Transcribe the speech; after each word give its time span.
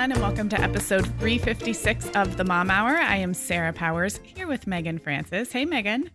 Everyone, 0.00 0.12
and 0.16 0.22
welcome 0.22 0.48
to 0.48 0.58
episode 0.58 1.04
356 1.18 2.08
of 2.14 2.38
the 2.38 2.44
Mom 2.44 2.70
Hour. 2.70 2.96
I 2.96 3.16
am 3.16 3.34
Sarah 3.34 3.74
Powers 3.74 4.18
here 4.22 4.46
with 4.46 4.66
Meagan 4.66 4.98
Francis. 4.98 5.52
Hey, 5.52 5.66
Meagan. 5.66 6.10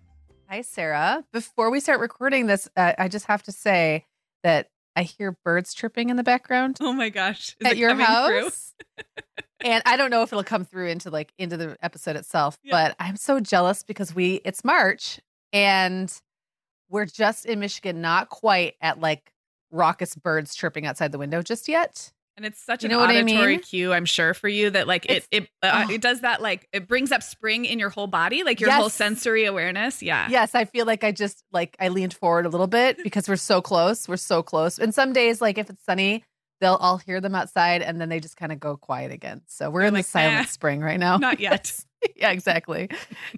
Hi, 0.50 0.62
Sarah. 0.62 1.24
Before 1.32 1.70
we 1.70 1.80
start 1.80 2.00
recording 2.00 2.48
this, 2.48 2.68
uh, 2.76 2.94
I 2.98 3.10
just 3.10 3.28
have 3.28 3.44
to 3.44 3.52
say 3.52 4.08
that 4.42 4.72
I 4.96 5.04
hear 5.04 5.38
birds 5.46 5.76
chirping 5.76 6.10
in 6.10 6.18
the 6.18 6.24
background 6.24 6.80
Oh 6.82 6.94
my 6.94 7.10
gosh. 7.10 7.56
Is 7.60 7.68
at 7.68 7.74
it 7.74 7.78
your 7.78 7.94
house. 7.94 8.74
and 9.64 9.84
I 9.86 9.98
don't 9.98 10.10
know 10.10 10.24
if 10.24 10.34
it'll 10.34 10.44
come 10.44 10.66
through 10.66 10.88
into 10.88 11.12
like 11.12 11.32
into 11.38 11.56
the 11.56 11.78
episode 11.84 12.16
itself, 12.16 12.58
Yeah. 12.64 12.72
but 12.72 12.96
I'm 13.00 13.18
so 13.18 13.40
jealous 13.40 13.84
because 13.84 14.16
we 14.16 14.42
it's 14.44 14.66
March 14.66 15.20
and 15.54 16.12
we're 16.90 17.06
just 17.06 17.46
in 17.46 17.60
Michigan, 17.60 18.02
not 18.02 18.30
quite 18.30 18.78
at 18.82 19.00
like 19.00 19.32
raucous 19.70 20.16
birds 20.16 20.56
chirping 20.56 20.88
outside 20.88 21.12
the 21.12 21.20
window 21.20 21.44
just 21.44 21.68
yet. 21.68 22.12
And 22.38 22.46
it's 22.46 22.62
such 22.62 22.84
You 22.84 22.90
an 22.90 22.98
what 22.98 23.10
I 23.10 23.22
auditory 23.22 23.54
mean? 23.54 23.60
cue, 23.62 23.94
I'm 23.94 24.04
sure, 24.06 24.34
for 24.34 24.50
you 24.50 24.70
that 24.72 24.88
like 24.88 25.06
it 25.06 25.12
It's- 25.12 25.28
it 25.32 25.50
uh, 25.64 25.86
oh. 25.88 25.94
it 25.94 26.02
does 26.02 26.22
that 26.22 26.42
like 26.42 26.68
it 26.74 26.88
brings 26.88 27.12
up 27.14 27.24
spring 27.24 27.64
in 27.66 27.80
your 27.80 27.90
whole 27.90 28.08
body, 28.08 28.44
like 28.44 28.60
your 28.60 28.72
whole 28.72 28.90
sensory 28.90 29.46
awareness. 29.46 30.04
Yeah. 30.04 30.28
Yes, 30.30 30.54
I 30.54 30.66
feel 30.66 30.86
like 30.86 31.04
I 31.06 31.12
just 31.14 31.44
like 31.54 31.78
I 31.80 31.88
leaned 31.88 32.14
forward 32.14 32.46
a 32.46 32.50
little 32.50 32.68
bit 32.68 32.98
because 33.04 33.30
we're 33.30 33.38
so 33.38 33.62
close. 33.62 34.08
We're 34.10 34.18
so 34.18 34.44
close. 34.44 34.80
And 34.80 34.94
some 34.94 35.14
days, 35.14 35.40
like 35.42 35.58
if 35.58 35.70
it's 35.70 35.84
sunny, 35.86 36.24
they'll 36.60 36.76
all 36.76 36.98
hear 36.98 37.22
them 37.22 37.36
outside 37.36 37.82
and 37.82 38.02
then 38.02 38.10
they 38.10 38.20
just 38.20 38.36
kind 38.38 38.52
of 38.52 38.60
go 38.60 38.76
quiet 38.76 39.12
again. 39.14 39.42
So 39.48 39.70
we're 39.70 39.84
in 39.84 39.94
like, 39.94 40.06
the 40.06 40.12
silent 40.12 40.40
"Eh, 40.42 40.46
spring 40.46 40.82
right 40.82 41.00
now. 41.00 41.18
Not 41.18 41.40
yet. 41.40 41.72
yeah, 42.16 42.32
exactly. 42.32 42.90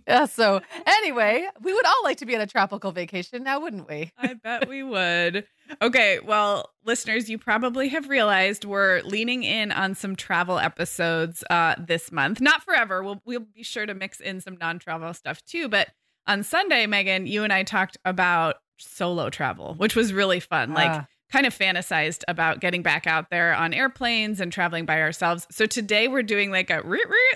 Yeah. 0.08 0.26
So 0.26 0.62
anyway, 0.86 1.48
we 1.62 1.74
would 1.74 1.86
all 1.86 2.04
like 2.04 2.18
to 2.18 2.26
be 2.26 2.36
on 2.36 2.42
a 2.42 2.48
tropical 2.48 2.92
vacation 2.92 3.44
now, 3.44 3.60
wouldn't 3.60 3.88
we? 3.88 4.12
I 4.18 4.34
bet 4.34 4.68
we 4.68 4.84
would. 4.84 5.46
Okay, 5.82 6.20
well, 6.20 6.72
listeners, 6.86 7.30
you 7.30 7.38
probably 7.38 7.90
have 7.90 8.08
realized 8.10 8.64
we're 8.66 9.02
leaning 9.02 9.44
in 9.44 9.72
on 9.72 9.96
some 9.96 10.16
travel 10.16 10.60
episodes 10.60 11.44
uh, 11.50 11.76
this 11.78 12.12
month. 12.12 12.40
Not 12.42 12.64
forever. 12.64 13.04
We'll 13.04 13.22
we'll 13.26 13.46
be 13.54 13.64
sure 13.64 13.86
to 13.86 13.94
mix 13.94 14.20
in 14.20 14.42
some 14.42 14.58
non-travel 14.60 15.14
stuff 15.14 15.44
too. 15.44 15.68
But 15.70 15.90
on 16.26 16.44
Sunday, 16.44 16.86
Meagan, 16.88 17.26
you 17.28 17.44
and 17.44 17.52
I 17.54 17.64
talked 17.64 17.98
about 18.06 18.56
solo 18.78 19.30
travel, 19.30 19.74
which 19.76 19.96
was 19.96 20.14
really 20.14 20.40
fun. 20.40 20.74
Like 20.74 20.92
Ah. 20.92 21.08
Kind 21.32 21.46
of 21.46 21.58
fantasized 21.58 22.24
about 22.30 22.62
getting 22.62 22.82
back 22.82 23.06
out 23.06 23.30
there 23.30 23.54
on 23.54 23.74
airplanes 23.74 24.40
and 24.40 24.52
traveling 24.52 24.86
by 24.86 25.02
ourselves. 25.02 25.46
So 25.52 25.66
today 25.66 26.08
we're 26.08 26.24
doing 26.24 26.52
like 26.52 26.70
a 26.70 26.82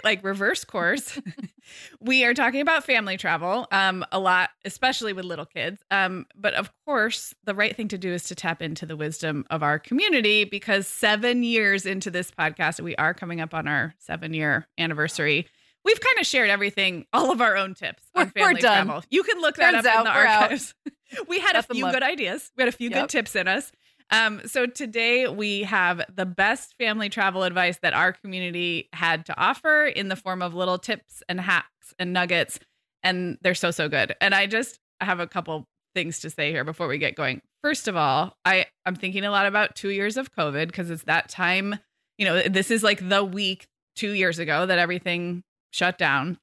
like 0.04 0.24
reverse 0.24 0.64
course. 0.64 1.20
we 2.00 2.24
are 2.24 2.34
talking 2.34 2.62
about 2.62 2.84
family 2.84 3.16
travel 3.18 3.68
um 3.72 4.04
a 4.12 4.20
lot 4.20 4.50
especially 4.66 5.14
with 5.14 5.24
little 5.24 5.46
kids 5.46 5.80
um 5.92 6.26
but 6.36 6.54
of 6.56 6.72
course 6.86 7.34
the 7.46 7.54
right 7.54 7.76
thing 7.76 7.88
to 7.88 7.98
do 8.00 8.12
is 8.12 8.24
to 8.24 8.36
tap 8.36 8.62
into 8.64 8.86
the 8.86 8.98
wisdom 8.98 9.46
of 9.52 9.62
our 9.62 9.78
community 9.78 10.44
because 10.44 10.88
7 10.88 11.44
years 11.44 11.86
into 11.86 12.10
this 12.10 12.32
podcast 12.32 12.80
we 12.82 12.96
are 12.96 13.14
coming 13.14 13.40
up 13.40 13.54
on 13.54 13.68
our 13.68 13.94
7 14.00 14.34
year 14.34 14.68
anniversary 14.80 15.48
we've 15.86 16.00
kind 16.02 16.20
of 16.20 16.26
shared 16.26 16.50
everything 16.50 17.06
all 17.14 17.32
of 17.32 17.42
our 17.42 17.56
own 17.56 17.76
tips 17.76 18.04
on 18.16 18.24
We're- 18.36 18.42
we're 18.42 18.48
family 18.48 18.62
done. 18.62 18.86
travel 18.88 19.04
you 19.12 19.22
can 19.24 19.40
look 19.40 19.56
that 19.58 19.72
Turns 19.72 19.86
up 19.86 19.94
in 19.94 20.00
out 20.00 20.04
the 20.06 20.20
we're 20.20 20.26
out. 20.26 20.42
archives 20.44 20.74
we 21.28 21.40
had 21.40 21.56
a 21.56 21.64
few 21.64 21.90
good 21.92 22.04
ideas 22.04 22.52
we 22.58 22.64
had 22.64 22.70
a 22.74 22.76
few 22.76 22.90
Yep. 22.90 23.00
good 23.02 23.10
tips 23.10 23.36
in 23.36 23.48
us 23.48 23.72
um, 24.12 24.42
so 24.46 24.66
today 24.66 25.28
we 25.28 25.64
have 25.64 26.02
the 26.14 26.26
best 26.26 26.76
family 26.78 27.10
travel 27.10 27.44
advice 27.44 27.80
that 27.82 27.94
our 27.94 28.12
community 28.12 28.90
had 28.92 29.26
to 29.28 29.40
offer 29.40 29.86
in 29.86 30.10
the 30.10 30.16
form 30.18 30.42
of 30.42 30.54
little 30.54 30.78
tips 30.78 31.24
and 31.30 31.40
hacks 31.40 31.94
and 31.98 32.12
nuggets, 32.12 32.60
and 33.04 33.38
they're 33.42 33.56
so 33.56 33.72
so 33.72 33.88
good. 33.88 34.14
And 34.20 34.36
I 34.36 34.48
just 34.48 34.80
have 35.00 35.20
a 35.20 35.28
couple 35.28 35.66
things 35.96 36.20
to 36.20 36.30
say 36.30 36.52
here 36.52 36.64
before 36.64 36.88
we 36.88 36.98
get 36.98 37.16
going. 37.16 37.42
First 37.64 37.88
of 37.88 37.96
all, 37.96 38.36
I 38.44 38.66
I'm 38.86 38.96
thinking 38.96 39.24
a 39.24 39.32
lot 39.32 39.46
about 39.46 39.76
two 39.76 39.90
years 39.90 40.18
of 40.18 40.34
COVID 40.34 40.68
because 40.68 40.90
it's 40.90 41.04
that 41.04 41.30
time. 41.30 41.80
You 42.18 42.26
know, 42.26 42.42
this 42.44 42.70
is 42.70 42.84
like 42.84 43.08
the 43.08 43.24
week 43.24 43.68
two 43.96 44.12
years 44.12 44.40
ago 44.40 44.66
that 44.66 44.78
everything 44.78 45.42
shut 45.72 45.98
down, 45.98 46.38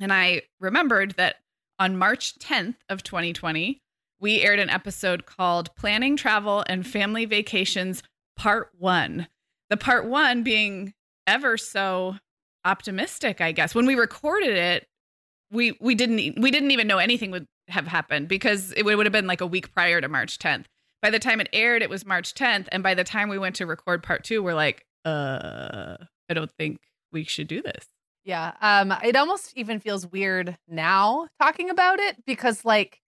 and 0.00 0.12
I 0.12 0.42
remembered 0.60 1.12
that 1.12 1.36
on 1.80 1.96
March 1.96 2.38
10th 2.38 2.76
of 2.88 3.02
2020 3.02 3.80
we 4.20 4.42
aired 4.42 4.58
an 4.58 4.70
episode 4.70 5.26
called 5.26 5.74
Planning 5.76 6.16
Travel 6.16 6.64
and 6.66 6.86
Family 6.86 7.24
Vacations 7.24 8.02
Part 8.36 8.70
1. 8.78 9.28
The 9.70 9.76
part 9.76 10.06
1 10.06 10.42
being 10.42 10.94
ever 11.26 11.56
so 11.56 12.16
optimistic, 12.64 13.40
I 13.40 13.52
guess. 13.52 13.74
When 13.74 13.86
we 13.86 13.94
recorded 13.94 14.56
it, 14.56 14.86
we 15.50 15.76
we 15.80 15.94
didn't 15.94 16.40
we 16.40 16.50
didn't 16.50 16.70
even 16.72 16.86
know 16.86 16.98
anything 16.98 17.30
would 17.30 17.46
have 17.68 17.86
happened 17.86 18.28
because 18.28 18.72
it 18.72 18.84
would, 18.84 18.96
would 18.96 19.06
have 19.06 19.12
been 19.12 19.26
like 19.26 19.40
a 19.40 19.46
week 19.46 19.72
prior 19.74 20.00
to 20.00 20.08
March 20.08 20.38
10th. 20.38 20.64
By 21.00 21.10
the 21.10 21.18
time 21.18 21.40
it 21.40 21.48
aired, 21.52 21.82
it 21.82 21.90
was 21.90 22.04
March 22.04 22.34
10th, 22.34 22.66
and 22.72 22.82
by 22.82 22.94
the 22.94 23.04
time 23.04 23.28
we 23.28 23.38
went 23.38 23.56
to 23.56 23.66
record 23.66 24.02
part 24.02 24.24
2, 24.24 24.42
we're 24.42 24.54
like, 24.54 24.84
uh, 25.04 25.96
I 26.28 26.34
don't 26.34 26.50
think 26.58 26.80
we 27.12 27.24
should 27.24 27.46
do 27.46 27.62
this. 27.62 27.86
Yeah. 28.24 28.52
Um, 28.60 28.92
it 29.04 29.16
almost 29.16 29.56
even 29.56 29.80
feels 29.80 30.06
weird 30.06 30.58
now 30.68 31.28
talking 31.40 31.70
about 31.70 31.98
it 32.00 32.24
because 32.26 32.64
like 32.64 33.00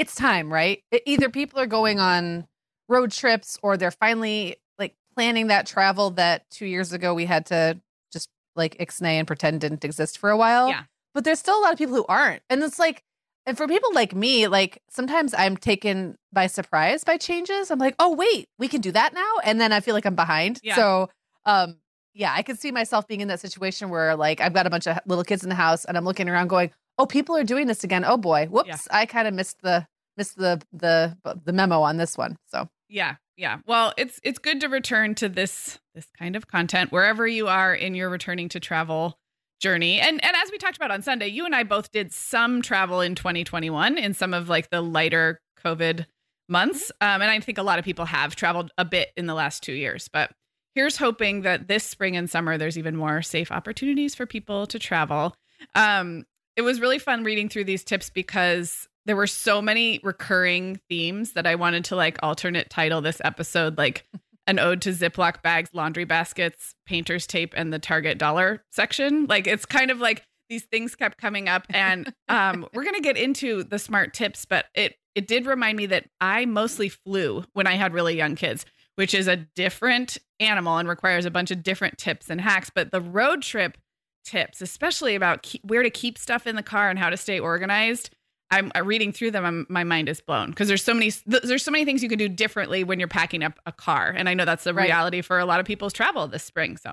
it's 0.00 0.14
time, 0.14 0.50
right? 0.50 0.82
Either 1.04 1.28
people 1.28 1.60
are 1.60 1.66
going 1.66 2.00
on 2.00 2.46
road 2.88 3.12
trips 3.12 3.58
or 3.62 3.76
they're 3.76 3.90
finally 3.90 4.56
like 4.78 4.94
planning 5.14 5.48
that 5.48 5.66
travel 5.66 6.10
that 6.12 6.48
two 6.50 6.64
years 6.64 6.94
ago 6.94 7.12
we 7.12 7.26
had 7.26 7.44
to 7.46 7.78
just 8.10 8.30
like 8.56 8.78
ixnay 8.78 9.18
and 9.18 9.26
pretend 9.26 9.60
didn't 9.60 9.84
exist 9.84 10.16
for 10.16 10.30
a 10.30 10.38
while. 10.38 10.68
Yeah. 10.68 10.84
But 11.12 11.24
there's 11.24 11.38
still 11.38 11.58
a 11.58 11.60
lot 11.60 11.72
of 11.74 11.78
people 11.78 11.94
who 11.94 12.06
aren't. 12.08 12.42
And 12.48 12.62
it's 12.62 12.78
like, 12.78 13.02
and 13.44 13.58
for 13.58 13.68
people 13.68 13.92
like 13.92 14.14
me, 14.14 14.48
like 14.48 14.80
sometimes 14.88 15.34
I'm 15.36 15.58
taken 15.58 16.16
by 16.32 16.46
surprise 16.46 17.04
by 17.04 17.18
changes. 17.18 17.70
I'm 17.70 17.78
like, 17.78 17.94
oh 17.98 18.14
wait, 18.14 18.48
we 18.58 18.68
can 18.68 18.80
do 18.80 18.92
that 18.92 19.12
now. 19.12 19.34
And 19.44 19.60
then 19.60 19.70
I 19.70 19.80
feel 19.80 19.92
like 19.92 20.06
I'm 20.06 20.16
behind. 20.16 20.60
Yeah. 20.62 20.76
So 20.76 21.10
um 21.44 21.76
yeah, 22.14 22.32
I 22.34 22.40
can 22.40 22.56
see 22.56 22.72
myself 22.72 23.06
being 23.06 23.20
in 23.20 23.28
that 23.28 23.40
situation 23.40 23.90
where 23.90 24.16
like 24.16 24.40
I've 24.40 24.54
got 24.54 24.66
a 24.66 24.70
bunch 24.70 24.88
of 24.88 24.98
little 25.04 25.24
kids 25.24 25.42
in 25.42 25.50
the 25.50 25.54
house 25.54 25.84
and 25.84 25.98
I'm 25.98 26.06
looking 26.06 26.28
around 26.28 26.48
going, 26.48 26.70
"Oh, 26.98 27.06
people 27.06 27.36
are 27.36 27.44
doing 27.44 27.66
this 27.66 27.84
again. 27.84 28.04
Oh 28.04 28.16
boy. 28.16 28.46
Whoops. 28.46 28.68
Yeah. 28.68 28.78
I 28.90 29.06
kind 29.06 29.28
of 29.28 29.34
missed 29.34 29.62
the 29.62 29.86
missed 30.16 30.36
the 30.36 30.60
the 30.72 31.16
the 31.44 31.52
memo 31.52 31.80
on 31.82 31.96
this 31.96 32.16
one. 32.18 32.36
So 32.46 32.68
yeah, 32.88 33.16
yeah. 33.36 33.58
Well, 33.66 33.92
it's 33.96 34.20
it's 34.22 34.38
good 34.38 34.60
to 34.60 34.68
return 34.68 35.14
to 35.16 35.28
this 35.28 35.78
this 35.94 36.06
kind 36.18 36.36
of 36.36 36.46
content 36.46 36.92
wherever 36.92 37.26
you 37.26 37.48
are 37.48 37.74
in 37.74 37.94
your 37.94 38.10
returning 38.10 38.48
to 38.50 38.60
travel 38.60 39.18
journey. 39.60 40.00
And 40.00 40.22
and 40.24 40.36
as 40.36 40.50
we 40.50 40.58
talked 40.58 40.76
about 40.76 40.90
on 40.90 41.02
Sunday, 41.02 41.28
you 41.28 41.44
and 41.44 41.54
I 41.54 41.62
both 41.62 41.92
did 41.92 42.12
some 42.12 42.62
travel 42.62 43.00
in 43.00 43.14
2021 43.14 43.98
in 43.98 44.14
some 44.14 44.34
of 44.34 44.48
like 44.48 44.70
the 44.70 44.80
lighter 44.80 45.40
COVID 45.64 46.06
months. 46.48 46.90
Um, 47.00 47.22
and 47.22 47.30
I 47.30 47.38
think 47.40 47.58
a 47.58 47.62
lot 47.62 47.78
of 47.78 47.84
people 47.84 48.06
have 48.06 48.34
traveled 48.34 48.72
a 48.76 48.84
bit 48.84 49.10
in 49.16 49.26
the 49.26 49.34
last 49.34 49.62
two 49.62 49.72
years. 49.72 50.08
But 50.08 50.32
here's 50.74 50.96
hoping 50.96 51.42
that 51.42 51.68
this 51.68 51.84
spring 51.84 52.16
and 52.16 52.28
summer 52.28 52.58
there's 52.58 52.78
even 52.78 52.96
more 52.96 53.22
safe 53.22 53.52
opportunities 53.52 54.14
for 54.14 54.26
people 54.26 54.66
to 54.66 54.78
travel. 54.78 55.34
Um, 55.74 56.24
it 56.56 56.62
was 56.62 56.80
really 56.80 56.98
fun 56.98 57.24
reading 57.24 57.48
through 57.48 57.64
these 57.64 57.84
tips 57.84 58.10
because 58.10 58.88
there 59.06 59.16
were 59.16 59.26
so 59.26 59.62
many 59.62 60.00
recurring 60.02 60.80
themes 60.88 61.32
that 61.32 61.46
I 61.46 61.54
wanted 61.54 61.84
to 61.86 61.96
like 61.96 62.18
alternate 62.22 62.70
title 62.70 63.00
this 63.00 63.20
episode 63.24 63.78
like 63.78 64.06
an 64.46 64.58
ode 64.58 64.82
to 64.82 64.90
Ziploc 64.90 65.42
bags, 65.42 65.70
laundry 65.72 66.04
baskets, 66.04 66.74
painter's 66.86 67.26
tape, 67.26 67.54
and 67.56 67.72
the 67.72 67.78
Target 67.78 68.18
dollar 68.18 68.64
section. 68.70 69.26
Like 69.26 69.46
it's 69.46 69.64
kind 69.64 69.90
of 69.90 69.98
like 69.98 70.24
these 70.48 70.64
things 70.64 70.96
kept 70.96 71.18
coming 71.18 71.48
up, 71.48 71.66
and 71.70 72.12
um, 72.28 72.66
we're 72.74 72.84
gonna 72.84 73.00
get 73.00 73.16
into 73.16 73.62
the 73.62 73.78
smart 73.78 74.12
tips, 74.12 74.44
but 74.44 74.66
it 74.74 74.96
it 75.14 75.26
did 75.26 75.46
remind 75.46 75.76
me 75.76 75.86
that 75.86 76.06
I 76.20 76.46
mostly 76.46 76.88
flew 76.88 77.44
when 77.52 77.66
I 77.66 77.74
had 77.74 77.94
really 77.94 78.16
young 78.16 78.34
kids, 78.36 78.64
which 78.96 79.14
is 79.14 79.28
a 79.28 79.36
different 79.36 80.18
animal 80.38 80.78
and 80.78 80.88
requires 80.88 81.24
a 81.24 81.30
bunch 81.30 81.50
of 81.50 81.62
different 81.62 81.98
tips 81.98 82.30
and 82.30 82.40
hacks. 82.40 82.70
But 82.74 82.90
the 82.90 83.00
road 83.00 83.42
trip 83.42 83.76
tips, 84.24 84.60
especially 84.60 85.14
about 85.14 85.42
keep, 85.42 85.64
where 85.64 85.82
to 85.82 85.90
keep 85.90 86.18
stuff 86.18 86.46
in 86.46 86.56
the 86.56 86.62
car 86.62 86.90
and 86.90 86.98
how 86.98 87.10
to 87.10 87.16
stay 87.16 87.38
organized, 87.38 88.10
I'm 88.50 88.72
uh, 88.76 88.82
reading 88.82 89.12
through 89.12 89.30
them. 89.30 89.44
I'm, 89.44 89.66
my 89.68 89.84
mind 89.84 90.08
is 90.08 90.20
blown 90.20 90.50
because 90.50 90.68
there's 90.68 90.82
so 90.82 90.94
many 90.94 91.12
there's 91.26 91.62
so 91.62 91.70
many 91.70 91.84
things 91.84 92.02
you 92.02 92.08
can 92.08 92.18
do 92.18 92.28
differently 92.28 92.82
when 92.82 92.98
you're 92.98 93.08
packing 93.08 93.42
up 93.42 93.58
a 93.66 93.72
car, 93.72 94.12
and 94.16 94.28
I 94.28 94.34
know 94.34 94.44
that's 94.44 94.64
the 94.64 94.74
right. 94.74 94.84
reality 94.84 95.22
for 95.22 95.38
a 95.38 95.44
lot 95.44 95.60
of 95.60 95.66
people's 95.66 95.92
travel 95.92 96.26
this 96.26 96.42
spring. 96.42 96.76
So, 96.76 96.92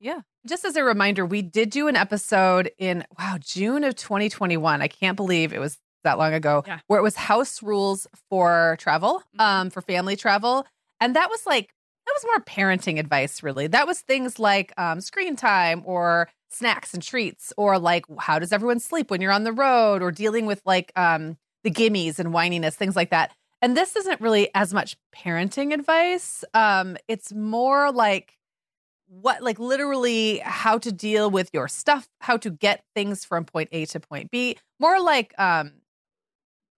yeah. 0.00 0.20
Just 0.46 0.64
as 0.64 0.76
a 0.76 0.84
reminder, 0.84 1.24
we 1.24 1.42
did 1.42 1.70
do 1.70 1.88
an 1.88 1.96
episode 1.96 2.70
in 2.78 3.04
wow 3.18 3.36
June 3.38 3.84
of 3.84 3.94
2021. 3.94 4.82
I 4.82 4.88
can't 4.88 5.16
believe 5.16 5.52
it 5.52 5.60
was 5.60 5.78
that 6.04 6.18
long 6.18 6.34
ago, 6.34 6.64
yeah. 6.66 6.80
where 6.86 6.98
it 6.98 7.02
was 7.02 7.16
house 7.16 7.62
rules 7.62 8.06
for 8.28 8.76
travel, 8.80 9.18
mm-hmm. 9.18 9.40
um, 9.40 9.70
for 9.70 9.82
family 9.82 10.16
travel, 10.16 10.66
and 11.00 11.14
that 11.14 11.30
was 11.30 11.46
like 11.46 11.72
that 12.06 12.12
was 12.14 12.24
more 12.24 12.44
parenting 12.44 12.98
advice. 12.98 13.42
Really, 13.44 13.68
that 13.68 13.86
was 13.86 14.00
things 14.00 14.40
like 14.40 14.72
um, 14.76 15.00
screen 15.00 15.36
time 15.36 15.82
or 15.84 16.28
snacks 16.50 16.94
and 16.94 17.02
treats 17.02 17.52
or 17.56 17.78
like 17.78 18.04
how 18.18 18.38
does 18.38 18.52
everyone 18.52 18.80
sleep 18.80 19.10
when 19.10 19.20
you're 19.20 19.32
on 19.32 19.44
the 19.44 19.52
road 19.52 20.02
or 20.02 20.10
dealing 20.10 20.46
with 20.46 20.62
like 20.64 20.92
um 20.96 21.36
the 21.64 21.70
gimmies 21.70 22.18
and 22.18 22.32
whininess 22.32 22.74
things 22.74 22.96
like 22.96 23.10
that. 23.10 23.32
And 23.60 23.76
this 23.76 23.96
isn't 23.96 24.20
really 24.20 24.48
as 24.54 24.72
much 24.72 24.96
parenting 25.14 25.72
advice. 25.74 26.44
Um 26.54 26.96
it's 27.08 27.32
more 27.32 27.92
like 27.92 28.34
what 29.08 29.42
like 29.42 29.58
literally 29.58 30.38
how 30.38 30.78
to 30.78 30.92
deal 30.92 31.30
with 31.30 31.50
your 31.52 31.66
stuff 31.66 32.08
how 32.20 32.36
to 32.36 32.50
get 32.50 32.84
things 32.94 33.24
from 33.24 33.44
point 33.44 33.68
a 33.72 33.84
to 33.86 34.00
point 34.00 34.30
b. 34.30 34.56
More 34.78 35.00
like 35.00 35.34
um 35.38 35.72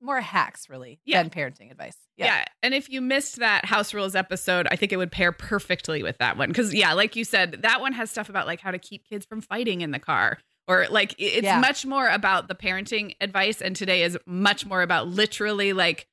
more 0.00 0.20
hacks 0.20 0.68
really 0.68 1.00
yeah. 1.04 1.22
than 1.22 1.30
parenting 1.30 1.70
advice. 1.70 1.96
Yeah. 2.16 2.26
yeah. 2.26 2.44
And 2.62 2.74
if 2.74 2.88
you 2.88 3.00
missed 3.00 3.36
that 3.36 3.64
house 3.64 3.94
rules 3.94 4.14
episode, 4.14 4.66
I 4.70 4.76
think 4.76 4.92
it 4.92 4.96
would 4.96 5.12
pair 5.12 5.32
perfectly 5.32 6.02
with 6.02 6.18
that 6.18 6.36
one. 6.36 6.52
Cause 6.52 6.74
yeah, 6.74 6.92
like 6.92 7.16
you 7.16 7.24
said, 7.24 7.62
that 7.62 7.80
one 7.80 7.92
has 7.92 8.10
stuff 8.10 8.28
about 8.28 8.46
like 8.46 8.60
how 8.60 8.70
to 8.70 8.78
keep 8.78 9.04
kids 9.04 9.26
from 9.26 9.40
fighting 9.40 9.80
in 9.80 9.90
the 9.90 9.98
car. 9.98 10.38
Or 10.68 10.86
like 10.88 11.14
it's 11.18 11.44
yeah. 11.44 11.58
much 11.58 11.84
more 11.84 12.08
about 12.08 12.48
the 12.48 12.54
parenting 12.54 13.14
advice. 13.20 13.60
And 13.60 13.74
today 13.74 14.02
is 14.02 14.16
much 14.26 14.66
more 14.66 14.82
about 14.82 15.08
literally 15.08 15.72
like 15.72 16.06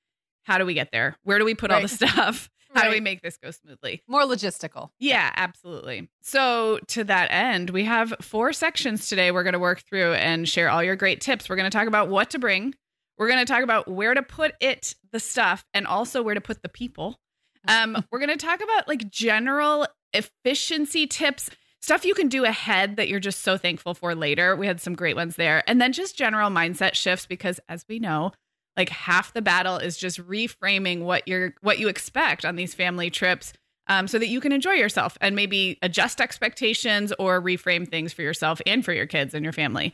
how 0.44 0.58
do 0.58 0.66
we 0.66 0.74
get 0.74 0.92
there? 0.92 1.18
Where 1.24 1.40
do 1.40 1.46
we 1.46 1.54
put 1.54 1.70
right. 1.72 1.78
all 1.78 1.82
the 1.82 1.88
stuff? 1.90 2.50
How 2.74 2.82
right. 2.82 2.90
do 2.90 2.96
we 2.96 3.00
make 3.00 3.22
this 3.22 3.38
go 3.38 3.50
smoothly? 3.52 4.04
More 4.08 4.24
logistical. 4.24 4.90
Yeah, 5.00 5.32
absolutely. 5.36 6.10
So, 6.22 6.80
to 6.88 7.06
that 7.06 7.30
end, 7.32 7.70
we 7.70 7.86
have 7.86 8.14
four 8.22 8.52
sections 8.52 9.08
today 9.08 9.32
we're 9.32 9.44
going 9.44 9.54
to 9.54 9.60
work 9.60 9.82
through 9.82 10.14
and 10.14 10.48
share 10.48 10.70
all 10.70 10.84
your 10.84 10.98
great 10.98 11.22
tips. 11.22 11.50
We're 11.50 11.56
going 11.56 11.70
to 11.70 11.76
talk 11.76 11.88
about 11.88 12.10
what 12.10 12.30
to 12.32 12.40
bring, 12.40 12.76
we're 13.18 13.28
going 13.28 13.46
to 13.46 13.52
talk 13.52 13.64
about 13.64 13.88
where 13.88 14.14
to 14.14 14.22
put 14.22 14.54
it, 14.60 14.96
the 15.12 15.20
stuff, 15.20 15.66
and 15.74 15.88
also 15.88 16.22
where 16.22 16.36
to 16.36 16.42
put 16.42 16.62
the 16.62 16.70
people. 16.70 17.20
Um, 17.70 18.02
we're 18.12 18.20
going 18.20 18.30
to 18.30 18.38
talk 18.38 18.62
about 18.64 18.88
like 18.88 19.10
general 19.10 19.88
efficiency 20.14 21.06
tips, 21.06 21.50
stuff 21.82 22.06
you 22.06 22.14
can 22.14 22.30
do 22.30 22.46
ahead 22.46 22.96
that 22.96 23.10
you're 23.10 23.20
just 23.20 23.42
so 23.42 23.58
thankful 23.58 23.94
for 23.94 24.16
later. 24.16 24.56
We 24.56 24.68
had 24.68 24.80
some 24.80 24.96
great 24.96 25.18
ones 25.18 25.36
there. 25.36 25.64
And 25.68 25.82
then 25.82 25.92
just 25.92 26.18
general 26.18 26.50
mindset 26.50 26.94
shifts 26.94 27.26
because 27.26 27.60
as 27.68 27.84
we 27.90 28.00
know, 28.00 28.32
like 28.78 28.88
half 28.88 29.34
the 29.34 29.42
battle 29.42 29.76
is 29.78 29.98
just 29.98 30.26
reframing 30.26 31.02
what 31.02 31.28
you're 31.28 31.56
what 31.62 31.80
you 31.80 31.90
expect 31.90 32.46
on 32.46 32.56
these 32.56 32.74
family 32.74 33.10
trips 33.10 33.52
um, 33.88 34.08
so 34.08 34.20
that 34.20 34.28
you 34.28 34.40
can 34.40 34.52
enjoy 34.52 34.74
yourself 34.74 35.18
and 35.20 35.36
maybe 35.36 35.78
adjust 35.82 36.22
expectations 36.22 37.12
or 37.20 37.42
reframe 37.42 37.88
things 37.88 38.14
for 38.14 38.22
yourself 38.22 38.62
and 38.66 38.86
for 38.86 38.94
your 38.94 39.08
kids 39.08 39.34
and 39.34 39.44
your 39.44 39.54
family. 39.54 39.94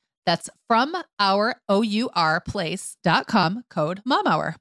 That's 0.25 0.49
from 0.67 0.95
our 1.19 1.55
O-U-R 1.67 2.41
place.com 2.41 3.63
code 3.69 4.01
MOMHOUR. 4.05 4.55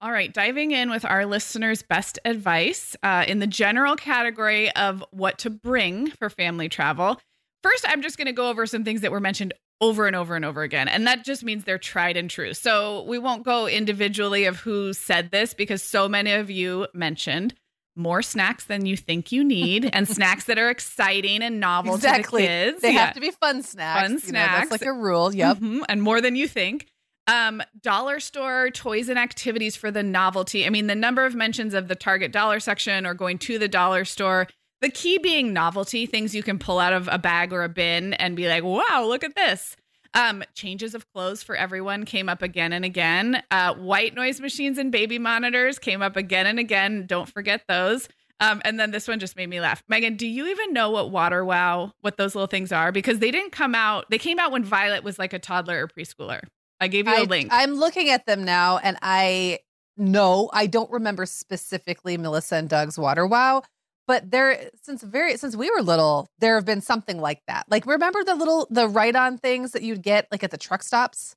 All 0.00 0.12
right, 0.12 0.32
diving 0.32 0.72
in 0.72 0.90
with 0.90 1.04
our 1.04 1.24
listeners' 1.24 1.82
best 1.82 2.18
advice 2.24 2.94
uh, 3.02 3.24
in 3.26 3.38
the 3.38 3.46
general 3.46 3.96
category 3.96 4.70
of 4.76 5.02
what 5.12 5.38
to 5.38 5.50
bring 5.50 6.10
for 6.10 6.28
family 6.28 6.68
travel. 6.68 7.18
First, 7.62 7.86
I'm 7.88 8.02
just 8.02 8.18
going 8.18 8.26
to 8.26 8.32
go 8.32 8.50
over 8.50 8.66
some 8.66 8.84
things 8.84 9.00
that 9.00 9.10
were 9.10 9.20
mentioned 9.20 9.54
over 9.80 10.06
and 10.06 10.14
over 10.14 10.36
and 10.36 10.44
over 10.44 10.62
again. 10.62 10.88
And 10.88 11.06
that 11.06 11.24
just 11.24 11.42
means 11.42 11.64
they're 11.64 11.78
tried 11.78 12.16
and 12.16 12.28
true. 12.28 12.54
So 12.54 13.04
we 13.04 13.18
won't 13.18 13.44
go 13.44 13.66
individually 13.66 14.44
of 14.44 14.58
who 14.60 14.92
said 14.92 15.30
this 15.30 15.54
because 15.54 15.82
so 15.82 16.08
many 16.08 16.32
of 16.32 16.50
you 16.50 16.86
mentioned 16.94 17.54
more 17.96 18.22
snacks 18.22 18.64
than 18.64 18.86
you 18.86 18.96
think 18.96 19.32
you 19.32 19.44
need 19.44 19.88
and 19.92 20.08
snacks 20.08 20.44
that 20.44 20.58
are 20.58 20.70
exciting 20.70 21.42
and 21.42 21.60
novel 21.60 21.94
exactly. 21.94 22.42
to 22.42 22.48
the 22.48 22.54
kids. 22.54 22.82
They 22.82 22.92
yeah. 22.92 23.06
have 23.06 23.14
to 23.14 23.20
be 23.20 23.30
fun 23.30 23.62
snacks. 23.62 24.08
Fun 24.08 24.18
snacks. 24.18 24.26
You 24.26 24.32
know, 24.32 24.58
that's 24.58 24.70
like 24.70 24.86
a 24.86 24.92
rule. 24.92 25.34
Yep. 25.34 25.56
Mm-hmm. 25.56 25.82
And 25.88 26.02
more 26.02 26.20
than 26.20 26.36
you 26.36 26.48
think. 26.48 26.86
Um, 27.26 27.62
dollar 27.80 28.20
store 28.20 28.68
toys 28.70 29.08
and 29.08 29.18
activities 29.18 29.76
for 29.76 29.90
the 29.90 30.02
novelty. 30.02 30.66
I 30.66 30.70
mean, 30.70 30.88
the 30.88 30.94
number 30.94 31.24
of 31.24 31.34
mentions 31.34 31.72
of 31.72 31.88
the 31.88 31.94
Target 31.94 32.32
dollar 32.32 32.60
section 32.60 33.06
or 33.06 33.14
going 33.14 33.38
to 33.38 33.58
the 33.58 33.68
dollar 33.68 34.04
store. 34.04 34.46
The 34.82 34.90
key 34.90 35.16
being 35.16 35.54
novelty, 35.54 36.04
things 36.04 36.34
you 36.34 36.42
can 36.42 36.58
pull 36.58 36.78
out 36.78 36.92
of 36.92 37.08
a 37.10 37.16
bag 37.16 37.54
or 37.54 37.62
a 37.62 37.70
bin 37.70 38.12
and 38.12 38.36
be 38.36 38.48
like, 38.48 38.62
wow, 38.62 39.06
look 39.06 39.24
at 39.24 39.34
this. 39.34 39.76
Um, 40.14 40.44
changes 40.54 40.94
of 40.94 41.10
clothes 41.12 41.42
for 41.42 41.56
everyone 41.56 42.04
came 42.04 42.28
up 42.28 42.40
again 42.40 42.72
and 42.72 42.84
again. 42.84 43.42
Uh, 43.50 43.74
white 43.74 44.14
noise 44.14 44.40
machines 44.40 44.78
and 44.78 44.92
baby 44.92 45.18
monitors 45.18 45.78
came 45.78 46.02
up 46.02 46.16
again 46.16 46.46
and 46.46 46.58
again. 46.60 47.06
Don't 47.06 47.28
forget 47.28 47.62
those. 47.68 48.08
Um, 48.40 48.60
and 48.64 48.78
then 48.78 48.90
this 48.90 49.08
one 49.08 49.20
just 49.20 49.36
made 49.36 49.48
me 49.48 49.60
laugh. 49.60 49.82
Meagan, 49.88 50.16
do 50.16 50.26
you 50.26 50.46
even 50.48 50.72
know 50.72 50.90
what 50.90 51.10
Water 51.10 51.44
Wow, 51.44 51.92
what 52.00 52.16
those 52.16 52.34
little 52.34 52.46
things 52.46 52.72
are? 52.72 52.92
Because 52.92 53.18
they 53.18 53.30
didn't 53.30 53.52
come 53.52 53.74
out, 53.74 54.10
they 54.10 54.18
came 54.18 54.38
out 54.38 54.52
when 54.52 54.64
Violet 54.64 55.04
was 55.04 55.18
like 55.18 55.32
a 55.32 55.38
toddler 55.38 55.84
or 55.84 55.88
preschooler. 55.88 56.42
I 56.80 56.88
gave 56.88 57.06
you 57.06 57.14
a 57.14 57.20
I, 57.20 57.22
link. 57.22 57.48
I'm 57.52 57.74
looking 57.74 58.10
at 58.10 58.26
them 58.26 58.44
now 58.44 58.78
and 58.78 58.96
I 59.02 59.60
know 59.96 60.50
I 60.52 60.66
don't 60.66 60.90
remember 60.90 61.26
specifically 61.26 62.18
Melissa 62.18 62.56
and 62.56 62.68
Doug's 62.68 62.98
Water 62.98 63.26
Wow, 63.26 63.62
but 64.06 64.30
there 64.30 64.70
since 64.82 65.02
very 65.02 65.36
since 65.36 65.56
we 65.56 65.70
were 65.70 65.82
little 65.82 66.28
there 66.38 66.54
have 66.56 66.64
been 66.64 66.80
something 66.80 67.20
like 67.20 67.40
that. 67.46 67.66
Like 67.68 67.86
remember 67.86 68.22
the 68.24 68.34
little 68.34 68.66
the 68.70 68.88
write 68.88 69.16
on 69.16 69.38
things 69.38 69.72
that 69.72 69.82
you'd 69.82 70.02
get 70.02 70.26
like 70.30 70.42
at 70.42 70.50
the 70.50 70.58
truck 70.58 70.82
stops? 70.82 71.34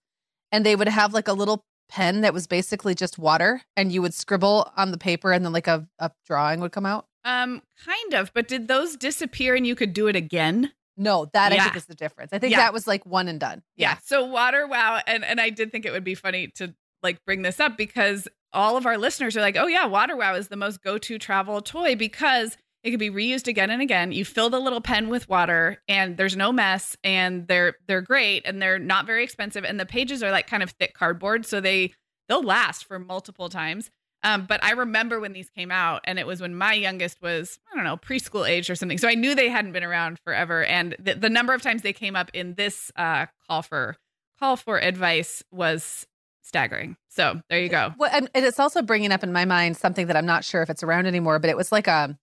And 0.52 0.66
they 0.66 0.76
would 0.76 0.88
have 0.88 1.14
like 1.14 1.28
a 1.28 1.34
little 1.34 1.66
pen 1.90 2.22
that 2.22 2.34
was 2.34 2.48
basically 2.48 2.96
just 2.96 3.18
water 3.18 3.62
and 3.76 3.92
you 3.92 4.02
would 4.02 4.14
scribble 4.14 4.72
on 4.76 4.92
the 4.92 4.98
paper 4.98 5.32
and 5.32 5.46
then 5.46 5.54
like 5.54 5.68
a, 5.68 5.88
a 6.00 6.12
drawing 6.26 6.60
would 6.60 6.72
come 6.72 6.86
out? 6.86 7.08
Um 7.24 7.62
kind 7.86 8.14
of 8.14 8.34
but 8.34 8.48
did 8.48 8.68
those 8.68 8.96
disappear 8.96 9.56
and 9.56 9.66
you 9.66 9.76
could 9.76 9.94
do 9.94 10.08
it 10.08 10.16
again? 10.16 10.72
No 10.98 11.30
that 11.34 11.54
yeah. 11.54 11.62
i 11.62 11.64
think 11.64 11.76
is 11.76 11.86
the 11.86 11.96
difference. 11.96 12.34
I 12.34 12.40
think 12.40 12.52
yeah. 12.52 12.58
that 12.58 12.74
was 12.74 12.88
like 12.88 13.06
one 13.06 13.28
and 13.28 13.40
done. 13.40 13.64
Yeah. 13.76 13.92
yeah. 13.92 13.98
So 14.04 14.26
water 14.26 14.68
wow 14.68 15.02
and 15.06 15.24
and 15.24 15.40
i 15.40 15.50
did 15.50 15.72
think 15.72 15.86
it 15.86 15.92
would 15.92 16.04
be 16.04 16.16
funny 16.16 16.48
to 16.56 16.74
like 17.04 17.24
bring 17.26 17.42
this 17.42 17.60
up 17.60 17.78
because 17.78 18.28
all 18.54 18.78
of 18.78 18.86
our 18.86 18.98
listeners 18.98 19.36
are 19.36 19.42
like, 19.42 19.58
oh 19.58 19.68
yeah, 19.68 19.86
Water 19.86 20.16
Wow 20.16 20.36
is 20.36 20.48
the 20.48 20.56
most 20.56 20.82
go-to 20.82 21.20
travel 21.20 21.62
toy 21.62 21.96
because 21.96 22.58
it 22.84 22.92
can 22.92 23.00
be 23.00 23.10
reused 23.10 23.48
again 23.48 23.70
and 23.70 23.82
again. 23.82 24.12
You 24.12 24.24
fill 24.24 24.50
the 24.50 24.60
little 24.60 24.82
pen 24.82 25.10
with 25.10 25.28
water 25.28 25.82
and 25.88 26.16
there's 26.16 26.36
no 26.36 26.52
mess 26.52 26.96
and 27.04 27.48
they're 27.48 27.76
they're 27.88 28.02
great 28.02 28.44
and 28.46 28.62
they're 28.62 28.80
not 28.80 29.06
very 29.06 29.24
expensive 29.24 29.66
and 29.66 29.80
the 29.80 29.86
pages 29.86 30.24
are 30.24 30.32
like 30.32 30.48
kind 30.48 30.64
of 30.64 30.72
thick 30.72 30.94
cardboard 30.94 31.46
so 31.46 31.60
they 31.60 31.94
they'll 32.28 32.44
last 32.44 32.86
for 32.86 33.00
multiple 33.00 33.50
times. 33.50 33.90
Um, 34.24 34.46
but 34.46 34.64
I 34.64 34.72
remember 34.72 35.20
when 35.20 35.34
these 35.34 35.50
came 35.50 35.72
out 35.72 36.02
and 36.06 36.18
it 36.18 36.26
was 36.26 36.42
when 36.42 36.56
my 36.56 36.74
youngest 36.74 37.22
was, 37.22 37.60
I 37.72 37.76
don't 37.76 37.84
know, 37.84 37.98
preschool 37.98 38.48
age 38.48 38.70
or 38.70 38.76
something. 38.76 38.98
So 38.98 39.08
I 39.08 39.14
knew 39.14 39.36
they 39.36 39.50
hadn't 39.50 39.74
been 39.74 39.84
around 39.84 40.20
forever. 40.24 40.64
And 40.64 40.96
the, 40.98 41.14
the 41.14 41.30
number 41.30 41.54
of 41.54 41.62
times 41.62 41.84
they 41.84 41.94
came 41.94 42.16
up 42.16 42.32
in 42.34 42.56
this 42.56 42.92
uh, 42.96 43.28
call 43.48 43.62
for 43.62 43.98
call 44.40 44.56
for 44.56 44.80
advice 44.80 45.44
was 45.52 46.08
staggering. 46.48 46.96
So 47.10 47.42
there 47.50 47.60
you 47.60 47.70
go. 47.70 47.94
Well, 47.98 48.10
and 48.14 48.30
it's 48.34 48.60
also 48.60 48.82
bringing 48.82 49.12
up 49.12 49.24
in 49.24 49.34
my 49.34 49.46
mind 49.46 49.78
something 49.78 50.08
that 50.08 50.16
I'm 50.16 50.26
not 50.26 50.46
sure 50.46 50.62
if 50.62 50.70
it's 50.70 50.82
around 50.82 51.06
anymore, 51.06 51.40
but 51.40 51.50
it 51.50 51.58
was 51.58 51.72
like 51.72 51.88
a 51.88 52.18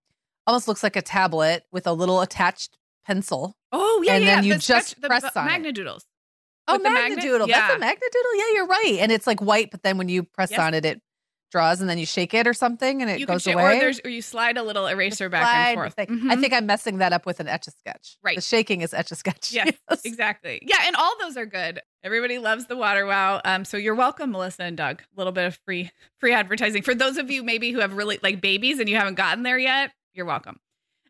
almost 0.47 0.67
looks 0.67 0.83
like 0.83 0.97
a 0.97 1.03
tablet 1.03 1.65
with 1.71 1.87
a 1.87 1.93
little 1.93 2.21
attached 2.21 2.79
pencil. 3.07 3.55
Oh 3.71 4.03
yeah, 4.05 4.15
and 4.15 4.25
yeah. 4.25 4.35
then 4.37 4.45
you 4.45 4.55
the 4.55 4.61
just 4.61 4.91
sketch, 4.91 5.03
press 5.03 5.23
the, 5.23 5.41
on 5.41 5.49
Magnadoodles. 5.49 5.99
It. 5.99 6.05
Oh, 6.67 6.79
Magnadoodle. 6.79 7.47
Yeah. 7.47 7.69
That's 7.69 7.75
a 7.75 7.79
Magnadoodle. 7.79 8.39
Yeah, 8.39 8.55
you're 8.55 8.67
right. 8.67 8.97
And 9.01 9.13
it's 9.13 9.27
like 9.27 9.41
white, 9.41 9.71
but 9.71 9.83
then 9.83 9.99
when 9.99 10.09
you 10.09 10.23
press 10.23 10.51
yes. 10.51 10.61
on 10.61 10.73
it, 10.73 10.87
it 10.87 11.03
draws 11.55 11.81
and 11.81 11.89
then 11.89 11.99
you 11.99 12.05
shake 12.05 12.35
it 12.35 12.49
or 12.49 12.53
something 12.53 13.01
and 13.01 13.09
it 13.09 13.21
you 13.21 13.27
goes 13.27 13.43
sh- 13.43 13.47
away. 13.47 13.77
Or, 13.77 13.81
there's, 13.81 14.01
or 14.05 14.11
you 14.11 14.23
slide 14.23 14.57
a 14.57 14.63
little 14.65 14.89
eraser 14.89 15.29
back 15.29 15.47
and 15.47 15.77
forth. 15.77 15.95
Mm-hmm. 15.95 16.29
I 16.29 16.35
think 16.35 16.53
I'm 16.53 16.67
messing 16.67 16.99
that 16.99 17.13
up 17.13 17.27
with 17.27 17.39
an 17.39 17.47
etch 17.47 17.69
a 17.69 17.71
sketch. 17.71 18.19
Right. 18.25 18.35
The 18.35 18.43
shaking 18.43 18.81
is 18.81 18.93
etch 18.93 19.13
a 19.13 19.15
sketch. 19.15 19.53
Yes, 19.53 19.73
yes, 19.91 20.01
exactly. 20.05 20.59
Yeah, 20.63 20.79
and 20.85 20.97
all 20.97 21.15
those 21.21 21.37
are 21.37 21.47
good. 21.47 21.81
Everybody 22.03 22.39
loves 22.39 22.67
the 22.67 22.77
water 22.77 23.07
wow. 23.07 23.41
Um, 23.45 23.65
so 23.65 23.77
you're 23.77 23.95
welcome, 23.95 24.33
Melissa 24.33 24.65
and 24.65 24.77
Doug. 24.77 25.03
A 25.03 25.05
little 25.17 25.33
bit 25.33 25.47
of 25.47 25.57
free 25.65 25.93
free 26.19 26.33
advertising 26.33 26.83
for 26.83 26.93
those 26.93 27.19
of 27.19 27.31
you 27.31 27.45
maybe 27.45 27.71
who 27.71 27.79
have 27.79 27.95
really 27.95 28.19
like 28.21 28.41
babies 28.41 28.81
and 28.81 28.89
you 28.89 28.97
haven't 28.97 29.15
gotten 29.15 29.45
there 29.45 29.59
yet. 29.59 29.93
You're 30.13 30.27
welcome. 30.27 30.59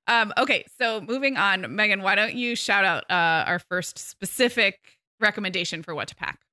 Um, 0.06 0.34
okay, 0.36 0.66
so 0.78 1.00
moving 1.00 1.38
on, 1.38 1.74
Meagan, 1.74 2.02
why 2.02 2.16
don't 2.16 2.34
you 2.34 2.54
shout 2.54 2.84
out 2.84 3.04
uh, 3.10 3.48
our 3.48 3.58
first 3.58 3.98
specific 3.98 4.78
recommendation 5.20 5.82
for 5.82 5.94
what 5.94 6.08
to 6.08 6.14
pack? 6.14 6.43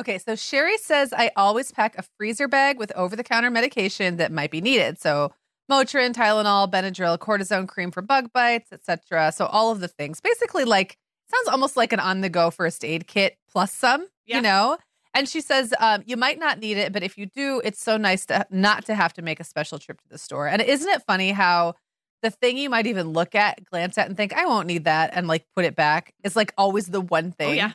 Okay, 0.00 0.16
so 0.16 0.34
Sherry 0.34 0.78
says 0.78 1.12
I 1.12 1.30
always 1.36 1.72
pack 1.72 1.98
a 1.98 2.04
freezer 2.16 2.48
bag 2.48 2.78
with 2.78 2.90
over 2.96 3.14
the 3.14 3.22
counter 3.22 3.50
medication 3.50 4.16
that 4.16 4.32
might 4.32 4.50
be 4.50 4.62
needed. 4.62 4.98
So 4.98 5.30
Motrin, 5.70 6.14
Tylenol, 6.14 6.72
Benadryl, 6.72 7.18
cortisone 7.18 7.68
cream 7.68 7.90
for 7.90 8.00
bug 8.00 8.32
bites, 8.32 8.72
etc. 8.72 9.30
So 9.30 9.44
all 9.44 9.70
of 9.70 9.80
the 9.80 9.88
things. 9.88 10.22
Basically 10.22 10.64
like 10.64 10.96
sounds 11.30 11.48
almost 11.48 11.76
like 11.76 11.92
an 11.92 12.00
on 12.00 12.22
the 12.22 12.30
go 12.30 12.50
first 12.50 12.82
aid 12.82 13.06
kit 13.06 13.36
plus 13.52 13.74
some, 13.74 14.06
yeah. 14.24 14.36
you 14.36 14.42
know? 14.42 14.78
And 15.12 15.28
she 15.28 15.42
says 15.42 15.74
um, 15.78 16.02
you 16.06 16.16
might 16.16 16.38
not 16.38 16.60
need 16.60 16.78
it, 16.78 16.94
but 16.94 17.02
if 17.02 17.18
you 17.18 17.26
do, 17.26 17.60
it's 17.62 17.82
so 17.82 17.98
nice 17.98 18.24
to 18.26 18.46
not 18.50 18.86
to 18.86 18.94
have 18.94 19.12
to 19.14 19.22
make 19.22 19.38
a 19.38 19.44
special 19.44 19.78
trip 19.78 20.00
to 20.00 20.08
the 20.08 20.16
store. 20.18 20.48
And 20.48 20.62
isn't 20.62 20.88
it 20.88 21.02
funny 21.06 21.32
how 21.32 21.74
the 22.22 22.30
thing 22.30 22.56
you 22.56 22.70
might 22.70 22.86
even 22.86 23.08
look 23.08 23.34
at, 23.34 23.62
glance 23.66 23.98
at, 23.98 24.08
and 24.08 24.16
think, 24.16 24.32
I 24.32 24.46
won't 24.46 24.66
need 24.66 24.84
that, 24.84 25.10
and 25.12 25.26
like 25.26 25.44
put 25.54 25.66
it 25.66 25.76
back 25.76 26.14
is 26.24 26.36
like 26.36 26.54
always 26.56 26.86
the 26.86 27.00
one 27.02 27.32
thing. 27.32 27.50
Oh, 27.50 27.52
yeah 27.52 27.72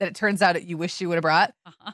that 0.00 0.08
it 0.08 0.14
turns 0.14 0.42
out 0.42 0.62
you 0.64 0.76
wish 0.76 1.00
you 1.00 1.08
would 1.08 1.16
have 1.16 1.22
brought. 1.22 1.54
Uh-huh. 1.64 1.92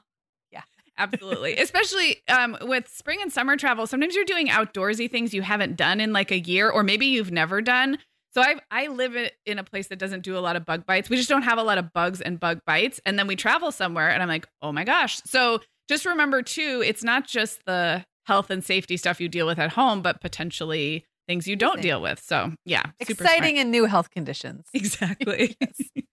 Yeah, 0.51 0.63
absolutely. 0.97 1.57
Especially 1.59 2.23
um, 2.29 2.57
with 2.63 2.89
spring 2.89 3.19
and 3.21 3.33
summer 3.33 3.57
travel, 3.57 3.87
sometimes 3.87 4.15
you're 4.15 4.25
doing 4.25 4.49
outdoorsy 4.49 5.11
things 5.11 5.35
you 5.35 5.43
haven't 5.43 5.77
done 5.77 6.01
in 6.01 6.13
like 6.13 6.31
a 6.31 6.39
year, 6.39 6.71
or 6.71 6.83
maybe 6.83 7.07
you've 7.07 7.33
never 7.33 7.61
done. 7.61 7.99
So 8.33 8.43
I 8.43 8.57
I 8.71 8.89
live 8.89 9.17
in 9.47 9.59
a 9.59 9.65
place 9.65 9.89
that 9.89 9.99
doesn't 9.99 10.23
do 10.23 10.37
a 10.37 10.41
lot 10.41 10.57
of 10.57 10.65
bug 10.65 10.87
bites. 10.87 11.11
We 11.11 11.17
just 11.17 11.29
don't 11.29 11.43
have 11.43 11.59
a 11.59 11.63
lot 11.63 11.79
of 11.79 11.93
bugs 11.93 12.21
and 12.21 12.39
bug 12.39 12.61
bites. 12.67 13.01
And 13.05 13.19
then 13.19 13.27
we 13.27 13.37
travel 13.37 13.73
somewhere, 13.73 14.11
and 14.11 14.23
I'm 14.23 14.29
like, 14.29 14.47
oh 14.63 14.73
my 14.73 14.85
gosh. 14.85 15.21
So 15.25 15.61
just 15.89 16.05
remember 16.05 16.43
too, 16.43 16.83
it's 16.85 17.03
not 17.03 17.27
just 17.27 17.65
the 17.67 18.05
health 18.27 18.51
and 18.51 18.63
safety 18.63 18.97
stuff 18.97 19.21
you 19.21 19.29
deal 19.29 19.47
with 19.47 19.59
at 19.59 19.73
home, 19.73 20.03
but 20.03 20.21
potentially 20.21 21.05
things 21.27 21.47
you 21.49 21.57
don't 21.57 21.81
deal 21.81 22.01
with. 22.01 22.21
So 22.21 22.53
yeah, 22.65 22.91
exciting 23.01 23.59
and 23.59 23.71
new 23.71 23.87
health 23.87 24.11
conditions. 24.11 24.67
Exactly. 24.75 25.57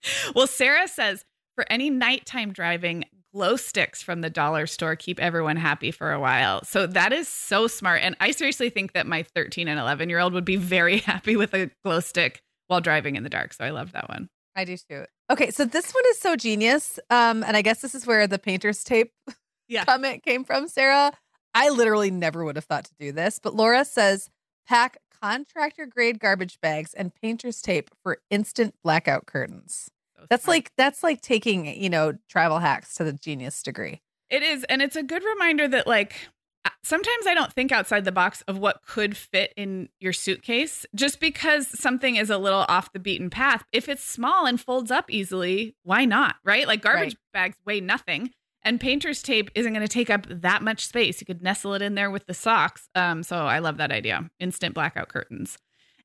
well, 0.35 0.47
Sarah 0.47 0.87
says 0.87 1.23
for 1.55 1.65
any 1.69 1.89
nighttime 1.89 2.51
driving, 2.51 3.05
glow 3.33 3.55
sticks 3.55 4.01
from 4.01 4.21
the 4.21 4.29
dollar 4.29 4.67
store 4.67 4.95
keep 4.95 5.19
everyone 5.19 5.57
happy 5.57 5.91
for 5.91 6.11
a 6.11 6.19
while. 6.19 6.63
So 6.63 6.85
that 6.87 7.11
is 7.11 7.27
so 7.27 7.67
smart. 7.67 8.01
And 8.03 8.15
I 8.19 8.31
seriously 8.31 8.69
think 8.69 8.93
that 8.93 9.07
my 9.07 9.23
13 9.23 9.67
and 9.67 9.79
11 9.79 10.09
year 10.09 10.19
old 10.19 10.33
would 10.33 10.45
be 10.45 10.55
very 10.55 10.97
happy 10.99 11.35
with 11.35 11.53
a 11.53 11.69
glow 11.83 11.99
stick 11.99 12.41
while 12.67 12.81
driving 12.81 13.15
in 13.15 13.23
the 13.23 13.29
dark. 13.29 13.53
So 13.53 13.65
I 13.65 13.71
love 13.71 13.91
that 13.93 14.09
one. 14.09 14.29
I 14.55 14.65
do 14.65 14.77
too. 14.77 15.05
Okay, 15.31 15.49
so 15.49 15.65
this 15.65 15.91
one 15.91 16.03
is 16.09 16.19
so 16.19 16.35
genius. 16.35 16.99
Um, 17.09 17.43
and 17.43 17.57
I 17.57 17.63
guess 17.63 17.81
this 17.81 17.95
is 17.95 18.05
where 18.05 18.27
the 18.27 18.37
painter's 18.37 18.83
tape 18.83 19.11
yeah. 19.67 19.83
comment 19.85 20.23
came 20.23 20.43
from, 20.43 20.67
Sarah. 20.67 21.11
I 21.55 21.69
literally 21.69 22.11
never 22.11 22.45
would 22.45 22.55
have 22.55 22.65
thought 22.65 22.85
to 22.85 22.95
do 22.99 23.11
this, 23.11 23.39
but 23.39 23.55
Laura 23.55 23.85
says 23.85 24.29
pack 24.67 24.97
contractor 25.21 25.85
grade 25.85 26.19
garbage 26.19 26.59
bags 26.61 26.93
and 26.93 27.13
painter's 27.15 27.61
tape 27.61 27.89
for 28.03 28.19
instant 28.29 28.75
blackout 28.83 29.25
curtains 29.25 29.89
that's 30.29 30.47
like 30.47 30.71
that's 30.77 31.03
like 31.03 31.21
taking 31.21 31.65
you 31.65 31.89
know 31.89 32.13
travel 32.29 32.59
hacks 32.59 32.95
to 32.95 33.03
the 33.03 33.13
genius 33.13 33.61
degree. 33.63 34.01
It 34.29 34.43
is 34.43 34.63
and 34.65 34.81
it's 34.81 34.95
a 34.95 35.03
good 35.03 35.23
reminder 35.23 35.67
that 35.67 35.87
like 35.87 36.15
sometimes 36.81 37.27
i 37.27 37.33
don't 37.33 37.51
think 37.51 37.73
outside 37.73 38.05
the 38.05 38.11
box 38.11 38.41
of 38.47 38.57
what 38.57 38.81
could 38.87 39.17
fit 39.17 39.53
in 39.57 39.89
your 39.99 40.13
suitcase 40.13 40.85
just 40.95 41.19
because 41.19 41.67
something 41.67 42.15
is 42.15 42.29
a 42.29 42.37
little 42.37 42.65
off 42.69 42.93
the 42.93 42.99
beaten 42.99 43.29
path. 43.29 43.63
If 43.73 43.89
it's 43.89 44.03
small 44.03 44.45
and 44.45 44.59
folds 44.59 44.91
up 44.91 45.11
easily 45.11 45.75
why 45.83 46.05
not 46.05 46.35
right? 46.43 46.67
Like 46.67 46.81
garbage 46.81 47.15
right. 47.33 47.33
bags 47.33 47.57
weigh 47.65 47.81
nothing 47.81 48.31
and 48.63 48.79
painter's 48.79 49.21
tape 49.21 49.51
isn't 49.55 49.73
going 49.73 49.85
to 49.85 49.93
take 49.93 50.09
up 50.09 50.25
that 50.29 50.61
much 50.61 50.87
space. 50.87 51.19
You 51.19 51.25
could 51.25 51.41
nestle 51.41 51.73
it 51.73 51.81
in 51.81 51.95
there 51.95 52.09
with 52.09 52.27
the 52.27 52.33
socks. 52.33 52.87
Um, 52.95 53.21
so 53.21 53.35
i 53.35 53.59
love 53.59 53.77
that 53.77 53.91
idea. 53.91 54.29
Instant 54.39 54.73
blackout 54.73 55.09
curtains 55.09 55.57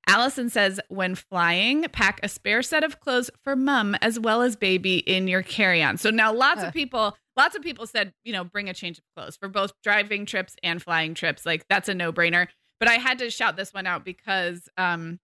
Allison 0.08 0.48
says, 0.48 0.80
when 0.88 1.14
flying, 1.14 1.84
pack 1.92 2.18
a 2.22 2.28
spare 2.28 2.62
set 2.62 2.82
of 2.82 2.98
clothes 2.98 3.30
for 3.44 3.54
mom 3.54 3.94
as 3.96 4.18
well 4.18 4.42
as 4.42 4.56
baby 4.56 4.98
in 4.98 5.28
your 5.28 5.42
carry-on. 5.42 5.98
So 5.98 6.10
now 6.10 6.32
lots 6.32 6.60
Huh. 6.62 6.68
of 6.68 6.72
people, 6.72 7.16
lots 7.36 7.54
of 7.54 7.62
people 7.62 7.86
said, 7.86 8.14
you 8.24 8.32
know, 8.32 8.42
bring 8.42 8.68
a 8.68 8.74
change 8.74 8.98
of 8.98 9.04
clothes 9.14 9.36
for 9.36 9.48
both 9.48 9.72
driving 9.84 10.24
trips 10.26 10.56
and 10.62 10.82
flying 10.82 11.14
trips. 11.14 11.44
Like 11.44 11.66
that's 11.68 11.88
a 11.88 11.94
no-brainer. 11.94 12.48
But 12.80 12.88
I 12.88 12.94
had 12.94 13.18
to 13.18 13.30
shout 13.30 13.56
this 13.56 13.72
one 13.74 13.86
out 13.86 14.04
because 14.04 14.68
um 14.76 15.20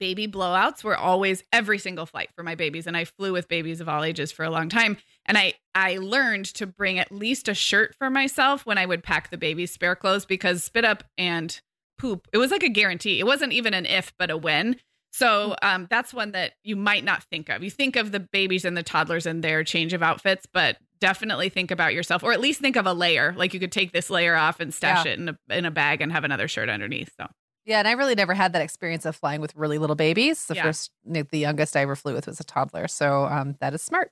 baby 0.00 0.26
blowouts 0.28 0.82
were 0.84 0.96
always 0.96 1.42
every 1.52 1.78
single 1.78 2.04
flight 2.04 2.28
for 2.34 2.42
my 2.42 2.54
babies 2.56 2.86
and 2.86 2.96
I 2.96 3.04
flew 3.04 3.32
with 3.32 3.48
babies 3.48 3.80
of 3.80 3.88
all 3.88 4.02
ages 4.02 4.32
for 4.32 4.44
a 4.44 4.50
long 4.50 4.68
time 4.68 4.96
and 5.24 5.38
I 5.38 5.54
I 5.74 5.98
learned 5.98 6.46
to 6.54 6.66
bring 6.66 6.98
at 6.98 7.12
least 7.12 7.48
a 7.48 7.54
shirt 7.54 7.94
for 7.96 8.10
myself 8.10 8.66
when 8.66 8.76
I 8.76 8.86
would 8.86 9.02
pack 9.04 9.30
the 9.30 9.38
baby's 9.38 9.72
spare 9.72 9.94
clothes 9.96 10.26
because 10.26 10.62
spit 10.64 10.84
up 10.84 11.04
and 11.16 11.58
poop 11.98 12.26
it 12.32 12.38
was 12.38 12.50
like 12.50 12.62
a 12.62 12.68
guarantee 12.68 13.18
it 13.20 13.26
wasn't 13.26 13.52
even 13.52 13.74
an 13.74 13.86
if 13.86 14.12
but 14.18 14.30
a 14.30 14.36
when 14.36 14.76
so 15.12 15.54
um, 15.62 15.86
that's 15.90 16.12
one 16.12 16.32
that 16.32 16.54
you 16.64 16.74
might 16.74 17.04
not 17.04 17.22
think 17.24 17.48
of 17.48 17.62
you 17.62 17.70
think 17.70 17.96
of 17.96 18.10
the 18.12 18.20
babies 18.20 18.64
and 18.64 18.76
the 18.76 18.82
toddlers 18.82 19.26
and 19.26 19.44
their 19.44 19.62
change 19.64 19.92
of 19.92 20.02
outfits 20.02 20.46
but 20.52 20.76
definitely 21.00 21.48
think 21.48 21.70
about 21.70 21.92
yourself 21.94 22.22
or 22.22 22.32
at 22.32 22.40
least 22.40 22.60
think 22.60 22.76
of 22.76 22.86
a 22.86 22.92
layer 22.92 23.34
like 23.36 23.52
you 23.54 23.60
could 23.60 23.72
take 23.72 23.92
this 23.92 24.10
layer 24.10 24.34
off 24.34 24.58
and 24.60 24.72
stash 24.74 25.04
Yeah. 25.04 25.12
it 25.12 25.18
in 25.20 25.28
a, 25.28 25.38
in 25.50 25.64
a 25.66 25.70
bag 25.70 26.00
and 26.00 26.10
have 26.12 26.24
another 26.24 26.48
shirt 26.48 26.68
underneath 26.68 27.12
so 27.20 27.26
Yeah, 27.66 27.78
and 27.78 27.88
I 27.88 27.92
really 27.92 28.14
never 28.14 28.34
had 28.34 28.52
that 28.54 28.62
experience 28.62 29.04
of 29.06 29.14
flying 29.16 29.40
with 29.40 29.54
really 29.56 29.78
little 29.78 29.96
babies. 29.96 30.44
The 30.46 30.54
Yeah. 30.54 30.64
first, 30.64 30.90
the 31.06 31.26
youngest 31.38 31.76
I 31.76 31.80
ever 31.82 31.96
flew 31.96 32.12
with 32.14 32.26
was 32.26 32.38
a 32.40 32.44
toddler, 32.44 32.88
so 32.88 33.24
um, 33.24 33.56
that 33.60 33.72
is 33.72 33.80
smart. 33.82 34.10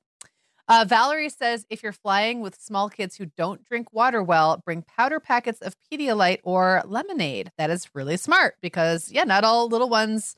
Uh, 0.68 0.84
Valerie 0.88 1.28
says 1.28 1.66
if 1.70 1.82
you're 1.82 1.92
flying 1.92 2.40
with 2.40 2.60
small 2.60 2.88
kids 2.88 3.16
who 3.16 3.26
don't 3.26 3.64
drink 3.64 3.92
water 3.92 4.22
well, 4.22 4.62
bring 4.64 4.82
powder 4.82 5.20
packets 5.20 5.60
of 5.60 5.74
Pedialyte 5.90 6.40
or 6.44 6.82
lemonade. 6.86 7.50
That 7.58 7.70
is 7.70 7.88
really 7.94 8.16
smart 8.16 8.54
because 8.62 9.10
yeah, 9.10 9.24
not 9.24 9.44
all 9.44 9.68
little 9.68 9.88
ones 9.88 10.36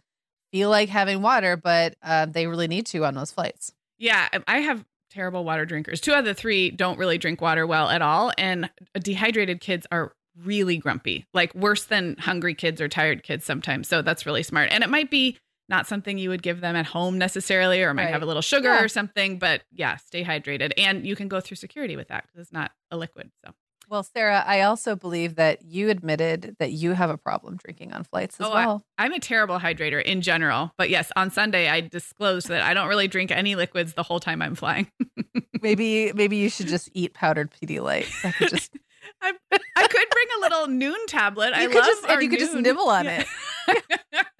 feel 0.50 0.70
like 0.70 0.88
having 0.88 1.20
water, 1.20 1.56
but 1.56 1.96
uh, 2.02 2.26
they 2.26 2.46
really 2.46 2.68
need 2.68 2.86
to 2.86 3.04
on 3.04 3.14
those 3.14 3.32
flights. 3.32 3.72
Yeah, 3.98 4.28
I 4.46 4.58
have 4.58 4.84
terrible 5.10 5.44
water 5.44 5.64
drinkers. 5.64 6.00
Two 6.00 6.12
out 6.12 6.20
of 6.20 6.24
the 6.24 6.34
three 6.34 6.70
don't 6.70 6.98
really 6.98 7.18
drink 7.18 7.40
water 7.40 7.66
well 7.66 7.88
at 7.88 8.02
all. 8.02 8.32
And 8.36 8.70
dehydrated 8.94 9.60
kids 9.60 9.86
are 9.92 10.12
really 10.42 10.76
grumpy, 10.76 11.26
like 11.32 11.54
worse 11.54 11.84
than 11.84 12.16
hungry 12.18 12.54
kids 12.54 12.80
or 12.80 12.88
tired 12.88 13.22
kids 13.22 13.44
sometimes. 13.44 13.88
So 13.88 14.02
that's 14.02 14.26
really 14.26 14.42
smart. 14.42 14.70
And 14.72 14.82
it 14.82 14.90
might 14.90 15.10
be 15.10 15.38
not 15.68 15.86
something 15.86 16.18
you 16.18 16.28
would 16.30 16.42
give 16.42 16.60
them 16.60 16.76
at 16.76 16.86
home 16.86 17.18
necessarily, 17.18 17.82
or 17.82 17.94
might 17.94 18.04
Right. 18.04 18.12
have 18.12 18.22
a 18.22 18.26
little 18.26 18.42
sugar 18.42 18.68
Yeah. 18.74 18.82
or 18.82 18.88
something. 18.88 19.38
But 19.38 19.62
yeah, 19.72 19.96
stay 19.96 20.22
hydrated. 20.24 20.72
And 20.76 21.06
you 21.06 21.16
can 21.16 21.28
go 21.28 21.40
through 21.40 21.56
security 21.56 21.96
with 21.96 22.08
that 22.08 22.24
because 22.26 22.40
it's 22.40 22.52
not 22.52 22.72
a 22.90 22.96
liquid. 22.96 23.30
So, 23.44 23.52
Well, 23.88 24.02
Sarah, 24.02 24.42
I 24.46 24.62
also 24.62 24.96
believe 24.96 25.34
that 25.36 25.62
you 25.62 25.90
admitted 25.90 26.56
that 26.58 26.72
you 26.72 26.92
have 26.92 27.10
a 27.10 27.18
problem 27.18 27.58
drinking 27.62 27.92
on 27.92 28.04
flights 28.04 28.40
as 28.40 28.46
Oh, 28.46 28.50
well. 28.54 28.86
I'm 28.96 29.12
a 29.12 29.20
terrible 29.20 29.58
hydrator 29.58 30.02
in 30.02 30.22
general. 30.22 30.72
But 30.78 30.88
yes, 30.88 31.12
on 31.16 31.30
Sunday, 31.30 31.68
I 31.68 31.80
disclosed 31.82 32.48
that 32.48 32.62
I 32.62 32.72
don't 32.72 32.88
really 32.88 33.08
drink 33.08 33.30
any 33.30 33.54
liquids 33.56 33.92
the 33.92 34.02
whole 34.02 34.20
time 34.20 34.40
I'm 34.40 34.54
flying. 34.54 34.90
maybe 35.62 36.12
maybe 36.14 36.36
you 36.36 36.48
should 36.48 36.66
just 36.68 36.88
eat 36.94 37.12
powdered 37.14 37.50
Pedialyte. 37.52 38.06
That 38.22 38.34
could 38.36 38.48
just 38.50 38.72
I, 39.22 39.32
I 39.76 39.86
could 39.86 40.08
bring 40.10 40.26
a 40.38 40.40
little 40.40 40.66
Nuun 40.66 41.06
tablet. 41.06 41.52
I 41.54 41.62
You 41.62 41.68
could 41.68 41.76
love 41.78 41.86
just- 41.86 42.04
and 42.06 42.22
you 42.22 42.28
could 42.30 42.38
just 42.38 42.54
nibble 42.54 42.88
on 42.88 43.04
Yeah. 43.04 43.24
it's 43.68 44.30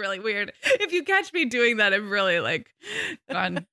really 0.00 0.18
weird. 0.18 0.52
If 0.64 0.92
you 0.92 1.04
catch 1.04 1.32
me 1.32 1.44
doing 1.44 1.76
that, 1.76 1.92
I've 1.92 2.10
really 2.10 2.40
like 2.40 2.70
gone 3.30 3.66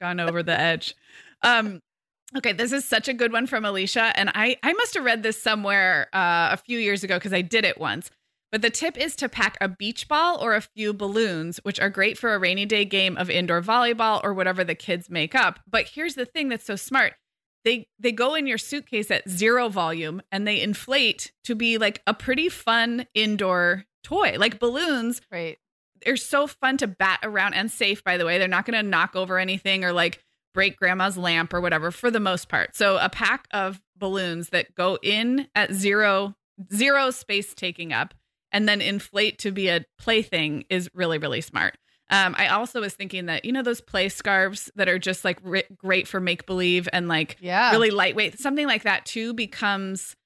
gone 0.00 0.20
over 0.20 0.42
the 0.42 0.58
edge. 0.58 0.94
Um 1.42 1.80
okay, 2.36 2.52
this 2.52 2.72
is 2.72 2.84
such 2.84 3.08
a 3.08 3.14
good 3.14 3.32
one 3.32 3.46
from 3.46 3.64
Alicia 3.64 4.12
and 4.16 4.30
I 4.34 4.56
I 4.62 4.72
must 4.74 4.94
have 4.94 5.04
read 5.04 5.22
this 5.22 5.40
somewhere 5.40 6.08
uh, 6.12 6.50
a 6.52 6.56
few 6.56 6.78
years 6.78 7.04
ago 7.04 7.18
cuz 7.18 7.32
I 7.32 7.42
did 7.42 7.64
it 7.64 7.78
once. 7.78 8.10
But 8.52 8.62
the 8.62 8.70
tip 8.70 8.98
is 8.98 9.14
to 9.16 9.28
pack 9.28 9.56
a 9.60 9.68
beach 9.68 10.08
ball 10.08 10.42
or 10.42 10.54
a 10.54 10.60
few 10.60 10.92
balloons, 10.92 11.58
which 11.62 11.78
are 11.78 11.88
great 11.88 12.18
for 12.18 12.34
a 12.34 12.38
rainy 12.38 12.66
day 12.66 12.84
game 12.84 13.16
of 13.16 13.30
indoor 13.30 13.62
volleyball 13.62 14.20
or 14.24 14.34
whatever 14.34 14.64
the 14.64 14.74
kids 14.74 15.08
make 15.08 15.34
up. 15.34 15.60
But 15.68 15.90
here's 15.94 16.14
the 16.14 16.26
thing 16.26 16.48
that's 16.48 16.64
so 16.64 16.76
smart. 16.76 17.14
They 17.64 17.88
they 17.98 18.12
go 18.12 18.34
in 18.34 18.46
your 18.46 18.58
suitcase 18.58 19.10
at 19.10 19.28
zero 19.28 19.68
volume 19.68 20.22
and 20.32 20.46
they 20.46 20.60
inflate 20.60 21.32
to 21.44 21.54
be 21.54 21.78
like 21.78 22.02
a 22.06 22.14
pretty 22.14 22.48
fun 22.48 23.06
indoor 23.14 23.84
toy. 24.02 24.36
Like 24.38 24.58
balloons 24.58 25.20
right. 25.30 25.58
They're 26.04 26.16
so 26.16 26.46
fun 26.46 26.76
to 26.78 26.86
bat 26.86 27.20
around 27.22 27.54
and 27.54 27.70
safe 27.70 28.02
by 28.04 28.16
the 28.16 28.24
way. 28.24 28.38
They're 28.38 28.48
not 28.48 28.66
going 28.66 28.82
to 28.82 28.88
knock 28.88 29.14
over 29.16 29.38
anything 29.38 29.84
or 29.84 29.92
like 29.92 30.22
break 30.54 30.76
grandma's 30.76 31.16
lamp 31.16 31.52
or 31.54 31.60
whatever 31.60 31.90
for 31.90 32.10
the 32.10 32.20
most 32.20 32.48
part. 32.48 32.74
So 32.74 32.96
a 32.98 33.08
pack 33.08 33.46
of 33.52 33.80
balloons 33.96 34.48
that 34.48 34.74
go 34.74 34.98
in 35.02 35.46
at 35.54 35.72
zero 35.72 36.34
zero 36.74 37.10
space 37.10 37.54
taking 37.54 37.92
up 37.92 38.14
and 38.52 38.68
then 38.68 38.80
inflate 38.80 39.38
to 39.38 39.50
be 39.52 39.68
a 39.68 39.84
plaything 39.98 40.64
is 40.68 40.90
really 40.94 41.18
really 41.18 41.40
smart. 41.40 41.76
Um, 42.12 42.34
i 42.36 42.48
also 42.48 42.80
was 42.80 42.92
thinking 42.94 43.26
that 43.26 43.44
you 43.44 43.52
know 43.52 43.62
those 43.62 43.80
play 43.80 44.08
scarves 44.08 44.68
that 44.74 44.88
are 44.88 44.98
just 44.98 45.24
like 45.24 45.38
ri- 45.44 45.62
great 45.76 46.08
for 46.08 46.18
make 46.18 46.44
believe 46.44 46.88
and 46.92 47.06
like 47.06 47.36
Yeah. 47.40 47.70
really 47.70 47.90
lightweight 47.90 48.40
something 48.40 48.66
like 48.66 48.82
that 48.82 49.06
too 49.06 49.32
becomes 49.32 50.16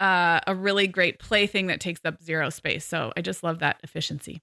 uh, 0.00 0.40
a 0.46 0.54
really 0.54 0.86
great 0.86 1.18
plaything 1.18 1.68
that 1.68 1.80
takes 1.80 2.00
up 2.04 2.20
zero 2.22 2.50
space. 2.50 2.84
So 2.84 3.12
i 3.16 3.22
just 3.22 3.42
love 3.42 3.60
that 3.60 3.80
efficiency 3.82 4.42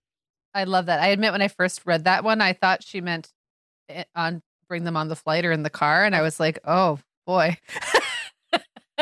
I 0.54 0.66
love 0.66 0.88
that. 0.88 1.00
I 1.00 1.08
admit 1.08 1.32
when 1.32 1.42
I 1.42 1.48
first 1.48 1.82
read 1.86 2.04
that 2.06 2.24
one, 2.24 2.42
I 2.42 2.54
thought 2.54 2.84
she 2.84 3.02
meant 3.02 3.30
it 3.90 4.08
on 4.16 4.42
bring 4.68 4.84
them 4.86 4.96
on 4.96 5.10
the 5.10 5.16
flight 5.16 5.46
or 5.46 5.52
in 5.52 5.64
the 5.64 5.70
car, 5.70 6.06
and 6.06 6.16
I 6.16 6.20
oh. 6.20 6.24
was 6.24 6.40
like, 6.40 6.60
oh 6.66 7.00
boy. 7.26 7.58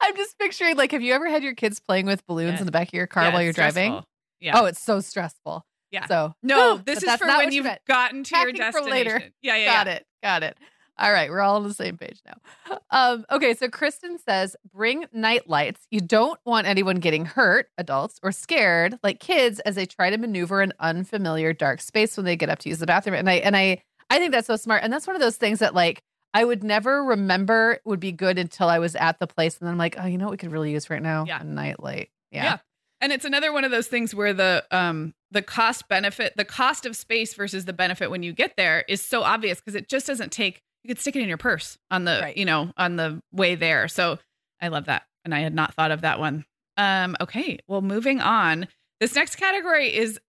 I'm 0.00 0.16
just 0.16 0.38
picturing 0.38 0.76
like, 0.76 0.92
have 0.92 1.02
you 1.02 1.14
ever 1.14 1.28
had 1.28 1.42
your 1.42 1.54
kids 1.54 1.80
playing 1.80 2.06
with 2.06 2.26
balloons 2.26 2.54
Yeah. 2.54 2.60
in 2.60 2.66
the 2.66 2.72
back 2.72 2.88
of 2.88 2.94
your 2.94 3.06
car 3.06 3.24
Yeah, 3.24 3.32
while 3.32 3.42
you're 3.42 3.52
driving? 3.54 3.92
stressful. 3.92 4.08
Yeah. 4.40 4.60
Oh, 4.60 4.64
it's 4.66 4.80
so 4.80 5.00
stressful. 5.00 5.64
Yeah. 5.90 6.06
So 6.06 6.34
no, 6.42 6.76
this 6.84 7.02
is 7.02 7.16
for 7.16 7.26
when 7.26 7.52
you 7.52 7.62
you've 7.62 7.78
gotten 7.86 8.24
to 8.24 8.36
your 8.36 8.46
Packing 8.46 8.56
for 8.56 8.60
destination. 8.80 8.90
later. 8.90 9.30
Yeah, 9.40 9.56
yeah, 9.56 9.66
Got 9.66 9.86
yeah. 9.86 9.92
it. 9.94 10.06
Got 10.22 10.42
it. 10.42 10.58
All 10.96 11.12
right, 11.12 11.28
we're 11.28 11.40
all 11.40 11.56
on 11.56 11.64
the 11.64 11.74
same 11.74 11.96
page 11.96 12.20
now. 12.24 12.78
Um, 12.90 13.26
okay, 13.30 13.54
so 13.54 13.68
Kristen 13.68 14.18
says, 14.18 14.54
bring 14.72 15.06
night 15.12 15.48
lights. 15.48 15.86
You 15.90 16.00
don't 16.00 16.38
want 16.44 16.68
anyone 16.68 16.96
getting 17.00 17.24
hurt, 17.24 17.68
adults, 17.76 18.20
or 18.22 18.30
scared, 18.30 18.98
like 19.02 19.18
kids, 19.18 19.58
as 19.60 19.74
they 19.74 19.86
try 19.86 20.10
to 20.10 20.18
maneuver 20.18 20.60
an 20.60 20.72
unfamiliar 20.78 21.52
dark 21.52 21.80
space 21.80 22.16
when 22.16 22.24
they 22.24 22.36
get 22.36 22.48
up 22.48 22.60
to 22.60 22.68
use 22.68 22.78
the 22.78 22.86
bathroom. 22.86 23.16
And 23.16 23.28
I 23.28 23.34
and 23.34 23.56
I 23.56 23.82
I 24.10 24.18
think 24.18 24.30
that's 24.30 24.46
so 24.46 24.56
smart. 24.56 24.84
And 24.84 24.92
that's 24.92 25.06
one 25.06 25.16
of 25.16 25.22
those 25.22 25.36
things 25.36 25.58
that 25.58 25.74
like 25.74 26.02
I 26.32 26.44
would 26.44 26.62
never 26.62 27.02
remember 27.04 27.80
would 27.84 28.00
be 28.00 28.12
good 28.12 28.38
until 28.38 28.68
I 28.68 28.78
was 28.78 28.94
at 28.94 29.18
the 29.18 29.26
place, 29.26 29.58
and 29.58 29.66
then 29.66 29.72
I'm 29.72 29.78
like, 29.78 29.96
oh, 29.98 30.06
you 30.06 30.18
know 30.18 30.26
what 30.26 30.32
we 30.32 30.36
could 30.36 30.52
really 30.52 30.72
use 30.72 30.90
right 30.90 31.02
now? 31.02 31.24
Yeah. 31.26 31.40
A 31.40 31.44
night 31.44 31.82
light. 31.82 32.10
Yeah. 32.30 32.44
Yeah. 32.44 32.58
And 33.00 33.12
it's 33.12 33.24
another 33.24 33.52
one 33.52 33.64
of 33.64 33.70
those 33.70 33.88
things 33.88 34.14
where 34.14 34.32
the 34.32 34.64
um 34.70 35.14
the 35.32 35.42
cost 35.42 35.88
benefit, 35.88 36.34
the 36.36 36.44
cost 36.44 36.86
of 36.86 36.94
space 36.96 37.34
versus 37.34 37.64
the 37.64 37.72
benefit 37.72 38.10
when 38.10 38.22
you 38.22 38.32
get 38.32 38.56
there 38.56 38.84
is 38.88 39.02
so 39.02 39.22
obvious 39.22 39.58
because 39.58 39.74
it 39.74 39.88
just 39.88 40.06
doesn't 40.06 40.30
take 40.30 40.62
you 40.84 40.88
could 40.88 41.00
stick 41.00 41.16
it 41.16 41.22
in 41.22 41.28
your 41.28 41.38
purse 41.38 41.78
on 41.90 42.04
the 42.04 42.20
Right. 42.22 42.36
you 42.36 42.44
know 42.44 42.72
on 42.76 42.96
the 42.96 43.20
way 43.32 43.54
there. 43.56 43.88
So 43.88 44.18
I 44.60 44.68
love 44.68 44.84
that. 44.84 45.02
And 45.24 45.34
I 45.34 45.40
had 45.40 45.54
not 45.54 45.74
thought 45.74 45.90
of 45.90 46.02
that 46.02 46.18
one. 46.20 46.44
Um 46.76 47.16
okay, 47.20 47.58
well 47.66 47.82
moving 47.82 48.20
on. 48.20 48.68
This 49.00 49.14
next 49.14 49.36
category 49.36 49.94
is 49.96 50.20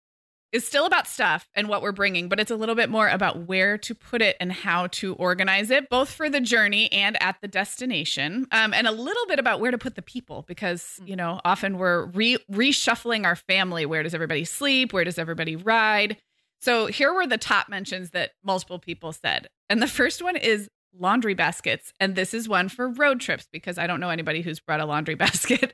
is 0.52 0.66
still 0.66 0.86
about 0.86 1.06
stuff 1.06 1.50
and 1.54 1.68
what 1.68 1.82
we're 1.82 1.92
bringing, 1.92 2.30
but 2.30 2.40
it's 2.40 2.52
a 2.52 2.56
little 2.56 2.76
bit 2.76 2.90
more 2.90 3.10
about 3.10 3.46
where 3.46 3.78
to 3.78 3.94
put 3.94 4.22
it 4.22 4.38
and 4.40 4.54
how 4.54 4.88
to 4.88 5.14
organize 5.16 5.70
it, 5.70 5.90
both 5.90 6.10
for 6.10 6.30
the 6.30 6.40
journey 6.40 6.90
and 6.94 7.22
at 7.22 7.36
the 7.42 7.48
destination, 7.48 8.48
um, 8.52 8.74
and 8.74 8.88
a 8.88 8.92
little 8.92 9.26
bit 9.28 9.38
about 9.38 9.60
where 9.60 9.72
to 9.72 9.78
put 9.78 9.96
the 9.96 10.02
people 10.02 10.46
because 10.48 10.98
you 11.06 11.16
know 11.16 11.42
often 11.44 11.78
we're 11.78 12.06
re- 12.06 12.38
reshuffling 12.50 13.26
our 13.26 13.36
family. 13.36 13.86
Where 13.86 14.02
does 14.04 14.14
everybody 14.14 14.46
sleep? 14.46 14.94
Where 14.94 15.04
does 15.04 15.18
everybody 15.20 15.58
ride? 15.58 16.16
So 16.62 16.88
here 16.88 17.14
were 17.14 17.28
the 17.28 17.38
top 17.38 17.70
mentions 17.70 18.12
that 18.12 18.32
multiple 18.44 18.80
people 18.80 19.14
said, 19.14 19.48
and 19.70 19.82
the 19.82 19.88
first 19.88 20.22
one 20.22 20.36
is 20.36 20.70
laundry 20.98 21.34
baskets, 21.34 21.94
and 22.00 22.16
this 22.16 22.34
is 22.34 22.48
one 22.48 22.70
for 22.70 22.88
road 22.88 23.20
trips 23.20 23.48
because 23.52 23.78
I 23.78 23.88
don't 23.88 24.00
know 24.00 24.10
anybody 24.10 24.42
who's 24.42 24.60
brought 24.60 24.80
a 24.80 24.86
laundry 24.86 25.16
basket 25.16 25.74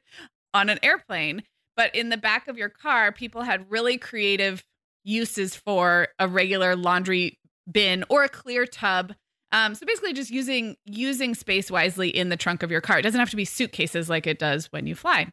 on 0.53 0.69
an 0.69 0.79
airplane. 0.83 1.43
But 1.77 1.95
in 1.95 2.09
the 2.09 2.17
back 2.17 2.47
of 2.47 2.57
your 2.57 2.69
car, 2.69 3.11
people 3.11 3.43
had 3.43 3.71
really 3.71 3.97
creative 3.97 4.63
uses 5.03 5.55
for 5.55 6.09
a 6.19 6.27
regular 6.27 6.75
laundry 6.75 7.39
bin 7.71 8.03
or 8.09 8.23
a 8.23 8.29
clear 8.29 8.65
tub. 8.65 9.13
Um, 9.51 9.75
so 9.75 9.85
basically, 9.85 10.13
just 10.13 10.29
using 10.29 10.75
using 10.85 11.35
space 11.35 11.69
wisely 11.71 12.09
in 12.09 12.29
the 12.29 12.37
trunk 12.37 12.63
of 12.63 12.71
your 12.71 12.81
car. 12.81 12.99
It 12.99 13.01
doesn't 13.01 13.19
have 13.19 13.29
to 13.31 13.35
be 13.35 13.45
suitcases 13.45 14.09
like 14.09 14.27
it 14.27 14.39
does 14.39 14.67
when 14.71 14.87
you 14.87 14.95
fly. 14.95 15.27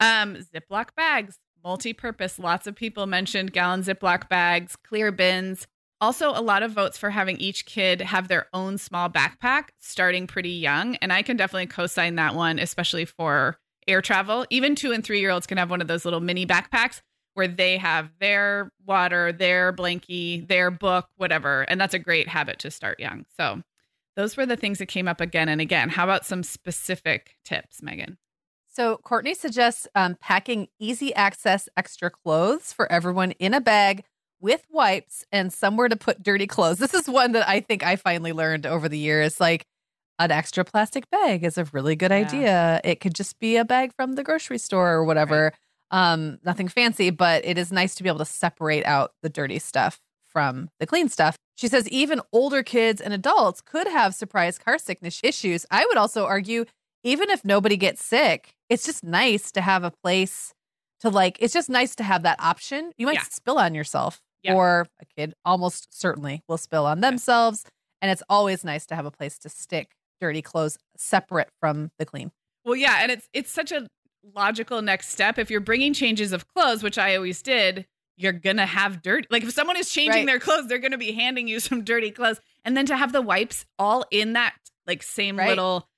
Um, 0.00 0.36
Ziploc 0.36 0.90
bags, 0.96 1.38
multi-purpose. 1.64 2.38
Lots 2.38 2.66
of 2.66 2.74
people 2.74 3.06
mentioned 3.06 3.52
gallon 3.52 3.82
Ziploc 3.82 4.28
bags, 4.28 4.76
clear 4.76 5.12
bins. 5.12 5.66
Also, 6.00 6.30
a 6.30 6.40
lot 6.40 6.62
of 6.62 6.70
votes 6.70 6.96
for 6.96 7.10
having 7.10 7.36
each 7.38 7.66
kid 7.66 8.00
have 8.00 8.28
their 8.28 8.46
own 8.52 8.78
small 8.78 9.10
backpack 9.10 9.70
starting 9.78 10.26
pretty 10.26 10.50
young. 10.50 10.96
And 10.96 11.12
I 11.12 11.22
can 11.22 11.36
definitely 11.36 11.66
co 11.66 11.86
sign 11.86 12.14
that 12.16 12.34
one, 12.34 12.58
especially 12.58 13.04
for 13.04 13.58
air 13.88 14.00
travel. 14.00 14.46
Even 14.50 14.76
two 14.76 14.92
and 14.92 15.02
three 15.02 15.20
year 15.20 15.30
olds 15.30 15.46
can 15.46 15.58
have 15.58 15.70
one 15.70 15.80
of 15.80 15.88
those 15.88 16.04
little 16.04 16.20
mini 16.20 16.46
backpacks 16.46 17.00
where 17.34 17.48
they 17.48 17.78
have 17.78 18.10
their 18.20 18.70
water, 18.86 19.32
their 19.32 19.72
blankie, 19.72 20.46
their 20.46 20.70
book, 20.70 21.08
whatever. 21.16 21.62
And 21.62 21.80
that's 21.80 21.94
a 21.94 21.98
great 21.98 22.28
habit 22.28 22.58
to 22.60 22.70
start 22.70 23.00
young. 23.00 23.26
So, 23.36 23.62
those 24.16 24.36
were 24.36 24.46
the 24.46 24.56
things 24.56 24.78
that 24.78 24.86
came 24.86 25.06
up 25.06 25.20
again 25.20 25.48
and 25.48 25.60
again. 25.60 25.90
How 25.90 26.02
about 26.02 26.26
some 26.26 26.42
specific 26.42 27.36
tips, 27.44 27.80
Meagan? 27.80 28.18
So 28.78 28.98
Courtney 28.98 29.34
suggests 29.34 29.88
um, 29.96 30.16
packing 30.20 30.68
easy 30.78 31.12
access 31.12 31.68
extra 31.76 32.10
clothes 32.10 32.72
for 32.72 32.90
everyone 32.92 33.32
in 33.32 33.52
a 33.52 33.60
bag 33.60 34.04
with 34.40 34.62
wipes 34.70 35.24
and 35.32 35.52
somewhere 35.52 35.88
to 35.88 35.96
put 35.96 36.22
dirty 36.22 36.46
clothes. 36.46 36.78
This 36.78 36.94
is 36.94 37.08
one 37.08 37.32
that 37.32 37.48
I 37.48 37.58
think 37.58 37.82
I 37.82 37.96
finally 37.96 38.32
learned 38.32 38.66
over 38.66 38.88
the 38.88 38.96
years. 38.98 39.40
Like 39.40 39.66
an 40.20 40.30
extra 40.30 40.64
plastic 40.64 41.10
bag 41.10 41.42
is 41.42 41.58
a 41.58 41.64
really 41.72 41.96
good 41.96 42.12
yeah. 42.12 42.16
idea. 42.18 42.80
It 42.84 43.00
could 43.00 43.16
just 43.16 43.40
be 43.40 43.56
a 43.56 43.64
bag 43.64 43.90
from 43.96 44.12
the 44.12 44.22
grocery 44.22 44.58
store 44.58 44.92
or 44.92 45.04
whatever. 45.04 45.52
Right. 45.90 46.12
Um, 46.12 46.38
nothing 46.44 46.68
fancy, 46.68 47.10
but 47.10 47.44
it 47.44 47.58
is 47.58 47.72
nice 47.72 47.96
to 47.96 48.04
be 48.04 48.08
able 48.08 48.20
to 48.20 48.24
separate 48.24 48.86
out 48.86 49.10
the 49.24 49.28
dirty 49.28 49.58
stuff 49.58 49.98
from 50.28 50.68
the 50.78 50.86
clean 50.86 51.08
stuff. 51.08 51.36
She 51.56 51.66
says 51.66 51.88
even 51.88 52.20
older 52.32 52.62
kids 52.62 53.00
and 53.00 53.12
adults 53.12 53.60
could 53.60 53.88
have 53.88 54.14
surprise 54.14 54.56
car 54.56 54.78
sickness 54.78 55.18
issues. 55.24 55.66
I 55.68 55.84
would 55.86 55.96
also 55.96 56.26
argue, 56.26 56.64
even 57.08 57.30
if 57.30 57.44
nobody 57.44 57.76
gets 57.76 58.04
sick, 58.04 58.54
it's 58.68 58.84
just 58.84 59.02
nice 59.02 59.50
to 59.52 59.60
have 59.60 59.84
a 59.84 59.90
place 59.90 60.52
to 61.00 61.08
like, 61.08 61.38
it's 61.40 61.54
just 61.54 61.70
nice 61.70 61.94
to 61.96 62.02
have 62.02 62.22
that 62.24 62.38
option. 62.40 62.92
You 62.98 63.06
might 63.06 63.14
yeah. 63.14 63.22
spill 63.30 63.58
on 63.58 63.74
yourself, 63.74 64.20
yeah. 64.42 64.54
or 64.54 64.86
a 65.00 65.06
kid 65.16 65.34
almost 65.44 65.88
certainly 65.90 66.42
will 66.48 66.58
spill 66.58 66.86
on 66.86 67.00
themselves. 67.00 67.62
Yeah. 67.64 67.70
And 68.02 68.10
it's 68.10 68.22
always 68.28 68.64
nice 68.64 68.86
to 68.86 68.94
have 68.94 69.06
a 69.06 69.10
place 69.10 69.38
to 69.38 69.48
stick 69.48 69.92
dirty 70.20 70.42
clothes 70.42 70.78
separate 70.96 71.48
from 71.60 71.90
the 71.98 72.04
clean. 72.04 72.30
Well, 72.64 72.76
yeah. 72.76 72.98
And 73.00 73.10
it's, 73.10 73.28
it's 73.32 73.50
such 73.50 73.72
a 73.72 73.86
logical 74.34 74.82
next 74.82 75.08
step. 75.08 75.38
If 75.38 75.50
you're 75.50 75.60
bringing 75.60 75.94
changes 75.94 76.32
of 76.32 76.46
clothes, 76.48 76.82
which 76.82 76.98
I 76.98 77.16
always 77.16 77.40
did, 77.40 77.86
you're 78.18 78.32
gonna 78.32 78.66
have 78.66 79.00
dirt. 79.00 79.26
Like 79.30 79.44
if 79.44 79.52
someone 79.52 79.76
is 79.76 79.90
changing 79.90 80.12
right. 80.12 80.26
their 80.26 80.40
clothes, 80.40 80.66
they're 80.66 80.78
gonna 80.78 80.98
be 80.98 81.12
handing 81.12 81.48
you 81.48 81.60
some 81.60 81.84
dirty 81.84 82.10
clothes, 82.10 82.40
and 82.64 82.76
then 82.76 82.84
to 82.86 82.96
have 82.96 83.12
the 83.12 83.22
wipes 83.22 83.64
all 83.78 84.04
in 84.10 84.32
that 84.34 84.54
like 84.86 85.02
same 85.02 85.38
right. 85.38 85.48
little 85.48 85.88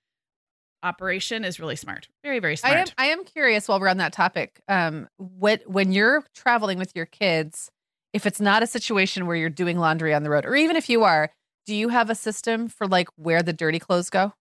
operation 0.83 1.45
is 1.45 1.61
really 1.61 1.77
smart. 1.77 2.09
Very 2.23 2.39
very 2.39 2.57
smart. 2.57 2.75
I 2.75 2.81
am 2.81 2.87
I 2.99 3.07
am 3.07 3.25
curious 3.25 3.69
while 3.69 3.81
we're 3.81 3.89
on 3.89 3.99
that 3.99 4.13
topic. 4.13 4.61
Um, 4.69 5.09
what 5.17 5.63
when 5.67 5.93
you're 5.93 6.25
traveling 6.35 6.79
with 6.79 6.95
your 6.95 7.07
kids, 7.07 7.71
if 8.13 8.27
it's 8.27 8.41
not 8.41 8.63
a 8.63 8.67
situation 8.67 9.27
where 9.27 9.37
you're 9.37 9.49
doing 9.51 9.79
laundry 9.79 10.15
on 10.15 10.23
the 10.23 10.31
road, 10.31 10.47
or 10.47 10.57
even 10.57 10.77
if 10.77 10.89
you 10.89 11.05
are, 11.05 11.31
do 11.67 11.75
you 11.75 11.89
have 11.89 12.11
a 12.11 12.15
system 12.15 12.69
for 12.69 12.87
like 12.87 13.09
where 13.17 13.43
the 13.43 13.53
dirty 13.53 13.79
clothes 13.79 14.11
go? 14.11 14.33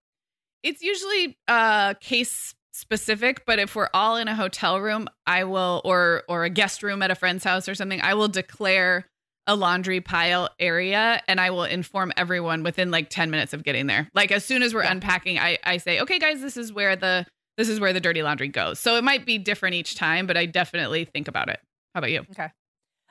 It's 0.63 0.81
usually 0.81 1.37
uh 1.47 1.93
case 1.95 2.55
specific, 2.71 3.45
but 3.45 3.59
if 3.59 3.75
we're 3.75 3.89
all 3.93 4.15
in 4.15 4.27
a 4.27 4.35
hotel 4.35 4.79
room, 4.79 5.07
I 5.25 5.43
will 5.43 5.81
or 5.83 6.23
or 6.27 6.43
a 6.43 6.49
guest 6.49 6.83
room 6.83 7.01
at 7.01 7.11
a 7.11 7.15
friend's 7.15 7.43
house 7.43 7.67
or 7.67 7.75
something, 7.75 8.01
I 8.01 8.13
will 8.13 8.27
declare 8.29 9.05
a 9.49 9.55
laundry 9.55 9.99
pile 9.99 10.47
area 10.59 11.21
and 11.27 11.41
I 11.41 11.49
will 11.49 11.63
inform 11.63 12.13
everyone 12.15 12.61
within 12.61 12.91
like 12.91 13.09
10 13.09 13.31
minutes 13.31 13.51
of 13.51 13.63
getting 13.63 13.87
there. 13.87 14.07
Like 14.13 14.31
as 14.31 14.45
soon 14.45 14.61
as 14.61 14.75
we're 14.75 14.83
yeah. 14.83 14.91
unpacking, 14.91 15.39
I 15.39 15.57
I 15.63 15.77
say, 15.77 15.99
"Okay 15.99 16.19
guys, 16.19 16.39
this 16.39 16.55
is 16.55 16.71
where 16.71 16.95
the 16.95 17.25
this 17.57 17.67
is 17.67 17.79
where 17.79 17.91
the 17.91 17.99
dirty 17.99 18.21
laundry 18.21 18.47
goes." 18.47 18.79
So 18.79 18.95
it 18.95 19.03
might 19.03 19.25
be 19.25 19.39
different 19.39 19.73
each 19.73 19.95
time, 19.95 20.27
but 20.27 20.37
I 20.37 20.45
definitely 20.45 21.03
think 21.03 21.27
about 21.27 21.49
it. 21.49 21.59
How 21.95 21.99
about 21.99 22.11
you? 22.11 22.25
Okay. 22.31 22.49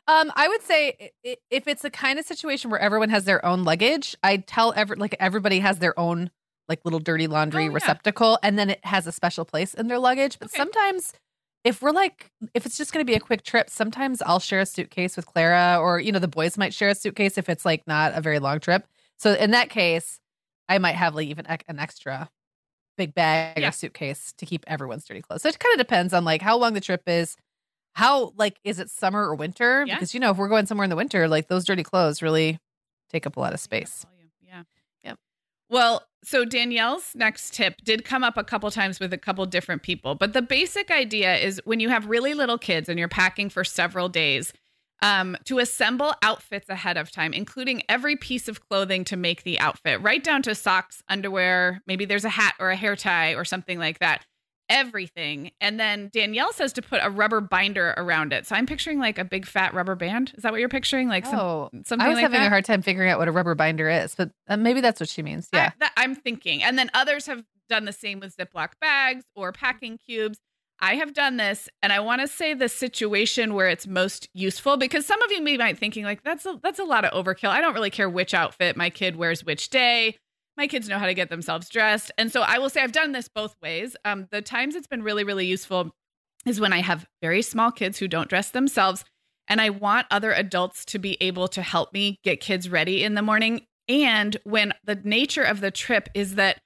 Um, 0.06 0.32
I 0.36 0.48
would 0.48 0.62
say 0.62 1.10
if 1.24 1.66
it's 1.66 1.84
a 1.84 1.90
kind 1.90 2.20
of 2.20 2.24
situation 2.24 2.70
where 2.70 2.80
everyone 2.80 3.10
has 3.10 3.24
their 3.24 3.44
own 3.44 3.64
luggage, 3.64 4.16
I 4.22 4.38
tell 4.38 4.72
every 4.76 4.96
like 4.96 5.16
everybody 5.18 5.58
has 5.58 5.80
their 5.80 5.98
own 5.98 6.30
like 6.68 6.84
little 6.84 7.00
dirty 7.00 7.26
laundry 7.26 7.68
oh, 7.68 7.72
receptacle 7.72 8.38
and 8.44 8.58
then 8.58 8.70
it 8.70 8.84
has 8.84 9.06
a 9.06 9.12
special 9.12 9.44
place 9.44 9.74
in 9.74 9.88
their 9.88 9.98
luggage. 9.98 10.38
But 10.38 10.50
okay. 10.50 10.58
sometimes 10.58 11.12
if 11.64 11.82
we're 11.82 11.90
like 11.90 12.30
if 12.54 12.66
it's 12.66 12.78
just 12.78 12.92
going 12.92 13.04
to 13.04 13.10
be 13.10 13.16
a 13.16 13.20
quick 13.20 13.42
trip, 13.42 13.70
sometimes 13.70 14.22
I'll 14.22 14.38
share 14.38 14.60
a 14.60 14.66
suitcase 14.66 15.16
with 15.16 15.26
Clara 15.26 15.78
or 15.80 16.00
you 16.00 16.12
know 16.12 16.18
the 16.18 16.28
boys 16.28 16.56
might 16.56 16.74
share 16.74 16.90
a 16.90 16.94
suitcase 16.94 17.38
if 17.38 17.48
it's 17.48 17.64
like 17.64 17.86
not 17.86 18.12
a 18.14 18.20
very 18.20 18.38
long 18.38 18.60
trip. 18.60 18.86
So 19.16 19.34
in 19.34 19.50
that 19.50 19.68
case, 19.68 20.20
I 20.68 20.78
might 20.78 20.94
have 20.94 21.14
like 21.14 21.26
even 21.28 21.46
an 21.46 21.78
extra 21.78 22.30
big 22.96 23.14
bag 23.14 23.60
yeah. 23.60 23.68
or 23.68 23.72
suitcase 23.72 24.32
to 24.38 24.46
keep 24.46 24.64
everyone's 24.66 25.04
dirty 25.04 25.22
clothes. 25.22 25.42
So 25.42 25.48
it 25.48 25.58
kind 25.58 25.72
of 25.72 25.78
depends 25.78 26.12
on 26.12 26.24
like 26.24 26.42
how 26.42 26.56
long 26.58 26.74
the 26.74 26.80
trip 26.80 27.02
is. 27.06 27.36
How 27.94 28.32
like 28.36 28.60
is 28.62 28.78
it 28.78 28.90
summer 28.90 29.24
or 29.24 29.34
winter? 29.34 29.84
Yeah. 29.86 29.94
Because 29.94 30.14
you 30.14 30.20
know 30.20 30.30
if 30.30 30.36
we're 30.36 30.48
going 30.48 30.66
somewhere 30.66 30.84
in 30.84 30.90
the 30.90 30.96
winter, 30.96 31.26
like 31.26 31.48
those 31.48 31.64
dirty 31.64 31.82
clothes 31.82 32.22
really 32.22 32.58
take 33.10 33.26
up 33.26 33.36
a 33.36 33.40
lot 33.40 33.54
of 33.54 33.60
space. 33.60 34.06
Yeah. 34.46 34.62
Yeah. 35.02 35.14
Well, 35.68 36.02
so 36.24 36.44
Danielle's 36.44 37.12
next 37.14 37.54
tip 37.54 37.76
did 37.84 38.04
come 38.04 38.24
up 38.24 38.36
a 38.36 38.44
couple 38.44 38.70
times 38.70 39.00
with 39.00 39.12
a 39.12 39.18
couple 39.18 39.44
different 39.46 39.82
people, 39.82 40.14
but 40.14 40.32
the 40.32 40.42
basic 40.42 40.90
idea 40.90 41.36
is 41.36 41.60
when 41.64 41.80
you 41.80 41.88
have 41.88 42.06
really 42.06 42.34
little 42.34 42.58
kids 42.58 42.88
and 42.88 42.98
you're 42.98 43.08
packing 43.08 43.48
for 43.48 43.64
several 43.64 44.08
days, 44.08 44.52
um, 45.00 45.36
to 45.44 45.60
assemble 45.60 46.12
outfits 46.22 46.68
ahead 46.68 46.96
of 46.96 47.12
time, 47.12 47.32
including 47.32 47.82
every 47.88 48.16
piece 48.16 48.48
of 48.48 48.68
clothing 48.68 49.04
to 49.04 49.16
make 49.16 49.44
the 49.44 49.58
outfit, 49.60 50.00
right 50.02 50.24
down 50.24 50.42
to 50.42 50.54
socks, 50.54 51.02
underwear, 51.08 51.82
maybe 51.86 52.04
there's 52.04 52.24
a 52.24 52.30
hat 52.30 52.54
or 52.58 52.70
a 52.70 52.76
hair 52.76 52.96
tie 52.96 53.34
or 53.34 53.44
something 53.44 53.78
like 53.78 54.00
that 54.00 54.24
everything. 54.68 55.50
And 55.60 55.78
then 55.78 56.10
Danielle 56.12 56.52
says 56.52 56.72
to 56.74 56.82
put 56.82 57.00
a 57.02 57.10
rubber 57.10 57.40
binder 57.40 57.94
around 57.96 58.32
it. 58.32 58.46
So 58.46 58.54
I'm 58.54 58.66
picturing 58.66 58.98
like 58.98 59.18
a 59.18 59.24
big 59.24 59.46
fat 59.46 59.74
rubber 59.74 59.94
band. 59.94 60.32
Is 60.36 60.42
that 60.42 60.52
what 60.52 60.60
you're 60.60 60.68
picturing? 60.68 61.08
Like 61.08 61.26
oh, 61.26 61.70
some, 61.72 61.84
something 61.84 62.06
I 62.06 62.08
was 62.08 62.16
like 62.16 62.22
having 62.22 62.40
that? 62.40 62.46
a 62.46 62.50
hard 62.50 62.64
time 62.64 62.82
figuring 62.82 63.10
out 63.10 63.18
what 63.18 63.28
a 63.28 63.32
rubber 63.32 63.54
binder 63.54 63.88
is, 63.88 64.14
but 64.14 64.30
uh, 64.48 64.56
maybe 64.56 64.80
that's 64.80 65.00
what 65.00 65.08
she 65.08 65.22
means. 65.22 65.48
Yeah. 65.52 65.70
I, 65.96 66.04
am 66.04 66.14
thinking. 66.14 66.62
And 66.62 66.78
then 66.78 66.90
others 66.94 67.26
have 67.26 67.44
done 67.68 67.84
the 67.84 67.92
same 67.92 68.20
with 68.20 68.36
Ziploc 68.36 68.70
bags 68.80 69.24
or 69.34 69.52
packing 69.52 69.98
cubes. 69.98 70.38
I 70.80 70.94
have 70.94 71.12
done 71.12 71.38
this 71.38 71.68
and 71.82 71.92
I 71.92 71.98
want 72.00 72.20
to 72.20 72.28
say 72.28 72.54
the 72.54 72.68
situation 72.68 73.54
where 73.54 73.68
it's 73.68 73.86
most 73.86 74.28
useful 74.32 74.76
because 74.76 75.04
some 75.06 75.20
of 75.22 75.32
you 75.32 75.42
may 75.42 75.56
be 75.56 75.72
thinking 75.74 76.04
like 76.04 76.22
that's 76.22 76.46
a, 76.46 76.58
that's 76.62 76.78
a 76.78 76.84
lot 76.84 77.04
of 77.04 77.12
overkill. 77.12 77.48
I 77.48 77.60
don't 77.60 77.74
really 77.74 77.90
care 77.90 78.08
which 78.08 78.32
outfit 78.32 78.76
my 78.76 78.88
kid 78.88 79.16
wears 79.16 79.44
which 79.44 79.70
day 79.70 80.16
my 80.58 80.66
kids 80.66 80.88
know 80.88 80.98
how 80.98 81.06
to 81.06 81.14
get 81.14 81.30
themselves 81.30 81.68
dressed. 81.68 82.10
And 82.18 82.32
so 82.32 82.42
I 82.42 82.58
will 82.58 82.68
say 82.68 82.82
I've 82.82 82.92
done 82.92 83.12
this 83.12 83.28
both 83.28 83.56
ways. 83.62 83.96
Um, 84.04 84.26
the 84.32 84.42
times 84.42 84.74
it's 84.74 84.88
been 84.88 85.04
really, 85.04 85.22
really 85.22 85.46
useful 85.46 85.92
is 86.44 86.60
when 86.60 86.72
I 86.72 86.80
have 86.80 87.06
very 87.22 87.42
small 87.42 87.70
kids 87.70 87.98
who 87.98 88.08
don't 88.08 88.28
dress 88.28 88.50
themselves. 88.50 89.04
And 89.46 89.60
I 89.60 89.70
want 89.70 90.08
other 90.10 90.32
adults 90.32 90.84
to 90.86 90.98
be 90.98 91.16
able 91.22 91.48
to 91.48 91.62
help 91.62 91.92
me 91.92 92.18
get 92.24 92.40
kids 92.40 92.68
ready 92.68 93.04
in 93.04 93.14
the 93.14 93.22
morning. 93.22 93.62
And 93.88 94.36
when 94.44 94.74
the 94.84 94.96
nature 94.96 95.44
of 95.44 95.60
the 95.60 95.70
trip 95.70 96.08
is 96.12 96.34
that 96.34 96.58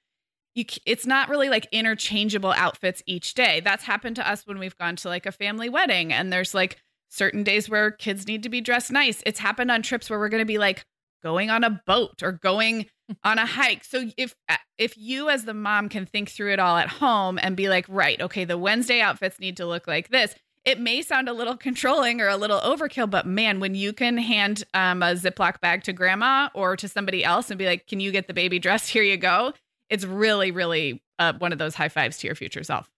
you, 0.55 0.65
it's 0.85 1.05
not 1.05 1.29
really 1.29 1.49
like 1.49 1.67
interchangeable 1.71 2.51
outfits 2.51 3.01
each 3.05 3.35
day. 3.35 3.61
That's 3.61 3.83
happened 3.83 4.15
to 4.17 4.29
us 4.29 4.45
when 4.45 4.59
we've 4.59 4.77
gone 4.77 4.95
to 4.97 5.07
like 5.07 5.25
a 5.25 5.31
family 5.31 5.69
wedding 5.69 6.11
and 6.11 6.33
there's 6.33 6.53
like 6.53 6.77
certain 7.09 7.43
days 7.43 7.69
where 7.69 7.91
kids 7.91 8.27
need 8.27 8.43
to 8.43 8.49
be 8.49 8.59
dressed 8.59 8.91
nice. 8.91 9.21
It's 9.25 9.39
happened 9.39 9.71
on 9.71 9.83
trips 9.83 10.09
where 10.09 10.19
we're 10.19 10.29
going 10.29 10.41
to 10.41 10.45
be 10.45 10.57
like 10.57 10.83
going 11.23 11.49
on 11.49 11.63
a 11.63 11.81
boat 11.85 12.21
or 12.21 12.33
going 12.33 12.87
on 13.23 13.37
a 13.37 13.45
hike. 13.45 13.83
So 13.83 14.09
if 14.17 14.35
uh, 14.49 14.57
if 14.77 14.97
you 14.97 15.29
as 15.29 15.45
the 15.45 15.53
mom 15.53 15.89
can 15.89 16.05
think 16.05 16.29
through 16.29 16.53
it 16.53 16.59
all 16.59 16.77
at 16.77 16.89
home 16.89 17.39
and 17.41 17.55
be 17.55 17.69
like, 17.69 17.85
right, 17.87 18.19
okay, 18.21 18.45
the 18.45 18.57
Wednesday 18.57 19.01
outfits 19.01 19.39
need 19.39 19.57
to 19.57 19.65
look 19.65 19.87
like 19.87 20.09
this. 20.09 20.35
It 20.65 20.79
may 20.79 21.01
sound 21.01 21.27
a 21.27 21.33
little 21.33 21.57
controlling 21.57 22.21
or 22.21 22.29
a 22.29 22.37
little 22.37 22.59
overkill, 22.61 23.09
but 23.09 23.25
man, 23.25 23.59
when 23.59 23.75
you 23.75 23.91
can 23.91 24.17
hand 24.17 24.63
um, 24.73 25.03
a 25.03 25.07
Ziploc 25.07 25.59
bag 25.59 25.83
to 25.83 25.93
grandma 25.93 26.49
or 26.53 26.77
to 26.77 26.87
somebody 26.87 27.23
else 27.23 27.51
and 27.51 27.57
be 27.57 27.65
like, 27.65 27.85
"Can 27.87 27.99
you 27.99 28.11
get 28.11 28.27
the 28.27 28.33
baby 28.33 28.59
dressed? 28.59 28.89
Here 28.89 29.03
you 29.03 29.17
go." 29.17 29.53
It's 29.89 30.05
really, 30.05 30.51
really 30.51 31.03
uh, 31.19 31.33
one 31.37 31.51
of 31.51 31.57
those 31.57 31.75
high 31.75 31.89
fives 31.89 32.17
to 32.19 32.27
your 32.27 32.35
future 32.35 32.63
self. 32.63 32.89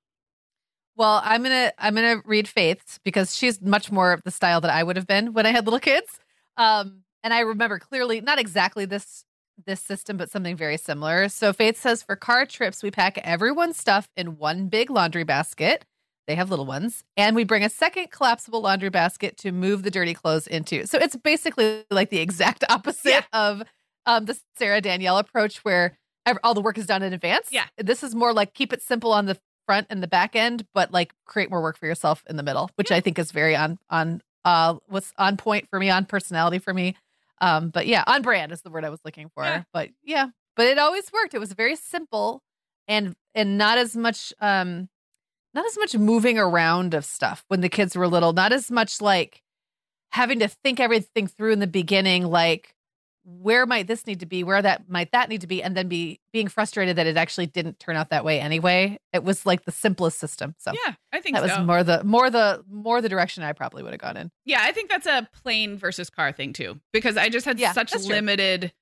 Well, 0.95 1.21
I'm 1.23 1.43
gonna 1.43 1.73
I'm 1.77 1.95
gonna 1.95 2.21
read 2.23 2.47
Faith's 2.47 2.99
because 3.03 3.35
she's 3.35 3.61
much 3.61 3.91
more 3.91 4.13
of 4.13 4.21
the 4.23 4.31
style 4.31 4.61
that 4.61 4.71
I 4.71 4.83
would 4.83 4.95
have 4.95 5.07
been 5.07 5.33
when 5.33 5.45
I 5.45 5.49
had 5.49 5.65
little 5.65 5.79
kids. 5.79 6.19
Um, 6.57 7.03
and 7.23 7.33
I 7.33 7.39
remember 7.39 7.79
clearly, 7.79 8.21
not 8.21 8.39
exactly 8.39 8.85
this 8.85 9.25
this 9.65 9.81
system, 9.81 10.17
but 10.17 10.29
something 10.29 10.55
very 10.55 10.77
similar. 10.77 11.29
So 11.29 11.53
Faith 11.53 11.79
says 11.79 12.03
for 12.03 12.15
car 12.15 12.45
trips, 12.45 12.83
we 12.83 12.91
pack 12.91 13.17
everyone's 13.19 13.77
stuff 13.77 14.09
in 14.15 14.37
one 14.37 14.67
big 14.67 14.89
laundry 14.89 15.23
basket. 15.23 15.85
They 16.27 16.35
have 16.35 16.49
little 16.49 16.65
ones. 16.65 17.03
And 17.15 17.35
we 17.35 17.43
bring 17.43 17.63
a 17.63 17.69
second 17.69 18.11
collapsible 18.11 18.61
laundry 18.61 18.89
basket 18.89 19.37
to 19.37 19.51
move 19.51 19.83
the 19.83 19.91
dirty 19.91 20.13
clothes 20.13 20.47
into. 20.47 20.87
So 20.87 20.97
it's 20.97 21.15
basically 21.15 21.83
like 21.91 22.09
the 22.09 22.19
exact 22.19 22.63
opposite 22.69 23.09
yeah. 23.09 23.21
of 23.33 23.63
um, 24.05 24.25
the 24.25 24.39
Sarah 24.57 24.81
Danielle 24.81 25.17
approach 25.17 25.59
where 25.59 25.97
all 26.43 26.53
the 26.53 26.61
work 26.61 26.77
is 26.77 26.87
done 26.87 27.03
in 27.03 27.13
advance. 27.13 27.49
Yeah. 27.51 27.65
This 27.77 28.03
is 28.03 28.15
more 28.15 28.33
like 28.33 28.53
keep 28.53 28.73
it 28.73 28.81
simple 28.81 29.11
on 29.11 29.25
the 29.25 29.37
front 29.65 29.87
and 29.89 30.01
the 30.01 30.07
back 30.07 30.35
end, 30.35 30.65
but 30.73 30.91
like 30.91 31.13
create 31.25 31.49
more 31.49 31.61
work 31.61 31.77
for 31.77 31.85
yourself 31.85 32.23
in 32.29 32.37
the 32.37 32.43
middle, 32.43 32.69
which 32.75 32.91
yeah. 32.91 32.97
I 32.97 33.01
think 33.01 33.19
is 33.19 33.31
very 33.31 33.55
on 33.55 33.77
on 33.89 34.21
uh 34.43 34.75
what's 34.87 35.13
on 35.17 35.37
point 35.37 35.69
for 35.69 35.79
me, 35.79 35.89
on 35.89 36.05
personality 36.05 36.59
for 36.59 36.73
me. 36.73 36.95
Um, 37.41 37.69
but 37.69 37.87
yeah, 37.87 38.03
on 38.07 38.21
brand 38.21 38.51
is 38.51 38.61
the 38.61 38.69
word 38.69 38.85
I 38.85 38.89
was 38.89 39.01
looking 39.03 39.29
for. 39.29 39.43
Yeah. 39.43 39.63
But 39.73 39.89
yeah, 40.03 40.27
but 40.55 40.67
it 40.67 40.77
always 40.77 41.11
worked. 41.11 41.33
It 41.33 41.39
was 41.39 41.53
very 41.53 41.75
simple 41.75 42.41
and 42.87 43.15
and 43.33 43.57
not 43.57 43.77
as 43.77 43.95
much 43.95 44.33
um 44.39 44.89
not 45.53 45.65
as 45.65 45.77
much 45.77 45.95
moving 45.95 46.37
around 46.37 46.93
of 46.93 47.05
stuff 47.05 47.45
when 47.47 47.61
the 47.61 47.69
kids 47.69 47.95
were 47.95 48.07
little, 48.07 48.33
not 48.33 48.51
as 48.51 48.69
much 48.69 49.01
like 49.01 49.41
having 50.11 50.39
to 50.39 50.47
think 50.47 50.79
everything 50.79 51.27
through 51.27 51.53
in 51.53 51.59
the 51.59 51.67
beginning 51.67 52.25
like 52.25 52.74
where 53.25 53.65
might 53.65 53.87
this 53.87 54.05
need 54.05 54.19
to 54.19 54.25
be? 54.25 54.43
Where 54.43 54.61
that 54.61 54.87
might 54.87 55.11
that 55.11 55.29
need 55.29 55.41
to 55.41 55.47
be? 55.47 55.63
And 55.63 55.75
then 55.75 55.87
be 55.87 56.19
being 56.31 56.47
frustrated 56.47 56.95
that 56.97 57.07
it 57.07 57.17
actually 57.17 57.47
didn't 57.47 57.79
turn 57.79 57.95
out 57.95 58.09
that 58.11 58.23
way 58.23 58.39
anyway. 58.39 58.99
It 59.13 59.23
was 59.23 59.45
like 59.45 59.65
the 59.65 59.71
simplest 59.71 60.19
system. 60.19 60.55
So 60.57 60.71
yeah 60.73 60.93
i 61.11 61.21
think 61.21 61.35
that 61.35 61.49
so. 61.49 61.57
was 61.57 61.65
more 61.65 61.83
the 61.83 62.03
more 62.03 62.29
the 62.29 62.63
more 62.69 63.01
the 63.01 63.09
direction 63.09 63.41
i 63.41 63.53
probably 63.53 63.81
would 63.83 63.93
have 63.93 64.01
gone 64.01 64.17
in. 64.17 64.31
Yeah 64.45 64.59
i 64.61 64.71
think 64.71 64.89
that's 64.89 65.07
a 65.07 65.27
plane 65.43 65.77
versus 65.77 66.09
car 66.09 66.31
thing 66.31 66.53
too 66.53 66.79
because 66.91 67.17
i 67.17 67.29
just 67.29 67.45
had 67.45 67.59
yeah, 67.59 67.71
such 67.71 67.95
limited 67.95 68.73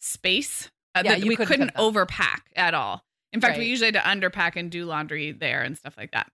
space 0.00 0.70
uh, 0.94 1.02
yeah, 1.04 1.16
that 1.16 1.24
we 1.26 1.36
couldn't, 1.36 1.46
couldn't 1.46 1.74
overpack 1.74 2.40
at 2.56 2.74
all. 2.74 3.04
In 3.32 3.40
fact, 3.40 3.52
Right. 3.52 3.60
we 3.60 3.66
usually 3.66 3.92
had 3.92 3.94
to 3.94 4.00
underpack 4.00 4.56
and 4.56 4.70
do 4.70 4.86
laundry 4.86 5.30
there 5.32 5.62
and 5.62 5.78
stuff 5.78 5.94
like 5.96 6.10
that. 6.12 6.30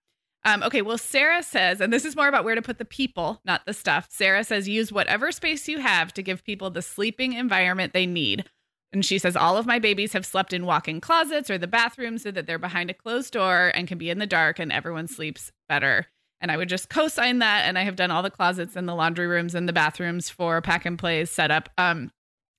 Um, 0.47 0.63
okay, 0.63 0.81
well, 0.81 0.97
Sarah 0.97 1.43
says, 1.43 1.81
and 1.81 1.91
this 1.91 2.05
is 2.05 2.15
more 2.15 2.29
about 2.29 2.45
where 2.45 2.55
to 2.55 2.61
put 2.61 2.77
the 2.77 2.85
people, 2.85 3.41
not 3.43 3.65
the 3.65 3.73
stuff. 3.73 4.07
Sarah 4.09 4.45
says, 4.45 4.69
use 4.69 4.93
whatever 4.93 5.29
space 5.33 5.67
you 5.67 5.79
have 5.79 6.13
to 6.13 6.23
give 6.23 6.45
people 6.45 6.69
the 6.69 6.81
sleeping 6.81 7.33
environment 7.33 7.91
they 7.91 8.05
need. 8.05 8.45
And 8.93 9.05
she 9.05 9.19
says, 9.19 9.35
all 9.35 9.57
of 9.57 9.65
my 9.65 9.77
babies 9.77 10.13
have 10.13 10.25
slept 10.25 10.53
in 10.53 10.65
walk 10.65 10.87
in 10.87 11.01
closets 11.01 11.49
or 11.49 11.57
the 11.57 11.67
bathroom 11.67 12.17
so 12.17 12.31
that 12.31 12.47
they're 12.47 12.57
behind 12.57 12.89
a 12.89 12.93
closed 12.93 13.33
door 13.33 13.73
and 13.75 13.89
can 13.89 13.97
be 13.97 14.09
in 14.09 14.19
the 14.19 14.25
dark 14.25 14.57
and 14.57 14.71
everyone 14.71 15.09
sleeps 15.09 15.51
better. 15.67 16.07
And 16.39 16.49
I 16.49 16.55
would 16.55 16.69
just 16.69 16.89
co 16.89 17.09
sign 17.09 17.39
that. 17.39 17.65
And 17.65 17.77
I 17.77 17.83
have 17.83 17.97
done 17.97 18.09
all 18.09 18.23
the 18.23 18.31
closets 18.31 18.77
and 18.77 18.87
the 18.87 18.95
laundry 18.95 19.27
rooms 19.27 19.53
and 19.53 19.67
the 19.67 19.73
bathrooms 19.73 20.29
for 20.29 20.61
pack 20.61 20.85
and 20.85 20.97
plays 20.97 21.29
setup. 21.29 21.67
Um, 21.77 22.09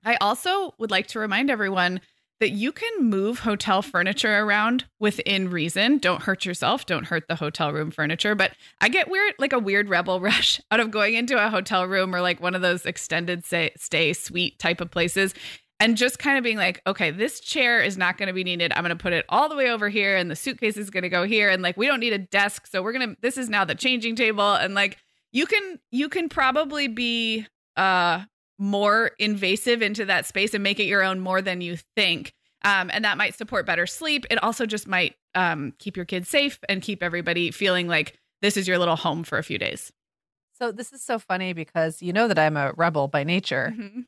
I 0.05 0.17
also 0.21 0.75
would 0.77 0.91
like 0.91 1.07
to 1.09 1.21
remind 1.21 1.51
everyone 1.51 2.03
that 2.41 2.51
you 2.51 2.71
can 2.73 3.05
move 3.05 3.41
hotel 3.41 3.83
furniture 3.83 4.39
around 4.39 4.85
within 5.01 5.51
reason. 5.51 5.99
Don't 5.99 6.23
hurt 6.23 6.45
yourself. 6.45 6.87
Don't 6.87 7.07
hurt 7.07 7.27
the 7.29 7.35
hotel 7.35 7.73
room 7.73 7.91
furniture. 7.91 8.35
But 8.35 8.53
I 8.81 8.89
get 8.89 9.11
weird, 9.11 9.35
like 9.39 9.53
a 9.53 9.59
weird 9.59 9.89
rebel 9.89 10.21
rush 10.21 10.61
out 10.71 10.81
of 10.81 10.91
going 10.91 11.15
into 11.15 11.45
a 11.45 11.51
hotel 11.51 11.87
room 11.87 12.15
or 12.15 12.21
like 12.21 12.41
one 12.41 12.55
of 12.55 12.63
those 12.63 12.87
extended 12.87 13.45
stay, 13.45 13.73
stay 13.77 14.13
suite 14.13 14.59
type 14.59 14.81
of 14.81 14.91
places 14.91 15.35
and 15.81 15.97
just 15.97 16.19
kind 16.19 16.37
of 16.37 16.45
being 16.45 16.57
like, 16.57 16.83
okay, 16.87 17.11
this 17.11 17.41
chair 17.41 17.81
is 17.81 17.97
not 17.97 18.19
going 18.19 18.27
to 18.27 18.33
be 18.33 18.45
needed. 18.45 18.73
I'm 18.73 18.83
going 18.83 18.97
to 18.97 19.03
put 19.03 19.13
it 19.13 19.25
all 19.29 19.49
the 19.49 19.57
way 19.57 19.71
over 19.71 19.89
here 19.89 20.17
and 20.17 20.31
the 20.31 20.37
suitcase 20.37 20.77
is 20.77 20.91
going 20.91 21.05
to 21.05 21.09
go 21.09 21.25
here. 21.25 21.49
And 21.49 21.63
like, 21.63 21.77
we 21.77 21.87
don't 21.87 22.01
need 22.01 22.13
a 22.13 22.19
desk. 22.19 22.67
So 22.67 22.83
we're 22.83 22.93
going 22.93 23.11
to, 23.11 23.17
this 23.21 23.37
is 23.37 23.49
now 23.49 23.65
the 23.65 23.75
changing 23.75 24.17
table. 24.17 24.55
And 24.55 24.75
like, 24.75 24.99
you 25.31 25.47
can, 25.47 25.79
you 25.91 26.09
can 26.09 26.29
probably 26.29 26.89
be, 26.89 27.47
uh, 27.77 28.23
more 28.59 29.13
invasive 29.19 29.83
into 29.83 30.05
that 30.07 30.27
space 30.27 30.55
and 30.55 30.63
make 30.63 30.81
it 30.81 30.85
your 30.85 31.03
own 31.03 31.21
more 31.21 31.41
than 31.41 31.61
you 31.61 31.77
think. 31.97 32.33
Um, 32.65 32.91
and 32.93 33.05
that 33.05 33.17
might 33.17 33.37
support 33.37 33.67
better 33.67 33.87
sleep. 33.87 34.27
It 34.31 34.43
also 34.43 34.67
just 34.67 34.89
might 34.89 35.15
um, 35.35 35.73
keep 35.79 35.97
your 35.97 36.05
kids 36.07 36.29
safe 36.29 36.59
and 36.69 36.83
keep 36.83 37.03
everybody 37.03 37.51
feeling 37.53 37.87
like 37.87 38.19
this 38.43 38.57
is 38.57 38.67
your 38.67 38.79
little 38.79 38.97
home 38.97 39.23
for 39.23 39.39
a 39.39 39.45
few 39.45 39.59
days. 39.59 39.93
So 40.59 40.73
this 40.73 40.93
is 40.93 41.01
so 41.03 41.21
funny 41.21 41.53
because 41.53 42.03
you 42.03 42.13
know 42.13 42.27
that 42.27 42.39
I'm 42.39 42.57
a 42.57 42.73
rebel 42.77 43.07
by 43.07 43.23
nature, 43.23 43.73
Mhm. 43.77 44.07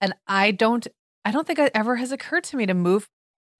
and 0.00 0.14
I 0.28 0.52
don't. 0.52 0.86
I 1.24 1.32
don't 1.32 1.44
think 1.46 1.58
it 1.58 1.72
ever 1.74 1.96
has 1.96 2.12
occurred 2.12 2.44
to 2.44 2.56
me 2.56 2.66
to 2.66 2.74
move 2.74 3.08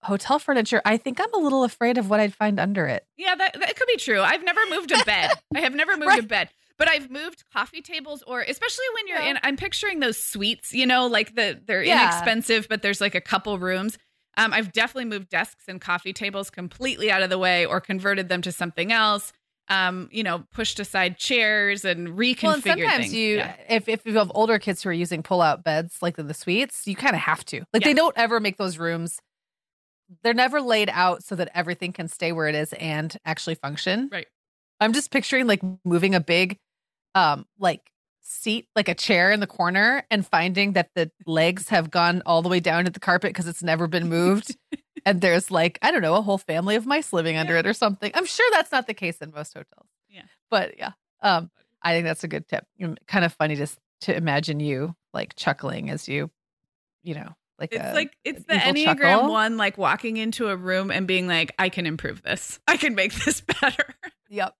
hotel 0.04 0.38
furniture. 0.38 0.80
I 0.84 0.96
think 0.98 1.20
I'm 1.20 1.34
a 1.34 1.38
little 1.38 1.64
afraid 1.64 1.98
of 1.98 2.08
what 2.08 2.20
I'd 2.20 2.32
find 2.34 2.60
under 2.60 2.86
it. 2.86 3.04
Yeah, 3.16 3.34
that, 3.34 3.54
that 3.58 3.76
could 3.76 3.88
be 3.88 3.96
true. 3.96 4.20
I've 4.22 4.44
never 4.44 4.60
moved 4.70 4.92
a 4.92 5.04
bed. 5.04 5.30
I 5.56 5.60
have 5.60 5.74
never 5.74 5.96
moved 5.96 6.16
a 6.20 6.22
bed, 6.22 6.48
but 6.78 6.88
I've 6.88 7.10
moved 7.10 7.44
coffee 7.52 7.82
tables, 7.82 8.22
or 8.26 8.40
especially 8.40 8.84
when 8.94 9.08
you're 9.08 9.18
Yeah. 9.20 9.30
in. 9.30 9.38
I'm 9.42 9.56
picturing 9.56 10.00
those 10.00 10.22
suites. 10.22 10.72
You 10.72 10.86
know, 10.86 11.06
like 11.06 11.34
the 11.34 11.60
they're 11.64 11.82
Yeah. 11.82 12.02
inexpensive, 12.02 12.68
but 12.68 12.82
there's 12.82 13.00
like 13.00 13.14
a 13.14 13.20
couple 13.20 13.58
rooms. 13.58 13.98
Um, 14.36 14.52
I've 14.52 14.72
definitely 14.72 15.06
moved 15.06 15.28
desks 15.30 15.64
and 15.66 15.80
coffee 15.80 16.12
tables 16.12 16.48
completely 16.50 17.10
out 17.10 17.22
of 17.22 17.30
the 17.30 17.38
way, 17.38 17.66
or 17.66 17.80
converted 17.80 18.28
them 18.28 18.40
to 18.42 18.52
something 18.52 18.92
else. 18.92 19.32
Um, 19.70 20.08
you 20.10 20.22
know, 20.22 20.44
pushed 20.52 20.80
aside 20.80 21.18
chairs 21.18 21.84
and 21.84 22.08
reconfigured 22.16 22.42
Well, 22.42 22.54
and 22.54 22.62
sometimes 22.62 22.96
things. 23.02 23.14
you, 23.14 23.36
Yeah. 23.38 23.56
if 23.68 23.86
if 23.88 24.06
you 24.06 24.16
have 24.16 24.32
older 24.34 24.58
kids 24.58 24.82
who 24.82 24.88
are 24.88 24.94
using 24.94 25.22
pull-out 25.22 25.62
beds 25.62 25.98
like 26.00 26.18
in 26.18 26.26
the 26.26 26.32
suites, 26.34 26.86
you 26.86 26.96
kind 26.96 27.14
of 27.14 27.20
have 27.20 27.44
to. 27.46 27.64
Like 27.74 27.82
they 27.82 27.92
don't 27.92 28.16
ever 28.16 28.40
make 28.40 28.56
those 28.56 28.78
rooms. 28.78 29.20
They're 30.22 30.32
never 30.32 30.62
laid 30.62 30.88
out 30.90 31.22
so 31.22 31.34
that 31.34 31.50
everything 31.54 31.92
can 31.92 32.08
stay 32.08 32.32
where 32.32 32.48
it 32.48 32.54
is 32.54 32.72
and 32.74 33.14
actually 33.26 33.56
function. 33.56 34.08
Right. 34.10 34.26
I'm 34.80 34.94
just 34.94 35.10
picturing 35.10 35.46
like 35.46 35.60
moving 35.84 36.14
a 36.14 36.20
big, 36.20 36.56
um, 37.14 37.46
like 37.58 37.90
seat, 38.20 38.66
like 38.76 38.88
a 38.88 38.94
chair 38.94 39.30
in 39.30 39.40
the 39.40 39.46
corner, 39.46 40.04
and 40.10 40.26
finding 40.26 40.72
that 40.74 40.90
the 40.94 41.10
legs 41.26 41.68
have 41.70 41.90
gone 41.90 42.22
all 42.26 42.42
the 42.42 42.48
way 42.48 42.60
down 42.60 42.84
to 42.84 42.90
the 42.90 43.00
carpet 43.00 43.30
because 43.30 43.46
it's 43.46 43.62
never 43.62 43.86
been 43.86 44.08
moved. 44.08 44.56
and 45.06 45.20
there's 45.20 45.50
like 45.50 45.78
I 45.82 45.90
don't 45.90 46.02
know 46.02 46.14
a 46.16 46.22
whole 46.22 46.38
family 46.38 46.76
of 46.76 46.84
mice 46.86 47.12
living 47.12 47.36
under 47.36 47.54
Yeah. 47.54 47.60
it 47.60 47.66
or 47.66 47.72
something. 47.72 48.10
I'm 48.14 48.26
sure 48.26 48.48
that's 48.52 48.72
not 48.72 48.86
the 48.86 48.94
case 48.94 49.18
in 49.18 49.30
most 49.34 49.54
hotels. 49.54 49.86
Yeah. 50.10 50.22
but 50.50 50.76
yeah, 50.78 50.92
um, 51.22 51.50
I 51.82 51.92
think 51.92 52.04
that's 52.06 52.24
a 52.24 52.28
good 52.28 52.48
tip. 52.48 52.64
You 52.76 52.88
know, 52.88 52.94
Kind 53.06 53.24
of 53.24 53.32
funny 53.34 53.56
to 53.56 53.62
s- 53.62 53.76
to 54.02 54.16
imagine 54.16 54.60
you 54.60 54.94
like 55.14 55.34
chuckling 55.36 55.90
as 55.90 56.08
you, 56.08 56.30
you 57.02 57.14
know, 57.14 57.28
like 57.58 57.72
It's 57.72 57.84
a- 57.84 57.94
like 57.94 58.16
it's 58.24 58.44
the 58.44 58.54
Enneagram 58.54 58.98
chuckle. 59.00 59.30
one, 59.30 59.56
like 59.56 59.76
walking 59.78 60.16
into 60.18 60.48
a 60.48 60.56
room 60.56 60.90
and 60.90 61.06
being 61.06 61.26
like, 61.26 61.54
I 61.58 61.68
can 61.68 61.86
improve 61.86 62.22
this. 62.22 62.58
I 62.68 62.76
can 62.76 62.94
make 62.94 63.12
this 63.14 63.40
better. 63.60 63.94
Yep. 64.28 64.54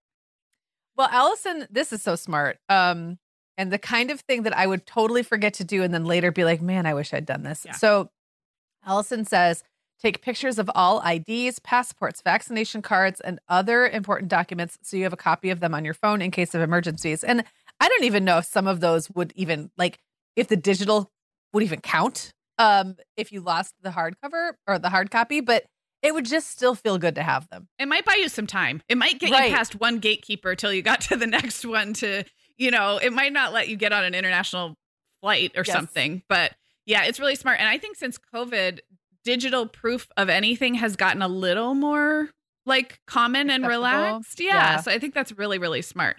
Well, 0.99 1.07
Allison, 1.13 1.65
this 1.71 1.93
is 1.93 2.01
so 2.03 2.17
smart. 2.17 2.59
Um, 2.67 3.19
and 3.57 3.71
the 3.71 3.77
kind 3.77 4.11
of 4.11 4.19
thing 4.19 4.43
that 4.43 4.55
I 4.55 4.67
would 4.67 4.85
totally 4.85 5.23
forget 5.23 5.53
to 5.55 5.63
do 5.63 5.81
and 5.81 5.93
then 5.93 6.03
later 6.03 6.29
be 6.29 6.43
like, 6.43 6.61
man, 6.61 6.85
I 6.85 6.93
wish 6.93 7.13
I'd 7.13 7.25
done 7.25 7.43
this. 7.43 7.63
Yeah. 7.65 7.71
So 7.71 8.09
Allison 8.85 9.23
says, 9.23 9.63
take 10.01 10.21
pictures 10.21 10.59
of 10.59 10.69
all 10.75 11.01
IDs, 11.01 11.59
passports, 11.59 12.21
vaccination 12.21 12.81
cards, 12.81 13.21
and 13.21 13.39
other 13.47 13.87
important 13.87 14.29
documents 14.29 14.77
so 14.81 14.97
you 14.97 15.03
have 15.03 15.13
a 15.13 15.17
copy 15.17 15.51
of 15.51 15.61
them 15.61 15.73
on 15.73 15.85
your 15.85 15.93
phone 15.93 16.21
in 16.21 16.31
case 16.31 16.53
of 16.53 16.59
emergencies. 16.59 17.23
And 17.23 17.45
I 17.79 17.87
don't 17.87 18.03
even 18.03 18.25
know 18.25 18.39
if 18.39 18.45
some 18.45 18.67
of 18.67 18.81
those 18.81 19.09
would 19.11 19.31
even 19.37 19.71
like 19.77 19.99
if 20.35 20.49
the 20.49 20.57
digital 20.57 21.09
would 21.53 21.63
even 21.63 21.79
count 21.79 22.33
um 22.57 22.97
if 23.15 23.31
you 23.31 23.39
lost 23.39 23.73
the 23.81 23.91
hardcover 23.91 24.51
or 24.67 24.77
the 24.77 24.89
hard 24.89 25.11
copy, 25.11 25.39
but 25.39 25.63
it 26.01 26.13
would 26.13 26.25
just 26.25 26.49
still 26.49 26.75
feel 26.75 26.97
good 26.97 27.15
to 27.15 27.23
have 27.23 27.47
them. 27.49 27.67
It 27.77 27.87
might 27.87 28.05
buy 28.05 28.15
you 28.19 28.29
some 28.29 28.47
time. 28.47 28.81
It 28.87 28.97
might 28.97 29.19
get 29.19 29.31
Right. 29.31 29.49
you 29.49 29.55
past 29.55 29.79
one 29.79 29.99
gatekeeper 29.99 30.55
till 30.55 30.71
you 30.73 30.81
got 30.81 31.01
to 31.01 31.15
the 31.17 31.27
next 31.37 31.65
one 31.65 31.93
to, 31.95 32.23
you 32.57 32.71
know, 32.71 32.97
it 33.01 33.11
might 33.13 33.33
not 33.33 33.51
let 33.53 33.67
you 33.69 33.75
get 33.75 33.91
on 33.91 34.03
an 34.05 34.15
international 34.15 34.75
flight 35.21 35.51
or 35.55 35.63
Yes. 35.65 35.75
something. 35.75 36.23
But 36.29 36.53
yeah, 36.85 37.03
it's 37.03 37.19
really 37.19 37.35
smart. 37.35 37.59
And 37.59 37.67
I 37.67 37.77
think 37.77 37.97
since 37.97 38.17
COVID, 38.33 38.79
digital 39.25 39.67
proof 39.67 40.07
of 40.15 40.29
anything 40.29 40.75
has 40.75 40.95
gotten 40.95 41.21
a 41.21 41.27
little 41.27 41.75
more 41.75 42.29
like 42.65 42.99
common 43.05 43.49
and 43.49 43.65
Acceptable. 43.65 43.69
relaxed. 43.69 44.39
Yeah, 44.39 44.53
Yeah. 44.55 44.77
So 44.81 44.91
I 44.91 44.99
think 44.99 45.13
that's 45.13 45.31
really, 45.33 45.57
really 45.57 45.81
smart. 45.81 46.17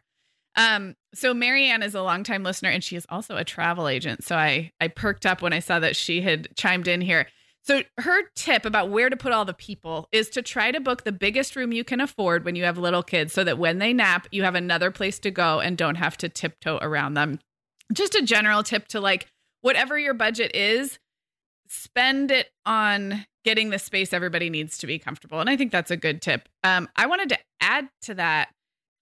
Um, 0.56 0.96
so 1.14 1.32
Marianne 1.32 1.82
is 1.82 1.94
a 1.94 2.02
longtime 2.02 2.42
listener 2.42 2.70
and 2.70 2.82
she 2.82 2.96
is 2.96 3.06
also 3.08 3.36
a 3.36 3.44
travel 3.44 3.88
agent. 3.88 4.24
So 4.24 4.36
I 4.36 4.72
I 4.80 4.88
perked 4.88 5.24
up 5.24 5.42
when 5.42 5.52
I 5.52 5.60
saw 5.60 5.78
that 5.78 5.96
she 5.96 6.20
had 6.22 6.48
chimed 6.56 6.88
in 6.88 7.00
here. 7.00 7.26
So 7.70 7.84
her 7.98 8.24
tip 8.34 8.64
about 8.64 8.90
where 8.90 9.08
to 9.08 9.16
put 9.16 9.30
all 9.30 9.44
the 9.44 9.54
people 9.54 10.08
is 10.10 10.28
to 10.30 10.42
try 10.42 10.72
to 10.72 10.80
book 10.80 11.04
the 11.04 11.12
biggest 11.12 11.54
room 11.54 11.70
you 11.70 11.84
can 11.84 12.00
afford 12.00 12.44
when 12.44 12.56
you 12.56 12.64
have 12.64 12.78
little 12.78 13.04
kids 13.04 13.32
so 13.32 13.44
that 13.44 13.58
when 13.58 13.78
they 13.78 13.92
nap, 13.92 14.26
you 14.32 14.42
have 14.42 14.56
another 14.56 14.90
place 14.90 15.20
to 15.20 15.30
go 15.30 15.60
and 15.60 15.78
don't 15.78 15.94
have 15.94 16.16
to 16.16 16.28
tiptoe 16.28 16.80
around 16.82 17.14
them. 17.14 17.38
Just 17.92 18.16
a 18.16 18.22
general 18.22 18.64
tip 18.64 18.88
to 18.88 19.00
like 19.00 19.28
whatever 19.60 19.96
your 19.96 20.14
budget 20.14 20.50
is, 20.52 20.98
spend 21.68 22.32
it 22.32 22.48
on 22.66 23.24
getting 23.44 23.70
the 23.70 23.78
space 23.78 24.12
everybody 24.12 24.50
needs 24.50 24.76
to 24.78 24.88
be 24.88 24.98
comfortable. 24.98 25.38
And 25.38 25.48
I 25.48 25.56
think 25.56 25.70
that's 25.70 25.92
a 25.92 25.96
good 25.96 26.20
tip. 26.20 26.48
Um, 26.64 26.88
I 26.96 27.06
wanted 27.06 27.28
to 27.28 27.38
add 27.60 27.88
to 28.02 28.14
that 28.14 28.48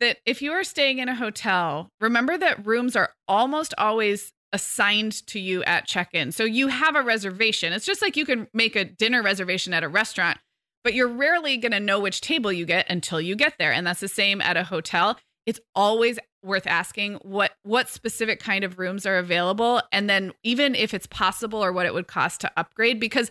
that 0.00 0.18
if 0.26 0.42
you 0.42 0.52
are 0.52 0.62
staying 0.62 0.98
in 0.98 1.08
a 1.08 1.14
hotel, 1.14 1.88
remember 2.02 2.36
that 2.36 2.66
rooms 2.66 2.96
are 2.96 3.14
almost 3.26 3.72
always 3.78 4.34
assigned 4.52 5.26
to 5.26 5.38
you 5.38 5.62
at 5.64 5.86
check-in. 5.86 6.32
So 6.32 6.44
you 6.44 6.68
have 6.68 6.96
a 6.96 7.02
reservation. 7.02 7.72
It's 7.72 7.86
just 7.86 8.02
like 8.02 8.16
you 8.16 8.24
can 8.24 8.48
make 8.52 8.76
a 8.76 8.84
dinner 8.84 9.22
reservation 9.22 9.74
at 9.74 9.84
a 9.84 9.88
restaurant, 9.88 10.38
but 10.84 10.94
you're 10.94 11.08
rarely 11.08 11.56
going 11.56 11.72
to 11.72 11.80
know 11.80 12.00
which 12.00 12.20
table 12.20 12.52
you 12.52 12.64
get 12.64 12.86
until 12.88 13.20
you 13.20 13.36
get 13.36 13.54
there. 13.58 13.72
And 13.72 13.86
that's 13.86 14.00
the 14.00 14.08
same 14.08 14.40
at 14.40 14.56
a 14.56 14.64
hotel. 14.64 15.18
It's 15.46 15.60
always 15.74 16.18
worth 16.42 16.66
asking 16.66 17.14
what 17.22 17.52
what 17.62 17.88
specific 17.88 18.38
kind 18.38 18.62
of 18.62 18.78
rooms 18.78 19.04
are 19.04 19.18
available 19.18 19.82
and 19.90 20.08
then 20.08 20.32
even 20.44 20.76
if 20.76 20.94
it's 20.94 21.08
possible 21.08 21.62
or 21.62 21.72
what 21.72 21.84
it 21.84 21.92
would 21.92 22.06
cost 22.06 22.40
to 22.40 22.52
upgrade 22.56 23.00
because 23.00 23.28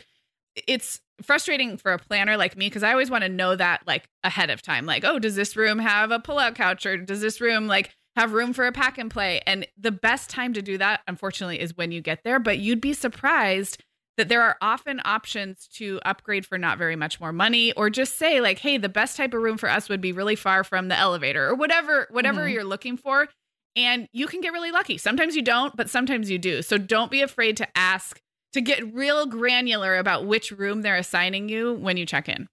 it's 0.68 1.00
frustrating 1.22 1.78
for 1.78 1.94
a 1.94 2.00
planner 2.00 2.38
like 2.38 2.58
me 2.58 2.68
because 2.68 2.84
I 2.84 2.92
always 2.92 3.10
want 3.10 3.24
to 3.24 3.30
know 3.30 3.56
that 3.56 3.82
like 3.86 4.08
ahead 4.24 4.50
of 4.50 4.62
time. 4.62 4.86
Like, 4.86 5.04
oh, 5.06 5.20
does 5.20 5.36
this 5.36 5.56
room 5.56 5.80
have 5.80 6.12
a 6.12 6.20
pull-out 6.20 6.56
couch 6.56 6.86
or 6.86 6.98
does 6.98 7.22
this 7.22 7.42
room 7.42 7.68
like 7.68 7.96
have 8.18 8.34
room 8.34 8.52
for 8.54 8.66
a 8.66 8.72
pack 8.72 8.98
and 8.98 9.10
play? 9.10 9.42
And 9.48 9.66
the 9.78 9.92
best 9.92 10.30
time 10.30 10.54
to 10.54 10.62
do 10.62 10.78
that, 10.78 11.02
unfortunately, 11.08 11.60
is 11.60 11.78
when 11.78 11.92
you 11.92 12.02
get 12.02 12.24
there. 12.24 12.40
But 12.40 12.60
you'd 12.60 12.82
be 12.82 12.94
surprised 12.94 13.84
that 14.18 14.30
there 14.30 14.42
are 14.42 14.58
often 14.62 15.00
options 15.06 15.68
to 15.76 16.00
upgrade 16.04 16.46
for 16.46 16.58
not 16.58 16.78
very 16.80 16.96
much 16.96 17.20
more 17.20 17.32
money 17.32 17.72
or 17.74 17.90
just 17.92 18.18
say 18.18 18.42
like 18.42 18.58
hey 18.58 18.78
the 18.78 18.90
best 18.90 19.16
type 19.16 19.32
of 19.34 19.42
room 19.44 19.58
for 19.58 19.70
us 19.70 19.90
would 19.90 20.02
be 20.02 20.12
really 20.12 20.36
far 20.36 20.64
from 20.64 20.88
the 20.88 20.96
elevator 20.98 21.48
or 21.48 21.54
whatever 21.54 22.08
whatever 22.10 22.42
Mhm. 22.48 22.54
you're 22.54 22.64
looking 22.64 22.98
for 22.98 23.28
and 23.76 24.10
you 24.12 24.26
can 24.26 24.42
get 24.42 24.54
really 24.54 24.72
lucky 24.72 24.98
sometimes 24.98 25.36
you 25.36 25.44
don't 25.44 25.76
but 25.76 25.88
sometimes 25.88 26.32
you 26.32 26.40
do 26.40 26.64
so 26.64 26.80
don't 26.80 27.12
be 27.12 27.22
afraid 27.22 27.56
to 27.58 27.68
ask 27.78 28.20
to 28.54 28.60
get 28.62 28.92
real 28.92 29.28
granular 29.28 29.98
about 29.98 30.26
which 30.26 30.50
room 30.52 30.82
they're 30.82 30.96
assigning 30.96 31.48
you 31.48 31.76
when 31.76 31.96
you 31.96 32.06
check 32.08 32.28
in 32.28 32.48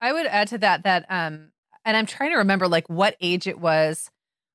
I 0.00 0.14
would 0.14 0.24
add 0.26 0.48
to 0.48 0.58
that 0.58 0.84
that 0.84 1.04
um 1.10 1.50
and 1.84 1.98
I'm 1.98 2.06
trying 2.06 2.30
to 2.30 2.38
remember 2.38 2.66
like 2.66 2.88
what 2.88 3.14
age 3.20 3.46
it 3.46 3.60
was 3.60 4.10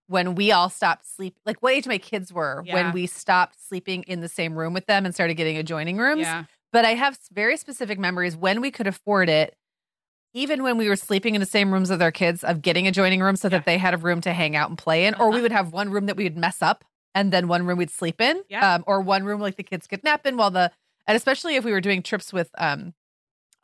when 0.08 0.36
we 0.36 0.52
all 0.52 0.70
stopped 0.70 1.06
sleep 1.08 1.36
like 1.46 1.62
what 1.62 1.74
age 1.74 1.88
my 1.88 1.98
kids 1.98 2.32
were 2.34 2.64
Yeah. 2.66 2.74
when 2.76 2.92
we 2.94 3.08
stopped 3.08 3.56
sleeping 3.66 4.04
in 4.04 4.20
the 4.22 4.28
same 4.30 4.56
room 4.58 4.74
with 4.74 4.86
them 4.86 5.06
and 5.06 5.14
started 5.14 5.36
getting 5.36 5.58
adjoining 5.58 5.98
rooms. 5.98 6.22
yeah 6.22 6.44
But 6.72 6.86
I 6.86 6.96
have 6.96 7.18
very 7.32 7.56
specific 7.58 7.98
memories 8.00 8.36
when 8.36 8.60
we 8.62 8.70
could 8.72 8.88
afford 8.88 9.30
it 9.30 9.56
even 10.34 10.64
when 10.64 10.78
we 10.78 10.90
were 10.90 10.96
sleeping 10.96 11.36
in 11.36 11.40
the 11.42 11.46
same 11.48 11.72
rooms 11.72 11.90
with 11.92 12.02
our 12.02 12.12
kids 12.12 12.44
of 12.44 12.62
getting 12.62 12.88
adjoining 12.88 13.22
rooms 13.22 13.42
so 13.42 13.48
Yeah. 13.48 13.58
that 13.60 13.66
they 13.66 13.78
had 13.78 13.94
a 13.94 13.98
room 13.98 14.20
to 14.22 14.34
hang 14.34 14.56
out 14.56 14.70
and 14.70 14.78
play 14.78 15.06
in 15.06 15.14
or 15.16 15.30
we 15.30 15.36
Uh-huh. 15.36 15.42
would 15.44 15.52
have 15.52 15.72
one 15.74 15.90
room 15.92 16.08
that 16.08 16.18
we 16.18 16.24
would 16.24 16.38
mess 16.38 16.62
up 16.62 16.84
and 17.16 17.32
then 17.32 17.48
one 17.48 17.66
room 17.66 17.78
we'd 17.78 17.92
sleep 17.92 18.20
in 18.20 18.44
Yeah. 18.50 18.76
um, 18.76 18.84
or 18.88 19.00
one 19.02 19.24
room 19.24 19.40
like 19.40 19.56
the 19.56 19.64
kids 19.64 19.88
could 19.88 20.04
nap 20.04 20.26
in 20.26 20.36
while 20.38 20.52
the 20.52 20.72
and 21.06 21.16
especially 21.16 21.56
if 21.56 21.64
we 21.66 21.72
were 21.72 21.82
doing 21.82 22.02
trips 22.02 22.32
with 22.34 22.50
um 22.58 22.94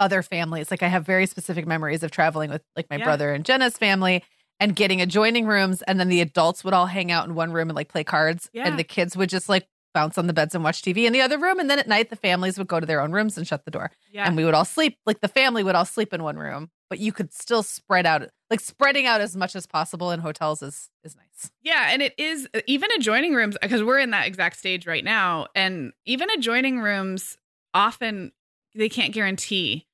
other 0.01 0.21
families. 0.23 0.71
Like 0.71 0.81
I 0.81 0.87
have 0.87 1.05
very 1.05 1.25
specific 1.25 1.67
memories 1.67 2.03
of 2.03 2.11
traveling 2.11 2.49
with 2.49 2.61
like 2.75 2.89
my 2.89 2.97
brother 2.97 3.33
and 3.33 3.43
Jenna's 3.43 3.77
family 3.77 4.23
and 4.59 4.75
getting 4.75 5.01
adjoining 5.01 5.45
rooms 5.45 5.81
and 5.83 5.99
then 5.99 6.09
the 6.09 6.21
adults 6.21 6.63
would 6.63 6.73
all 6.73 6.85
hang 6.87 7.11
out 7.11 7.27
in 7.27 7.35
one 7.35 7.51
room 7.51 7.69
and 7.69 7.75
like 7.75 7.87
play 7.89 8.03
cards 8.03 8.49
Yeah. 8.53 8.67
and 8.67 8.77
the 8.77 8.83
kids 8.83 9.15
would 9.17 9.29
just 9.29 9.49
like 9.49 9.67
bounce 9.93 10.17
on 10.19 10.27
the 10.27 10.33
beds 10.33 10.53
and 10.53 10.63
watch 10.63 10.81
TV 10.83 11.05
in 11.05 11.13
the 11.13 11.21
other 11.21 11.37
room 11.39 11.59
and 11.59 11.69
then 11.69 11.79
at 11.79 11.87
night 11.87 12.09
the 12.11 12.15
families 12.15 12.57
would 12.59 12.67
go 12.67 12.79
to 12.79 12.85
their 12.85 13.01
own 13.01 13.11
rooms 13.11 13.37
and 13.37 13.47
shut 13.47 13.65
the 13.65 13.71
door 13.71 13.91
Yeah. 14.11 14.27
and 14.27 14.37
we 14.37 14.45
would 14.45 14.53
all 14.53 14.65
sleep 14.65 14.97
like 15.05 15.19
the 15.21 15.27
family 15.27 15.63
would 15.63 15.73
all 15.75 15.85
sleep 15.85 16.13
in 16.13 16.21
one 16.21 16.37
room 16.37 16.69
but 16.89 16.99
you 16.99 17.11
could 17.11 17.33
still 17.33 17.63
spread 17.63 18.05
out 18.05 18.27
like 18.51 18.59
spreading 18.59 19.05
out 19.07 19.19
as 19.21 19.35
much 19.35 19.55
as 19.55 19.65
possible 19.65 20.11
in 20.11 20.19
hotels 20.19 20.61
is 20.61 20.89
is 21.03 21.15
nice 21.15 21.51
Yeah, 21.63 21.89
and 21.91 22.01
it 22.01 22.13
is 22.19 22.47
even 22.67 22.89
adjoining 22.97 23.33
rooms 23.33 23.57
because 23.61 23.83
we're 23.83 23.99
in 23.99 24.11
that 24.11 24.27
exact 24.27 24.57
stage 24.57 24.85
right 24.85 25.03
now, 25.03 25.47
and 25.55 25.93
even 26.05 26.29
adjoining 26.31 26.79
rooms 26.79 27.37
often 27.73 28.31
they 28.75 28.89
can't 28.89 29.13
guarantee 29.13 29.85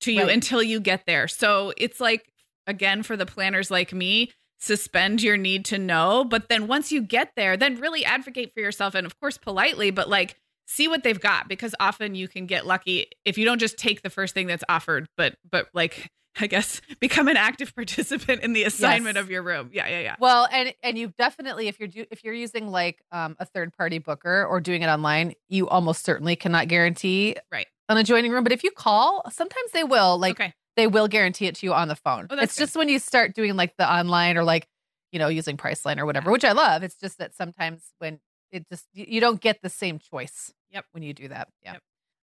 to 0.00 0.12
you 0.12 0.22
Right. 0.22 0.32
until 0.34 0.62
you 0.62 0.80
get 0.80 1.06
there. 1.06 1.26
So 1.28 1.72
it's 1.76 2.00
like 2.00 2.31
again 2.66 3.02
for 3.02 3.16
the 3.16 3.26
planners 3.26 3.70
like 3.70 3.92
me, 3.92 4.30
suspend 4.58 5.22
your 5.22 5.36
need 5.36 5.64
to 5.66 5.78
know, 5.78 6.24
but 6.24 6.48
then 6.48 6.66
once 6.68 6.92
you 6.92 7.02
get 7.02 7.32
there, 7.36 7.56
then 7.56 7.80
really 7.80 8.04
advocate 8.04 8.52
for 8.54 8.60
yourself 8.60 8.94
and 8.94 9.04
of 9.06 9.18
course 9.20 9.36
politely, 9.38 9.90
but 9.90 10.08
like 10.08 10.36
see 10.68 10.86
what 10.88 11.02
they've 11.02 11.20
got 11.20 11.48
because 11.48 11.74
often 11.80 12.14
you 12.14 12.28
can 12.28 12.46
get 12.46 12.64
lucky 12.64 13.06
if 13.24 13.36
you 13.36 13.44
don't 13.44 13.58
just 13.58 13.76
take 13.76 14.02
the 14.02 14.10
first 14.10 14.34
thing 14.34 14.46
that's 14.46 14.64
offered, 14.68 15.06
but 15.16 15.34
but 15.50 15.68
like 15.74 16.08
I 16.40 16.46
guess 16.46 16.80
become 16.98 17.28
an 17.28 17.36
active 17.36 17.74
participant 17.74 18.42
in 18.42 18.54
the 18.54 18.64
assignment 18.64 19.16
Yes. 19.16 19.22
of 19.24 19.30
your 19.30 19.42
room. 19.42 19.68
Yeah, 19.72 19.86
yeah, 19.88 20.00
yeah. 20.00 20.16
Well, 20.18 20.48
and 20.50 20.72
and 20.82 20.96
you 20.96 21.12
definitely 21.18 21.68
if 21.68 21.78
you're 21.78 21.88
do, 21.88 22.06
if 22.10 22.24
you're 22.24 22.32
using 22.32 22.68
like 22.68 23.02
um, 23.10 23.36
a 23.38 23.44
third 23.44 23.76
party 23.76 23.98
booker 23.98 24.46
or 24.46 24.60
doing 24.60 24.80
it 24.82 24.86
online, 24.86 25.34
you 25.48 25.68
almost 25.68 26.04
certainly 26.04 26.36
cannot 26.36 26.68
guarantee 26.68 27.36
Right. 27.50 27.66
an 27.90 27.98
adjoining 27.98 28.30
room. 28.32 28.44
But 28.44 28.52
if 28.52 28.64
you 28.64 28.70
call, 28.70 29.24
sometimes 29.30 29.72
they 29.72 29.84
will 29.84 30.16
like 30.18 30.40
okay. 30.40 30.54
They 30.76 30.86
will 30.86 31.08
guarantee 31.08 31.46
it 31.46 31.56
to 31.56 31.66
you 31.66 31.74
on 31.74 31.88
the 31.88 31.96
phone. 31.96 32.26
Oh, 32.30 32.36
it's 32.38 32.56
just 32.56 32.76
when 32.76 32.88
you 32.88 32.98
start 32.98 33.34
doing 33.34 33.56
like 33.56 33.76
the 33.76 33.90
online 33.90 34.36
or 34.36 34.44
like 34.44 34.66
you 35.10 35.18
know 35.18 35.28
using 35.28 35.56
Priceline 35.56 35.98
or 35.98 36.06
whatever, 36.06 36.30
which 36.30 36.44
I 36.44 36.52
love. 36.52 36.82
It's 36.82 36.96
just 36.96 37.18
that 37.18 37.34
sometimes 37.34 37.82
when 37.98 38.20
it 38.50 38.66
just 38.70 38.86
you 38.92 39.06
you 39.08 39.20
don't 39.20 39.40
get 39.40 39.60
the 39.62 39.68
same 39.68 39.98
choice. 39.98 40.52
Yep. 40.70 40.86
When 40.92 41.02
you 41.02 41.12
do 41.12 41.28
that, 41.28 41.48
yeah. 41.62 41.74
Yep. 41.74 41.82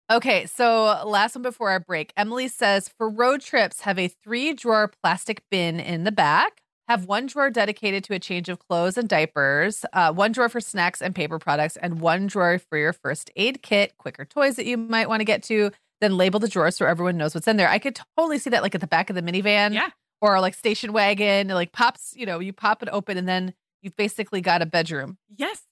Okay, 0.09 0.45
so 0.45 1.03
last 1.05 1.35
one 1.35 1.41
before 1.41 1.69
our 1.69 1.81
break. 1.81 2.13
Emily 2.15 2.47
says 2.47 2.89
for 2.97 3.09
road 3.09 3.41
trips, 3.41 3.81
have 3.81 3.99
a 3.99 4.07
three 4.07 4.53
drawer 4.53 4.89
plastic 5.03 5.43
bin 5.51 5.81
in 5.81 6.05
the 6.05 6.13
back. 6.13 6.61
Have 6.87 7.05
one 7.05 7.25
drawer 7.25 7.49
dedicated 7.49 8.05
to 8.05 8.13
a 8.13 8.19
change 8.19 8.47
of 8.47 8.59
clothes 8.59 8.97
and 8.97 9.09
diapers, 9.09 9.83
uh, 9.91 10.13
one 10.13 10.31
drawer 10.31 10.47
for 10.47 10.61
snacks 10.61 11.01
and 11.01 11.13
paper 11.13 11.37
products, 11.37 11.75
and 11.75 11.99
one 11.99 12.27
drawer 12.27 12.57
for 12.59 12.77
your 12.77 12.93
first 12.93 13.29
aid 13.35 13.61
kit, 13.61 13.97
quicker 13.97 14.23
toys 14.23 14.55
that 14.55 14.65
you 14.65 14.77
might 14.77 15.09
want 15.09 15.19
to 15.19 15.25
get 15.25 15.43
to. 15.43 15.71
Then 16.01 16.17
label 16.17 16.39
the 16.39 16.47
drawers 16.47 16.75
so 16.77 16.85
everyone 16.85 17.17
knows 17.17 17.33
what's 17.33 17.47
in 17.47 17.57
there. 17.57 17.69
I 17.69 17.79
could 17.79 17.99
totally 18.17 18.37
see 18.39 18.49
that 18.51 18.61
like 18.61 18.75
at 18.75 18.81
the 18.81 18.87
back 18.87 19.09
of 19.09 19.15
the 19.15 19.21
minivan 19.21 19.73
Yeah. 19.73 19.89
or 20.21 20.39
like 20.39 20.53
station 20.53 20.93
wagon, 20.93 21.47
like 21.47 21.71
pops, 21.71 22.13
you 22.15 22.25
know, 22.25 22.39
you 22.39 22.53
pop 22.53 22.83
it 22.83 22.89
open 22.91 23.17
and 23.17 23.27
then 23.27 23.53
you've 23.81 23.95
basically 23.95 24.41
got 24.41 24.61
a 24.61 24.65
bedroom. 24.65 25.17
Yes. 25.35 25.63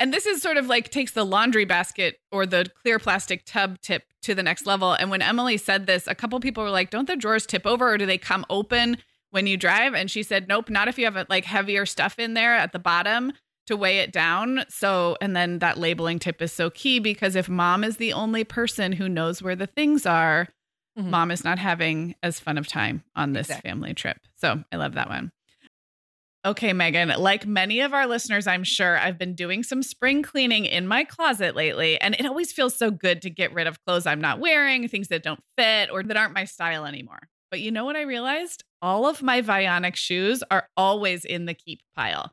And 0.00 0.12
this 0.14 0.26
is 0.26 0.40
sort 0.42 0.56
of 0.56 0.66
like 0.66 0.90
takes 0.90 1.12
the 1.12 1.24
laundry 1.24 1.64
basket 1.64 2.20
or 2.30 2.46
the 2.46 2.66
clear 2.82 2.98
plastic 3.00 3.44
tub 3.44 3.80
tip 3.80 4.04
to 4.22 4.34
the 4.34 4.42
next 4.44 4.64
level. 4.66 4.92
And 4.92 5.10
when 5.10 5.22
Emily 5.22 5.56
said 5.56 5.86
this, 5.86 6.06
a 6.06 6.14
couple 6.14 6.38
people 6.40 6.62
were 6.62 6.70
like, 6.70 6.90
"Don't 6.90 7.06
the 7.08 7.16
drawers 7.16 7.46
tip 7.46 7.66
over 7.66 7.92
or 7.92 7.98
do 7.98 8.06
they 8.06 8.18
come 8.18 8.46
open 8.48 8.98
when 9.30 9.48
you 9.48 9.56
drive?" 9.56 9.94
And 9.94 10.08
she 10.08 10.22
said, 10.22 10.46
"Nope, 10.46 10.70
not 10.70 10.86
if 10.86 10.98
you 10.98 11.04
have 11.04 11.26
like 11.28 11.44
heavier 11.46 11.84
stuff 11.84 12.16
in 12.18 12.34
there 12.34 12.54
at 12.54 12.70
the 12.72 12.78
bottom 12.78 13.32
to 13.68 13.76
weigh 13.76 14.00
it 14.00 14.12
down." 14.12 14.64
So, 14.68 15.16
and 15.20 15.34
then 15.34 15.60
that 15.60 15.78
labeling 15.78 16.18
tip 16.18 16.42
is 16.42 16.52
so 16.52 16.68
key 16.68 16.98
because 16.98 17.36
if 17.36 17.48
mom 17.48 17.84
is 17.84 17.96
the 17.96 18.12
only 18.12 18.44
person 18.44 18.92
who 18.92 19.08
knows 19.08 19.40
where 19.42 19.56
the 19.56 19.66
things 19.66 20.04
are, 20.04 20.48
Mhm. 20.98 21.10
mom 21.10 21.30
is 21.30 21.44
not 21.44 21.58
having 21.58 22.14
as 22.22 22.40
fun 22.40 22.58
of 22.58 22.66
time 22.66 23.04
on 23.14 23.32
this 23.32 23.48
Exactly. 23.48 23.70
family 23.70 23.94
trip. 23.94 24.18
So, 24.36 24.64
I 24.72 24.76
love 24.76 24.94
that 24.94 25.08
one. 25.08 25.30
Okay, 26.46 26.72
Meagan, 26.72 27.08
like 27.18 27.46
many 27.46 27.80
of 27.80 27.92
our 27.92 28.06
listeners, 28.06 28.46
I'm 28.46 28.62
sure 28.64 28.96
I've 28.98 29.18
been 29.18 29.34
doing 29.34 29.62
some 29.64 29.82
spring 29.82 30.22
cleaning 30.22 30.64
in 30.66 30.86
my 30.86 31.02
closet 31.04 31.56
lately, 31.56 32.00
and 32.00 32.14
it 32.14 32.24
always 32.24 32.52
feels 32.52 32.76
so 32.76 32.90
good 32.90 33.20
to 33.22 33.30
get 33.30 33.52
rid 33.52 33.66
of 33.66 33.84
clothes 33.84 34.06
I'm 34.06 34.20
not 34.20 34.38
wearing, 34.38 34.86
things 34.88 35.08
that 35.08 35.24
don't 35.24 35.42
fit 35.58 35.90
or 35.90 36.02
that 36.04 36.16
aren't 36.16 36.34
my 36.34 36.44
style 36.44 36.86
anymore. 36.86 37.28
But 37.50 37.60
you 37.60 37.70
know 37.72 37.84
what 37.84 37.96
I 37.96 38.02
realized? 38.02 38.62
All 38.80 39.06
of 39.08 39.20
my 39.20 39.42
Vionic 39.42 39.96
shoes 39.96 40.42
are 40.50 40.68
always 40.76 41.24
in 41.24 41.46
the 41.46 41.54
keep 41.54 41.80
pile. 41.96 42.32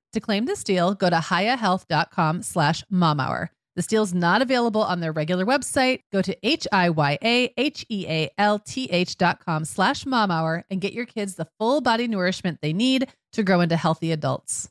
To 0.13 0.19
claim 0.19 0.45
this 0.45 0.63
deal, 0.63 0.93
go 0.93 1.09
to 1.09 1.17
hiyahealth.com 1.17 2.43
slash 2.43 2.83
momhour. 2.91 3.47
This 3.77 3.87
deal 3.87 4.03
is 4.03 4.13
not 4.13 4.41
available 4.41 4.83
on 4.83 4.99
their 4.99 5.13
regular 5.13 5.45
website. 5.45 6.01
Go 6.11 6.21
to 6.21 6.37
H-I-Y-A-H-E-A-L-T-H 6.45 7.57
dot 9.17 9.45
com 9.45 9.63
slash 9.63 10.03
momhour 10.03 10.63
and 10.69 10.81
get 10.81 10.91
your 10.91 11.05
kids 11.05 11.35
the 11.35 11.47
full 11.57 11.79
body 11.79 12.09
nourishment 12.09 12.59
they 12.61 12.73
need 12.73 13.07
to 13.31 13.43
grow 13.43 13.61
into 13.61 13.77
healthy 13.77 14.11
adults. 14.11 14.69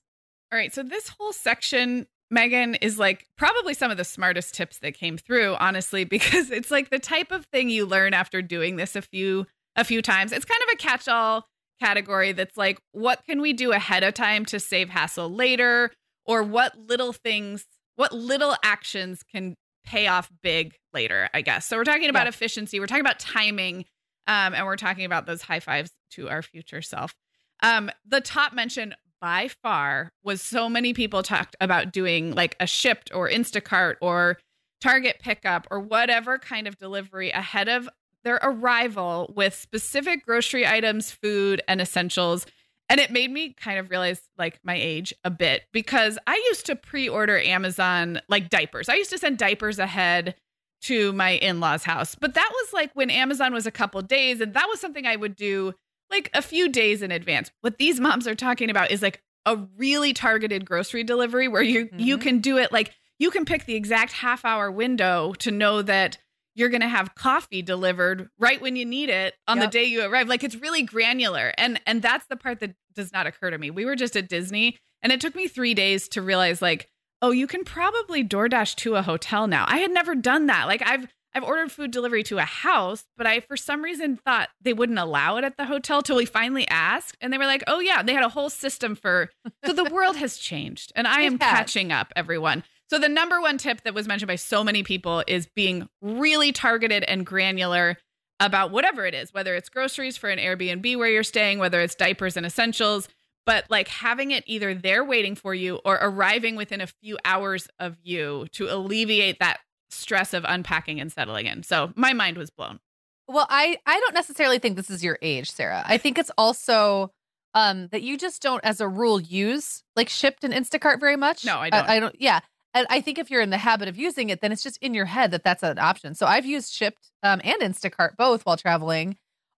All 0.52 0.58
right. 0.58 0.74
So 0.74 0.82
this 0.82 1.08
whole 1.08 1.32
section, 1.32 2.06
Meagan, 2.30 2.74
is 2.74 2.98
like 2.98 3.26
probably 3.38 3.72
some 3.72 3.90
of 3.90 3.96
the 3.96 4.04
smartest 4.04 4.54
tips 4.54 4.80
that 4.80 4.92
came 4.92 5.16
through, 5.16 5.54
honestly, 5.54 6.04
because 6.10 6.50
it's 6.50 6.70
like 6.70 6.90
the 6.90 6.98
type 6.98 7.32
of 7.32 7.46
thing 7.46 7.70
you 7.70 7.86
learn 7.86 8.12
after 8.12 8.42
doing 8.42 8.76
this 8.76 8.94
a 8.94 9.00
few 9.02 9.46
a 9.76 9.84
few 9.84 10.02
times. 10.02 10.32
It's 10.32 10.44
kind 10.44 10.60
of 10.64 10.68
a 10.74 10.76
catch-all 10.76 11.46
category 11.80 12.32
that's 12.32 12.56
like, 12.56 12.78
what 12.92 13.24
can 13.28 13.40
we 13.40 13.52
do 13.52 13.72
ahead 13.72 14.02
of 14.02 14.14
time 14.14 14.44
to 14.46 14.60
save 14.60 14.88
hassle 14.90 15.28
later? 15.28 15.90
Or 16.26 16.42
what 16.42 16.76
little 16.78 17.12
things, 17.12 17.64
what 17.96 18.12
little 18.12 18.54
actions 18.62 19.22
can 19.22 19.56
pay 19.84 20.06
off 20.06 20.30
big 20.42 20.76
later, 20.92 21.28
I 21.34 21.40
guess. 21.40 21.66
So 21.66 21.76
we're 21.76 21.84
talking 21.84 22.10
about 22.10 22.24
Yeah. 22.26 22.28
efficiency, 22.28 22.78
we're 22.78 22.86
talking 22.86 23.00
about 23.00 23.18
timing, 23.18 23.86
um, 24.26 24.54
and 24.54 24.66
we're 24.66 24.76
talking 24.76 25.04
about 25.06 25.26
those 25.26 25.42
high 25.42 25.60
fives 25.60 25.90
to 26.12 26.28
our 26.28 26.42
future 26.42 26.82
self. 26.82 27.14
Um, 27.62 27.90
the 28.06 28.20
top 28.20 28.52
mention 28.52 28.94
by 29.20 29.48
far 29.62 30.12
was 30.22 30.40
so 30.40 30.68
many 30.68 30.92
people 30.94 31.22
talked 31.22 31.56
about 31.60 31.92
doing 31.92 32.34
like 32.34 32.54
a 32.60 32.64
Shipt 32.64 33.10
or 33.14 33.28
Instacart 33.28 33.96
or 34.00 34.38
Target 34.80 35.16
pickup 35.20 35.66
or 35.70 35.80
whatever 35.80 36.38
kind 36.38 36.66
of 36.66 36.78
delivery 36.78 37.30
ahead 37.30 37.68
of 37.68 37.88
their 38.24 38.38
arrival 38.42 39.32
with 39.34 39.54
specific 39.54 40.24
grocery 40.24 40.66
items, 40.66 41.10
food, 41.10 41.62
and 41.68 41.80
essentials. 41.80 42.46
And 42.88 42.98
it 42.98 43.10
made 43.10 43.30
me 43.30 43.52
kind 43.52 43.78
of 43.78 43.88
realize 43.88 44.20
like 44.36 44.58
my 44.64 44.74
age 44.74 45.14
a 45.22 45.30
bit 45.30 45.62
because 45.72 46.18
I 46.26 46.34
used 46.48 46.66
to 46.66 46.76
pre 46.76 47.08
order 47.08 47.38
Amazon 47.38 48.20
like 48.28 48.48
diapers. 48.48 48.88
I 48.88 48.94
used 48.94 49.10
to 49.10 49.18
send 49.18 49.38
diapers 49.38 49.78
ahead 49.78 50.34
to 50.82 51.12
my 51.12 51.32
in 51.32 51.60
law's 51.60 51.84
house. 51.84 52.14
But 52.14 52.34
that 52.34 52.50
was 52.52 52.72
like 52.72 52.90
when 52.94 53.10
Amazon 53.10 53.52
was 53.52 53.66
a 53.66 53.70
couple 53.70 54.00
days, 54.02 54.40
and 54.40 54.54
that 54.54 54.66
was 54.68 54.80
something 54.80 55.06
I 55.06 55.16
would 55.16 55.36
do 55.36 55.74
like 56.10 56.30
a 56.34 56.42
few 56.42 56.68
days 56.68 57.02
in 57.02 57.12
advance. 57.12 57.50
What 57.60 57.78
these 57.78 58.00
moms 58.00 58.26
are 58.26 58.34
talking 58.34 58.70
about 58.70 58.90
is 58.90 59.02
like 59.02 59.22
a 59.46 59.56
really 59.76 60.12
targeted 60.12 60.64
grocery 60.64 61.04
delivery 61.04 61.48
where 61.48 61.62
you 61.62 61.86
mm-hmm. 61.86 61.98
you 61.98 62.18
can 62.18 62.40
do 62.40 62.58
it 62.58 62.72
like 62.72 62.92
you 63.18 63.30
can 63.30 63.44
pick 63.44 63.64
the 63.64 63.74
exact 63.74 64.12
half 64.12 64.44
hour 64.44 64.70
window 64.70 65.32
to 65.34 65.50
know 65.50 65.82
that 65.82 66.18
you're 66.60 66.68
going 66.68 66.82
to 66.82 66.88
have 66.88 67.14
coffee 67.14 67.62
delivered 67.62 68.28
right 68.38 68.60
when 68.60 68.76
you 68.76 68.84
need 68.84 69.08
it 69.08 69.34
on 69.48 69.56
yep. 69.56 69.66
the 69.66 69.78
day 69.78 69.84
you 69.84 70.04
arrive 70.04 70.28
like 70.28 70.44
it's 70.44 70.56
really 70.56 70.82
granular 70.82 71.54
and 71.56 71.80
and 71.86 72.02
that's 72.02 72.26
the 72.26 72.36
part 72.36 72.60
that 72.60 72.74
does 72.94 73.12
not 73.12 73.26
occur 73.26 73.50
to 73.50 73.56
me 73.56 73.70
we 73.70 73.86
were 73.86 73.96
just 73.96 74.14
at 74.14 74.28
disney 74.28 74.76
and 75.02 75.10
it 75.10 75.20
took 75.20 75.34
me 75.34 75.48
3 75.48 75.72
days 75.72 76.06
to 76.08 76.20
realize 76.20 76.60
like 76.60 76.88
oh 77.22 77.30
you 77.30 77.46
can 77.46 77.64
probably 77.64 78.22
DoorDash 78.22 78.76
to 78.76 78.96
a 78.96 79.02
hotel 79.02 79.46
now 79.46 79.64
i 79.68 79.78
had 79.78 79.90
never 79.90 80.14
done 80.14 80.46
that 80.46 80.66
like 80.66 80.82
i've 80.84 81.08
I've 81.32 81.44
ordered 81.44 81.70
food 81.70 81.92
delivery 81.92 82.24
to 82.24 82.38
a 82.38 82.44
house, 82.44 83.04
but 83.16 83.26
I 83.26 83.38
for 83.38 83.56
some 83.56 83.82
reason 83.82 84.16
thought 84.16 84.48
they 84.60 84.72
wouldn't 84.72 84.98
allow 84.98 85.36
it 85.36 85.44
at 85.44 85.56
the 85.56 85.64
hotel 85.64 86.02
till 86.02 86.16
we 86.16 86.24
finally 86.24 86.66
asked. 86.66 87.16
And 87.20 87.32
they 87.32 87.38
were 87.38 87.46
like, 87.46 87.62
oh, 87.68 87.78
yeah, 87.78 88.02
they 88.02 88.14
had 88.14 88.24
a 88.24 88.28
whole 88.28 88.50
system 88.50 88.96
for. 88.96 89.30
So 89.64 89.72
the 89.72 89.84
world 89.84 90.16
has 90.16 90.38
changed 90.38 90.92
and 90.96 91.06
I 91.06 91.20
am 91.20 91.38
catching 91.38 91.92
up, 91.92 92.12
everyone. 92.16 92.64
So 92.90 92.98
the 92.98 93.08
number 93.08 93.40
one 93.40 93.56
tip 93.56 93.82
that 93.82 93.94
was 93.94 94.08
mentioned 94.08 94.26
by 94.26 94.34
so 94.34 94.64
many 94.64 94.82
people 94.82 95.22
is 95.28 95.46
being 95.54 95.88
really 96.02 96.50
targeted 96.50 97.04
and 97.04 97.24
granular 97.24 97.96
about 98.40 98.72
whatever 98.72 99.06
it 99.06 99.14
is, 99.14 99.32
whether 99.32 99.54
it's 99.54 99.68
groceries 99.68 100.16
for 100.16 100.28
an 100.28 100.40
Airbnb 100.40 100.96
where 100.98 101.08
you're 101.08 101.22
staying, 101.22 101.60
whether 101.60 101.80
it's 101.80 101.94
diapers 101.94 102.36
and 102.36 102.44
essentials, 102.44 103.08
but 103.46 103.64
like 103.70 103.86
having 103.86 104.32
it 104.32 104.42
either 104.48 104.74
there 104.74 105.04
waiting 105.04 105.36
for 105.36 105.54
you 105.54 105.76
or 105.84 106.00
arriving 106.02 106.56
within 106.56 106.80
a 106.80 106.88
few 106.88 107.16
hours 107.24 107.68
of 107.78 107.96
you 108.02 108.48
to 108.52 108.66
alleviate 108.66 109.38
that 109.38 109.60
stress 109.90 110.34
of 110.34 110.44
unpacking 110.48 111.00
and 111.00 111.12
settling 111.12 111.46
in. 111.46 111.62
So 111.62 111.92
my 111.94 112.12
mind 112.12 112.38
was 112.38 112.50
blown. 112.50 112.80
Well, 113.28 113.46
I 113.48 113.78
I 113.86 114.00
don't 114.00 114.14
necessarily 114.14 114.58
think 114.58 114.76
this 114.76 114.90
is 114.90 115.04
your 115.04 115.16
age, 115.22 115.52
Sarah. 115.52 115.84
I 115.86 115.96
think 115.96 116.18
it's 116.18 116.32
also 116.36 117.12
um 117.54 117.88
that 117.88 118.02
you 118.02 118.18
just 118.18 118.42
don't 118.42 118.64
as 118.64 118.80
a 118.80 118.88
rule 118.88 119.20
use 119.20 119.84
like 119.94 120.08
Shipt 120.08 120.42
and 120.42 120.52
Instacart 120.52 120.98
very 120.98 121.16
much. 121.16 121.44
No, 121.44 121.58
I 121.58 121.70
don't. 121.70 121.88
I, 121.88 121.96
I 121.96 122.00
don't 122.00 122.16
yeah. 122.20 122.40
And 122.72 122.86
I 122.88 123.00
think 123.00 123.18
if 123.18 123.30
you're 123.30 123.40
in 123.40 123.50
the 123.50 123.58
habit 123.58 123.88
of 123.88 123.96
using 123.96 124.30
it, 124.30 124.40
then 124.40 124.52
it's 124.52 124.62
just 124.62 124.78
in 124.80 124.94
your 124.94 125.06
head 125.06 125.32
that 125.32 125.42
that's 125.42 125.62
an 125.62 125.78
option. 125.78 126.14
So 126.14 126.26
I've 126.26 126.46
used 126.46 126.72
Shipt 126.72 127.10
um, 127.22 127.40
and 127.42 127.60
Instacart 127.60 128.16
both 128.16 128.46
while 128.46 128.56
traveling. 128.56 129.16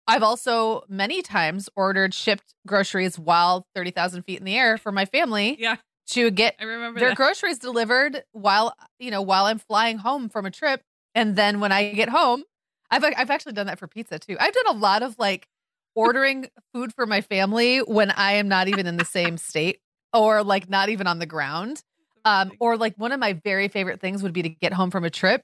I've 0.07 0.23
also 0.23 0.83
many 0.89 1.23
times 1.23 1.69
ordered 1.77 2.13
Shipt 2.13 2.55
groceries 2.67 3.19
while 3.19 3.67
30,000 3.75 4.23
feet 4.23 4.39
in 4.39 4.45
the 4.45 4.57
air 4.57 4.79
for 4.79 4.93
my 4.93 5.05
family. 5.05 5.57
Yeah 5.59 5.77
to 6.11 6.31
get 6.31 6.57
I 6.59 6.65
remember 6.65 7.01
their 7.01 7.11
that. 7.11 7.17
groceries 7.17 7.59
delivered 7.59 8.23
while 8.33 8.75
you 8.99 9.11
know 9.11 9.23
while 9.23 9.47
I'm 9.47 9.59
flying 9.59 9.99
home 9.99 10.29
from 10.29 10.47
a 10.47 10.51
trip, 10.51 10.83
and 11.15 11.37
then 11.37 11.61
when 11.61 11.73
I 11.73 11.93
get 11.93 12.09
home, 12.09 12.45
I've 12.91 13.05
I've 13.05 13.31
actually 13.31 13.53
done 13.53 13.67
that 13.67 13.79
for 13.79 13.87
pizza 13.87 14.19
too. 14.19 14.37
I've 14.39 14.53
done 14.53 14.77
a 14.77 14.79
lot 14.79 15.03
of 15.03 15.17
like 15.19 15.47
ordering 15.95 16.49
food 16.73 16.93
for 16.95 17.07
my 17.07 17.21
family 17.21 17.79
when 17.79 18.11
I 18.11 18.33
am 18.33 18.49
not 18.49 18.69
even 18.69 18.87
in 18.87 18.97
the 18.97 19.05
same 19.05 19.39
state 19.39 19.81
or 20.13 20.43
like 20.43 20.69
not 20.69 20.89
even 20.89 21.07
on 21.07 21.19
the 21.19 21.27
ground. 21.27 21.83
Um, 22.25 22.53
or 22.61 22.77
like 22.77 22.95
one 22.97 23.13
of 23.13 23.21
my 23.21 23.35
very 23.35 23.69
favorite 23.69 24.01
things 24.01 24.23
would 24.23 24.33
be 24.33 24.43
to 24.43 24.49
get 24.49 24.73
home 24.73 24.91
from 24.91 25.05
a 25.05 25.11
trip 25.11 25.43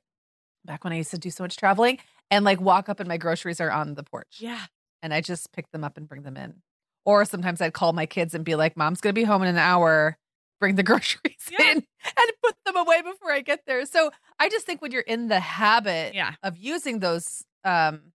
back 0.65 0.85
when 0.85 0.93
I 0.93 0.97
used 0.97 1.13
to 1.13 1.19
do 1.19 1.31
so 1.31 1.45
much 1.45 1.57
traveling 1.57 1.99
and 2.31 2.45
like 2.45 2.61
walk 2.61 2.89
up 2.89 3.01
and 3.01 3.09
my 3.09 3.17
groceries 3.17 3.61
are 3.61 3.71
on 3.71 3.95
the 3.95 4.03
porch. 4.03 4.39
Yeah. 4.39 4.61
And 5.03 5.15
I 5.15 5.21
just 5.21 5.53
pick 5.53 5.71
them 5.71 5.85
up 5.85 5.97
and 5.97 6.09
bring 6.09 6.23
them 6.23 6.37
in. 6.37 6.55
Or 7.05 7.25
sometimes 7.25 7.61
I'd 7.61 7.73
call 7.73 7.93
my 7.93 8.07
kids 8.07 8.35
and 8.35 8.45
be 8.45 8.57
like, 8.57 8.77
Mom's 8.77 9.01
gonna 9.01 9.13
be 9.13 9.25
home 9.25 9.43
in 9.43 9.49
an 9.49 9.59
hour 9.59 10.19
bring 10.61 10.75
the 10.75 10.83
groceries 10.83 11.51
yeah. 11.51 11.71
in 11.71 11.77
and 11.77 12.31
put 12.43 12.55
them 12.65 12.77
away 12.77 13.03
before 13.03 13.33
I 13.33 13.41
get 13.41 13.63
there. 13.67 13.85
So 13.87 14.11
I 14.39 14.49
just 14.49 14.67
think 14.67 14.83
when 14.83 14.93
you're 14.93 15.03
in 15.03 15.29
the 15.29 15.41
habit 15.41 16.15
yeah. 16.15 16.35
of 16.43 16.57
using 16.57 17.01
those 17.01 17.45
um 17.65 18.13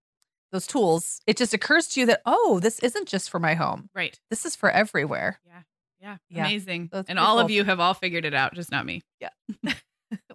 those 0.51 0.67
tools, 0.67 1.21
it 1.25 1.37
just 1.37 1.53
occurs 1.53 1.87
to 1.89 2.01
you 2.01 2.05
that 2.07 2.21
oh, 2.25 2.59
this 2.61 2.79
isn't 2.79 3.07
just 3.07 3.29
for 3.29 3.39
my 3.39 3.53
home. 3.53 3.89
Right. 3.95 4.19
This 4.29 4.45
is 4.45 4.55
for 4.55 4.69
everywhere. 4.69 5.39
Yeah. 5.45 5.61
Yeah. 6.01 6.17
yeah. 6.29 6.45
Amazing. 6.45 6.89
and 7.07 7.19
all 7.19 7.35
cool. 7.35 7.45
of 7.45 7.51
you 7.51 7.63
have 7.63 7.79
all 7.79 7.93
figured 7.93 8.25
it 8.25 8.33
out, 8.33 8.53
just 8.53 8.71
not 8.71 8.85
me. 8.85 9.01
Yeah. 9.19 9.29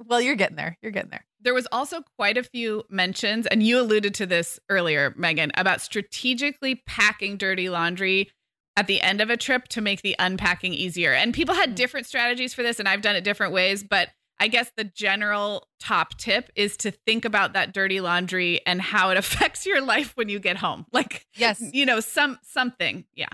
well, 0.06 0.20
you're 0.20 0.36
getting 0.36 0.56
there. 0.56 0.76
You're 0.80 0.92
getting 0.92 1.10
there. 1.10 1.24
There 1.40 1.54
was 1.54 1.66
also 1.72 2.02
quite 2.16 2.38
a 2.38 2.42
few 2.42 2.84
mentions, 2.88 3.46
and 3.46 3.62
you 3.62 3.80
alluded 3.80 4.14
to 4.14 4.26
this 4.26 4.58
earlier, 4.68 5.14
Meagan, 5.16 5.52
about 5.56 5.80
strategically 5.80 6.82
packing 6.86 7.36
dirty 7.36 7.68
laundry 7.68 8.30
at 8.76 8.86
the 8.86 9.00
end 9.00 9.20
of 9.20 9.30
a 9.30 9.36
trip 9.36 9.68
to 9.68 9.80
make 9.80 10.02
the 10.02 10.14
unpacking 10.18 10.74
easier. 10.74 11.12
And 11.12 11.32
people 11.32 11.54
had 11.54 11.72
mm. 11.72 11.74
different 11.74 12.06
strategies 12.06 12.54
for 12.54 12.62
this, 12.62 12.78
and 12.78 12.88
I've 12.88 13.02
done 13.02 13.16
it 13.16 13.24
different 13.24 13.52
ways. 13.52 13.82
But 13.82 14.10
I 14.38 14.48
guess 14.48 14.70
the 14.76 14.84
general 14.84 15.66
top 15.80 16.16
tip 16.18 16.50
is 16.54 16.76
to 16.78 16.90
think 16.90 17.24
about 17.24 17.54
that 17.54 17.72
dirty 17.72 18.00
laundry 18.00 18.60
and 18.66 18.80
how 18.80 19.10
it 19.10 19.16
affects 19.18 19.66
your 19.66 19.80
life 19.80 20.12
when 20.16 20.28
you 20.28 20.38
get 20.38 20.58
home. 20.58 20.86
Like, 20.92 21.26
yes, 21.34 21.62
you 21.72 21.86
know, 21.86 22.00
some 22.00 22.38
something, 22.42 23.04
yeah. 23.14 23.28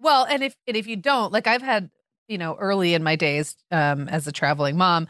Well, 0.00 0.26
and 0.28 0.42
if 0.42 0.56
and 0.66 0.76
if 0.76 0.86
you 0.86 0.96
don't, 0.96 1.32
like 1.32 1.46
I've 1.46 1.62
had, 1.62 1.90
you 2.28 2.38
know, 2.38 2.56
early 2.56 2.94
in 2.94 3.02
my 3.02 3.16
days 3.16 3.56
um, 3.70 4.08
as 4.08 4.26
a 4.26 4.32
traveling 4.32 4.76
mom, 4.76 5.08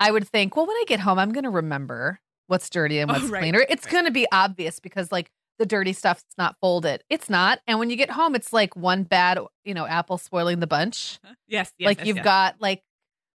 I 0.00 0.10
would 0.10 0.28
think, 0.28 0.56
well, 0.56 0.66
when 0.66 0.76
I 0.76 0.84
get 0.86 1.00
home, 1.00 1.18
I'm 1.18 1.32
going 1.32 1.44
to 1.44 1.50
remember 1.50 2.20
what's 2.46 2.68
dirty 2.68 2.98
and 2.98 3.10
oh, 3.10 3.14
what's 3.14 3.26
oh, 3.26 3.30
right. 3.30 3.40
cleaner. 3.40 3.64
It's 3.68 3.86
right. 3.86 3.92
going 3.92 4.04
to 4.06 4.10
be 4.10 4.26
obvious 4.32 4.80
because, 4.80 5.12
like, 5.12 5.30
the 5.58 5.66
dirty 5.66 5.92
stuff's 5.92 6.24
not 6.36 6.56
folded. 6.60 7.04
It's 7.08 7.30
not. 7.30 7.60
And 7.66 7.78
when 7.78 7.90
you 7.90 7.96
get 7.96 8.10
home, 8.10 8.34
it's 8.34 8.52
like 8.52 8.76
one 8.76 9.04
bad, 9.04 9.38
you 9.64 9.74
know, 9.74 9.86
apple 9.86 10.18
spoiling 10.18 10.60
the 10.60 10.66
bunch. 10.66 11.20
Yes. 11.46 11.72
yes 11.78 11.86
like 11.86 11.98
yes, 11.98 12.06
you've 12.06 12.16
yes. 12.16 12.24
got 12.24 12.56
like 12.60 12.82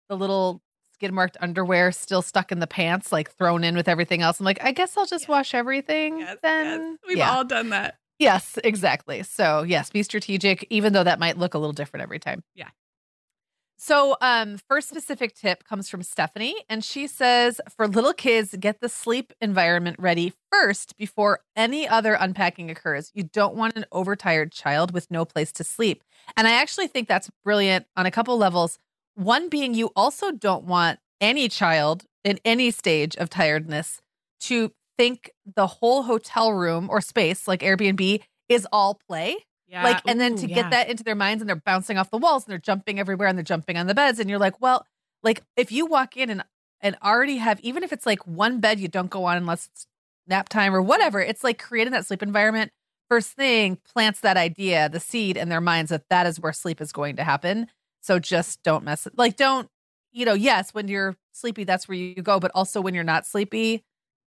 the 0.08 0.16
little 0.16 0.62
skid 0.94 1.12
marked 1.12 1.36
underwear 1.40 1.92
still 1.92 2.22
stuck 2.22 2.50
in 2.50 2.58
the 2.58 2.66
pants, 2.66 3.12
like 3.12 3.30
thrown 3.32 3.64
in 3.64 3.76
with 3.76 3.86
everything 3.86 4.22
else. 4.22 4.40
I'm 4.40 4.46
like, 4.46 4.64
I 4.64 4.72
guess 4.72 4.96
I'll 4.96 5.04
just 5.04 5.24
yes. 5.24 5.28
wash 5.28 5.54
everything 5.54 6.26
then. 6.42 6.98
We've 7.06 7.18
yeah. 7.18 7.36
all 7.36 7.44
done 7.44 7.70
that. 7.70 7.98
Yes, 8.18 8.58
exactly. 8.64 9.22
So, 9.22 9.62
yes, 9.62 9.90
be 9.90 10.02
strategic, 10.02 10.66
even 10.70 10.92
though 10.92 11.04
that 11.04 11.18
might 11.18 11.36
look 11.36 11.54
a 11.54 11.58
little 11.58 11.74
different 11.74 12.02
every 12.02 12.18
time. 12.18 12.42
Yeah. 12.54 12.68
So, 13.78 14.16
um, 14.22 14.56
first 14.68 14.88
specific 14.88 15.34
tip 15.34 15.64
comes 15.64 15.90
from 15.90 16.02
Stephanie, 16.02 16.56
and 16.70 16.82
she 16.82 17.06
says 17.06 17.60
for 17.76 17.86
little 17.86 18.14
kids, 18.14 18.56
get 18.58 18.80
the 18.80 18.88
sleep 18.88 19.34
environment 19.38 19.96
ready 19.98 20.32
first 20.50 20.96
before 20.96 21.40
any 21.54 21.86
other 21.86 22.14
unpacking 22.14 22.70
occurs. 22.70 23.10
You 23.12 23.24
don't 23.24 23.54
want 23.54 23.76
an 23.76 23.84
overtired 23.92 24.50
child 24.50 24.92
with 24.92 25.10
no 25.10 25.26
place 25.26 25.52
to 25.52 25.64
sleep. 25.64 26.02
And 26.38 26.48
I 26.48 26.52
actually 26.52 26.86
think 26.86 27.06
that's 27.06 27.30
brilliant 27.44 27.84
on 27.96 28.06
a 28.06 28.10
couple 28.10 28.38
levels. 28.38 28.78
One 29.14 29.50
being, 29.50 29.74
you 29.74 29.90
also 29.94 30.30
don't 30.30 30.64
want 30.64 30.98
any 31.20 31.48
child 31.48 32.04
in 32.24 32.38
any 32.46 32.70
stage 32.70 33.14
of 33.16 33.28
tiredness 33.28 34.00
to 34.40 34.72
think 34.98 35.30
the 35.54 35.66
whole 35.66 36.02
hotel 36.02 36.52
room 36.52 36.88
or 36.90 37.00
space, 37.00 37.46
like 37.46 37.60
Airbnb, 37.60 38.22
is 38.48 38.66
all 38.72 38.98
play 39.08 39.38
yeah. 39.68 39.82
Like, 39.82 40.02
and 40.06 40.20
then 40.20 40.34
Ooh, 40.34 40.38
to 40.38 40.48
yeah. 40.48 40.54
get 40.54 40.70
that 40.70 40.88
into 40.88 41.02
their 41.02 41.14
minds 41.14 41.42
and 41.42 41.48
they're 41.48 41.56
bouncing 41.56 41.98
off 41.98 42.10
the 42.10 42.18
walls 42.18 42.44
and 42.44 42.52
they're 42.52 42.58
jumping 42.58 43.00
everywhere 43.00 43.28
and 43.28 43.36
they're 43.36 43.44
jumping 43.44 43.76
on 43.76 43.86
the 43.86 43.94
beds. 43.94 44.20
And 44.20 44.30
you're 44.30 44.38
like, 44.38 44.60
well, 44.60 44.86
like 45.22 45.42
if 45.56 45.72
you 45.72 45.86
walk 45.86 46.16
in 46.16 46.30
and, 46.30 46.44
and 46.80 46.96
already 47.02 47.38
have, 47.38 47.58
even 47.60 47.82
if 47.82 47.92
it's 47.92 48.06
like 48.06 48.24
one 48.26 48.60
bed 48.60 48.78
you 48.78 48.88
don't 48.88 49.10
go 49.10 49.24
on 49.24 49.36
unless 49.36 49.66
it's 49.66 49.86
nap 50.26 50.48
time 50.48 50.74
or 50.74 50.82
whatever, 50.82 51.20
it's 51.20 51.42
like 51.42 51.60
creating 51.60 51.92
that 51.92 52.06
sleep 52.06 52.22
environment. 52.22 52.70
First 53.08 53.32
thing 53.32 53.78
plants 53.92 54.20
that 54.20 54.36
idea, 54.36 54.88
the 54.88 55.00
seed 55.00 55.36
in 55.36 55.48
their 55.48 55.60
minds 55.60 55.90
that 55.90 56.08
that 56.10 56.26
is 56.26 56.40
where 56.40 56.52
sleep 56.52 56.80
is 56.80 56.92
going 56.92 57.16
to 57.16 57.24
happen. 57.24 57.68
So 58.02 58.18
just 58.18 58.62
don't 58.62 58.84
mess 58.84 59.06
it. 59.06 59.16
Like, 59.16 59.36
don't, 59.36 59.68
you 60.12 60.24
know, 60.24 60.34
yes, 60.34 60.74
when 60.74 60.86
you're 60.86 61.16
sleepy, 61.32 61.64
that's 61.64 61.88
where 61.88 61.96
you 61.96 62.22
go. 62.22 62.38
But 62.38 62.52
also 62.54 62.80
when 62.80 62.94
you're 62.94 63.04
not 63.04 63.26
sleepy, 63.26 63.84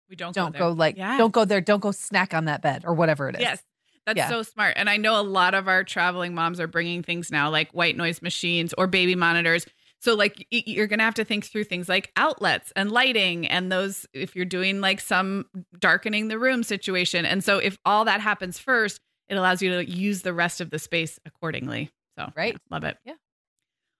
we 0.10 0.16
don't 0.16 0.34
don't 0.34 0.54
go, 0.54 0.60
go 0.60 0.72
like 0.72 0.98
yeah. 0.98 1.18
don't 1.18 1.32
go 1.34 1.46
there. 1.46 1.62
Don't 1.62 1.82
go 1.82 1.92
snack 1.92 2.34
on 2.34 2.46
that 2.46 2.62
bed 2.62 2.84
or 2.86 2.94
whatever 2.94 3.30
it 3.30 3.36
is. 3.36 3.42
Yes, 3.42 3.64
that's 4.06 4.18
Yeah. 4.18 4.30
so 4.30 4.44
smart. 4.44 4.74
And 4.78 4.90
I 4.90 4.98
know 4.98 5.20
a 5.20 5.24
lot 5.24 5.54
of 5.54 5.68
our 5.68 5.84
traveling 5.84 6.34
moms 6.34 6.60
are 6.60 6.68
bringing 6.68 7.04
things 7.04 7.32
now 7.32 7.50
like 7.50 7.72
white 7.72 7.96
noise 7.96 8.22
machines 8.22 8.74
or 8.78 8.88
baby 8.88 9.16
monitors. 9.16 9.66
So 10.02 10.16
like 10.16 10.48
you're 10.50 10.88
going 10.88 11.00
to 11.00 11.06
have 11.06 11.16
to 11.16 11.26
think 11.26 11.46
through 11.46 11.66
things 11.66 11.90
like 11.90 12.12
outlets 12.16 12.72
and 12.76 12.90
lighting 12.90 13.46
and 13.48 13.70
those 13.72 14.06
if 14.14 14.34
you're 14.36 14.46
doing 14.46 14.80
like 14.80 15.02
some 15.02 15.46
darkening 15.78 16.30
the 16.30 16.40
room 16.40 16.64
situation. 16.64 17.26
And 17.26 17.44
so 17.44 17.58
if 17.58 17.78
all 17.86 18.06
that 18.06 18.22
happens 18.22 18.58
first, 18.58 19.02
it 19.28 19.36
allows 19.36 19.62
you 19.62 19.72
to 19.72 19.90
use 19.90 20.22
the 20.22 20.34
rest 20.34 20.62
of 20.62 20.70
the 20.70 20.80
space 20.80 21.20
accordingly. 21.26 21.92
So 22.18 22.32
Right. 22.36 22.54
yeah, 22.54 22.58
love 22.72 22.86
it. 22.86 22.98
Yeah. 23.06 23.14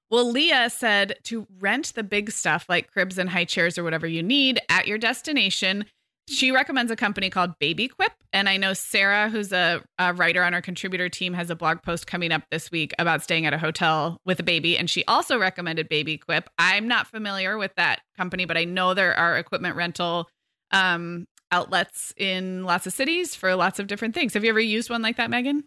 Well, 0.10 0.32
Leah 0.32 0.70
said 0.72 1.18
to 1.26 1.46
rent 1.60 1.94
the 1.94 2.02
big 2.04 2.32
stuff 2.32 2.66
like 2.68 2.92
cribs 2.92 3.18
and 3.20 3.30
high 3.30 3.46
chairs 3.46 3.78
or 3.78 3.84
whatever 3.84 4.08
you 4.08 4.24
need 4.24 4.60
at 4.70 4.88
your 4.88 4.98
destination 4.98 5.86
she 6.30 6.52
recommends 6.52 6.92
a 6.92 6.96
company 6.96 7.30
called 7.30 7.58
BabyQuip. 7.60 8.10
And 8.32 8.48
I 8.48 8.58
know 8.58 8.74
Sarah, 8.74 9.30
who's 9.30 9.52
a, 9.52 9.82
a, 9.98 10.14
writer 10.14 10.44
on 10.44 10.54
our 10.54 10.62
contributor 10.62 11.10
team, 11.10 11.34
has 11.34 11.50
a 11.50 11.56
blog 11.56 11.82
post 11.82 12.06
coming 12.06 12.32
up 12.32 12.44
this 12.52 12.70
week 12.72 12.94
about 13.00 13.24
staying 13.24 13.46
at 13.46 13.54
a 13.54 13.58
hotel 13.58 14.22
with 14.26 14.40
a 14.40 14.44
baby. 14.44 14.78
And 14.78 14.90
she 14.90 15.04
also 15.06 15.40
recommended 15.40 15.90
BabyQuip. 15.90 16.44
I'm 16.58 16.88
not 16.88 17.08
familiar 17.08 17.58
with 17.58 17.74
that 17.76 18.02
company, 18.16 18.46
but 18.46 18.58
I 18.58 18.66
know 18.66 18.94
there 18.94 19.16
are 19.16 19.38
equipment 19.38 19.76
rental 19.76 20.30
um, 20.72 21.26
outlets 21.52 22.14
in 22.16 22.64
lots 22.64 22.86
of 22.86 22.94
cities 22.94 23.36
for 23.36 23.56
lots 23.56 23.80
of 23.80 23.88
different 23.88 24.14
things. 24.14 24.36
Have 24.36 24.44
you 24.44 24.52
ever 24.52 24.60
used 24.60 24.90
one 24.90 25.02
like 25.02 25.18
that, 25.18 25.32
Meagan? 25.32 25.64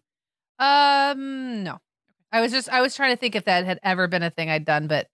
Um, 0.59 1.65
no. 1.65 1.79
I 2.31 2.41
was 2.41 2.53
just 2.53 2.69
I 2.71 2.81
was 2.81 2.95
trying 2.95 3.13
to 3.13 3.21
think 3.21 3.35
if 3.35 3.45
that 3.45 3.67
had 3.67 3.79
ever 3.83 4.09
been 4.09 4.23
a 4.23 4.31
thing 4.31 4.49
I'd 4.49 4.65
done, 4.65 4.87
but 4.87 5.07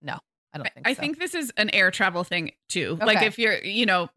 no, 0.00 0.18
I 0.52 0.58
don't 0.58 0.72
think. 0.72 0.86
I 0.86 0.92
so. 0.92 0.98
I 0.98 1.00
think 1.00 1.18
this 1.18 1.34
is 1.34 1.52
an 1.56 1.70
air 1.70 1.90
travel 1.90 2.22
thing 2.22 2.52
too. 2.68 2.98
Okay. 3.00 3.04
Like 3.04 3.22
if 3.22 3.36
you're, 3.38 3.58
you 3.58 3.84
know, 3.84 4.10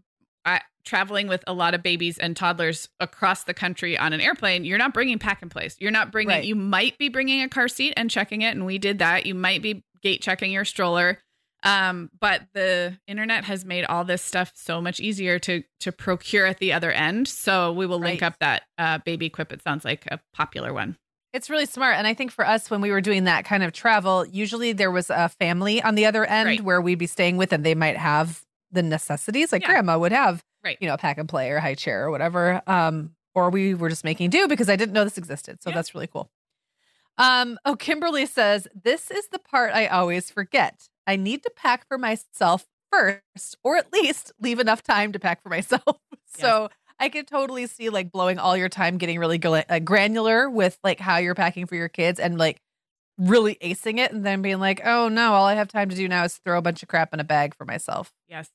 I, 0.46 0.62
traveling 0.86 1.28
with 1.28 1.44
a 1.48 1.54
lot 1.54 1.74
of 1.74 1.84
babies 1.84 2.18
and 2.18 2.38
toddlers 2.38 2.88
across 3.00 3.44
the 3.44 3.54
country 3.54 3.98
on 3.98 4.14
an 4.14 4.22
airplane, 4.22 4.64
you're 4.64 4.78
not 4.78 4.94
bringing 4.94 5.20
pack 5.20 5.42
and 5.42 5.52
place. 5.52 5.76
You're 5.80 5.92
not 5.92 6.12
bringing. 6.12 6.36
Right. 6.36 6.46
You 6.46 6.56
might 6.56 6.98
be 6.98 7.10
bringing 7.10 7.42
a 7.42 7.50
car 7.50 7.68
seat 7.68 7.94
and 7.98 8.10
checking 8.10 8.42
it, 8.42 8.56
and 8.56 8.66
we 8.66 8.78
did 8.78 9.00
that. 9.00 9.26
You 9.26 9.36
might 9.36 9.62
be 9.62 9.84
gate 10.02 10.22
checking 10.22 10.52
your 10.52 10.66
stroller. 10.66 11.20
Um, 11.64 12.12
but 12.20 12.44
the 12.54 13.00
internet 13.08 13.46
has 13.46 13.66
made 13.66 13.86
all 13.86 14.06
this 14.06 14.22
stuff 14.22 14.52
so 14.56 14.80
much 14.80 15.00
easier 15.00 15.40
to 15.40 15.64
to 15.80 15.92
procure 15.92 16.46
at 16.46 16.60
the 16.60 16.74
other 16.74 16.92
end. 16.92 17.28
So 17.28 17.74
we 17.74 17.88
will 17.88 18.00
link 18.00 18.22
right. 18.22 18.28
up 18.28 18.40
that 18.40 18.64
uh, 18.78 19.00
BabyQuip. 19.00 19.52
It 19.52 19.64
sounds 19.64 19.84
like 19.84 20.06
a 20.12 20.20
popular 20.32 20.74
one. 20.74 20.96
It's 21.34 21.50
really 21.50 21.66
smart. 21.66 21.96
And 21.98 22.08
I 22.08 22.14
think 22.14 22.32
for 22.32 22.48
us, 22.48 22.70
when 22.70 22.82
we 22.82 22.92
were 22.92 23.02
doing 23.02 23.24
that 23.26 23.44
kind 23.44 23.64
of 23.64 23.74
travel, 23.74 24.26
usually 24.26 24.72
there 24.74 24.92
was 24.92 25.10
a 25.10 25.28
family 25.28 25.82
on 25.82 25.96
the 25.96 26.06
other 26.06 26.24
end 26.24 26.48
right. 26.48 26.62
where 26.62 26.80
we'd 26.80 27.00
be 27.00 27.08
staying 27.08 27.36
with, 27.36 27.52
and 27.52 27.66
they 27.66 27.76
might 27.76 27.98
have 27.98 28.45
the 28.76 28.84
necessities 28.84 29.52
like 29.52 29.64
yeah. 29.64 29.70
grandma 29.70 29.98
would 29.98 30.12
have, 30.12 30.44
right? 30.64 30.78
You 30.80 30.88
know, 30.88 30.94
a 30.94 30.98
pack 30.98 31.18
and 31.18 31.28
play 31.28 31.50
or 31.50 31.60
high 31.60 31.76
chair 31.76 32.06
or 32.06 32.12
whatever. 32.12 32.62
Um, 32.68 33.16
or 33.34 33.50
we 33.50 33.74
were 33.74 33.90
just 33.90 34.04
making 34.04 34.30
do 34.30 34.48
because 34.48 34.70
I 34.70 34.76
didn't 34.76 34.94
know 34.94 35.04
this 35.04 35.18
existed. 35.18 35.62
So 35.62 35.70
yeah. 35.70 35.76
that's 35.76 35.94
really 35.94 36.08
cool. 36.08 36.30
Um, 37.18 37.58
oh, 37.66 37.76
Kimberly 37.76 38.26
says, 38.26 38.68
This 38.74 39.12
is 39.12 39.28
the 39.28 39.40
part 39.40 39.74
I 39.74 39.88
always 39.88 40.30
forget. 40.30 40.88
I 41.08 41.16
need 41.16 41.44
to 41.44 41.52
pack 41.56 41.88
for 41.88 41.98
myself 41.98 42.66
first, 42.92 43.58
or 43.64 43.78
at 43.78 43.92
least 43.94 44.32
leave 44.40 44.60
enough 44.60 44.84
time 44.84 45.12
to 45.12 45.20
pack 45.20 45.42
for 45.44 45.50
myself. 45.50 45.98
so 46.26 46.70
I 47.00 47.10
could 47.10 47.28
totally 47.28 47.68
see 47.68 47.90
like 47.90 48.12
blowing 48.12 48.40
all 48.40 48.56
your 48.56 48.70
time 48.70 48.98
getting 48.98 49.20
really 49.20 49.42
uh, 49.44 49.80
granular 49.80 50.50
with 50.50 50.78
like 50.84 51.00
how 51.00 51.18
you're 51.18 51.36
packing 51.36 51.66
for 51.66 51.76
your 51.76 51.90
kids 51.90 52.20
and 52.20 52.38
like 52.38 52.62
really 53.18 53.56
acing 53.62 53.98
it 54.00 54.12
and 54.12 54.26
then 54.26 54.42
being 54.42 54.60
like, 54.60 54.82
oh 54.86 55.10
no, 55.10 55.34
all 55.34 55.46
I 55.46 55.56
have 55.56 55.68
time 55.68 55.90
to 55.90 55.96
do 55.96 56.08
now 56.08 56.24
is 56.24 56.38
throw 56.38 56.58
a 56.58 56.62
bunch 56.62 56.84
of 56.84 56.90
crap 56.90 57.14
in 57.14 57.20
a 57.20 57.24
bag 57.24 57.56
for 57.56 57.66
myself. 57.66 58.14
Yes. 58.28 58.50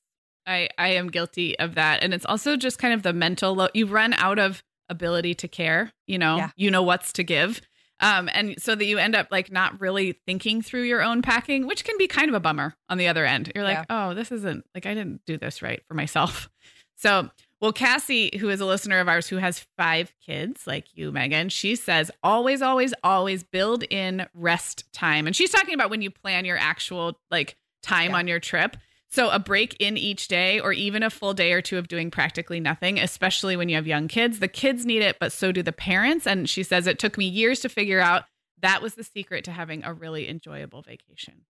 I, 0.45 0.69
I 0.77 0.89
am 0.89 1.09
guilty 1.09 1.57
of 1.59 1.75
that. 1.75 2.03
And 2.03 2.13
it's 2.13 2.25
also 2.25 2.57
just 2.57 2.77
kind 2.79 2.93
of 2.93 3.03
the 3.03 3.13
mental 3.13 3.55
lo- 3.55 3.69
you 3.73 3.85
run 3.85 4.13
out 4.13 4.39
of 4.39 4.63
ability 4.89 5.35
to 5.35 5.47
care, 5.47 5.91
you 6.07 6.17
know, 6.17 6.37
yeah. 6.37 6.49
you 6.55 6.71
know 6.71 6.83
what's 6.83 7.13
to 7.13 7.23
give. 7.23 7.61
Um, 7.99 8.29
and 8.33 8.55
so 8.59 8.73
that 8.73 8.85
you 8.85 8.97
end 8.97 9.15
up 9.15 9.27
like 9.29 9.51
not 9.51 9.79
really 9.79 10.13
thinking 10.25 10.61
through 10.61 10.83
your 10.83 11.03
own 11.03 11.21
packing, 11.21 11.67
which 11.67 11.83
can 11.85 11.97
be 11.97 12.07
kind 12.07 12.29
of 12.29 12.35
a 12.35 12.39
bummer 12.39 12.75
on 12.89 12.97
the 12.97 13.07
other 13.07 13.25
end. 13.25 13.51
You're 13.53 13.63
like, 13.63 13.85
yeah. 13.89 14.09
oh, 14.09 14.13
this 14.15 14.31
isn't 14.31 14.65
like 14.73 14.85
I 14.85 14.95
didn't 14.95 15.21
do 15.25 15.37
this 15.37 15.61
right 15.61 15.81
for 15.87 15.93
myself. 15.93 16.49
So, 16.97 17.31
well, 17.59 17.73
Cassie, 17.73 18.29
who 18.39 18.49
is 18.49 18.61
a 18.61 18.65
listener 18.65 18.99
of 18.99 19.07
ours 19.07 19.27
who 19.27 19.37
has 19.37 19.65
five 19.75 20.13
kids, 20.23 20.67
like 20.67 20.85
you, 20.95 21.11
Meagan, 21.11 21.49
she 21.49 21.75
says 21.75 22.11
always, 22.21 22.61
always, 22.61 22.93
always 23.03 23.43
build 23.43 23.83
in 23.89 24.27
rest 24.35 24.91
time. 24.93 25.25
And 25.25 25.35
she's 25.35 25.49
talking 25.49 25.73
about 25.73 25.89
when 25.89 26.03
you 26.03 26.11
plan 26.11 26.45
your 26.45 26.57
actual 26.57 27.19
like 27.31 27.57
time 27.81 28.11
yeah. 28.11 28.17
on 28.17 28.27
your 28.27 28.39
trip. 28.39 28.77
So 29.11 29.29
a 29.29 29.39
break 29.39 29.75
in 29.79 29.97
each 29.97 30.29
day 30.29 30.61
or 30.61 30.71
even 30.71 31.03
a 31.03 31.09
full 31.09 31.33
day 31.33 31.51
or 31.51 31.61
two 31.61 31.77
of 31.77 31.89
doing 31.89 32.11
practically 32.11 32.61
nothing, 32.61 32.97
especially 32.97 33.57
when 33.57 33.67
you 33.67 33.75
have 33.75 33.85
young 33.85 34.07
kids. 34.07 34.39
The 34.39 34.47
kids 34.47 34.85
need 34.85 35.01
it, 35.01 35.17
but 35.19 35.33
so 35.33 35.51
do 35.51 35.61
the 35.61 35.73
parents. 35.73 36.25
And 36.25 36.49
she 36.49 36.63
says 36.63 36.87
it 36.87 36.97
took 36.97 37.17
me 37.17 37.25
years 37.25 37.59
to 37.61 37.69
figure 37.69 37.99
out 37.99 38.23
that 38.61 38.81
was 38.81 38.95
the 38.95 39.03
secret 39.03 39.43
to 39.45 39.51
having 39.51 39.83
a 39.83 39.93
really 39.93 40.29
enjoyable 40.29 40.81
vacation. 40.81 41.45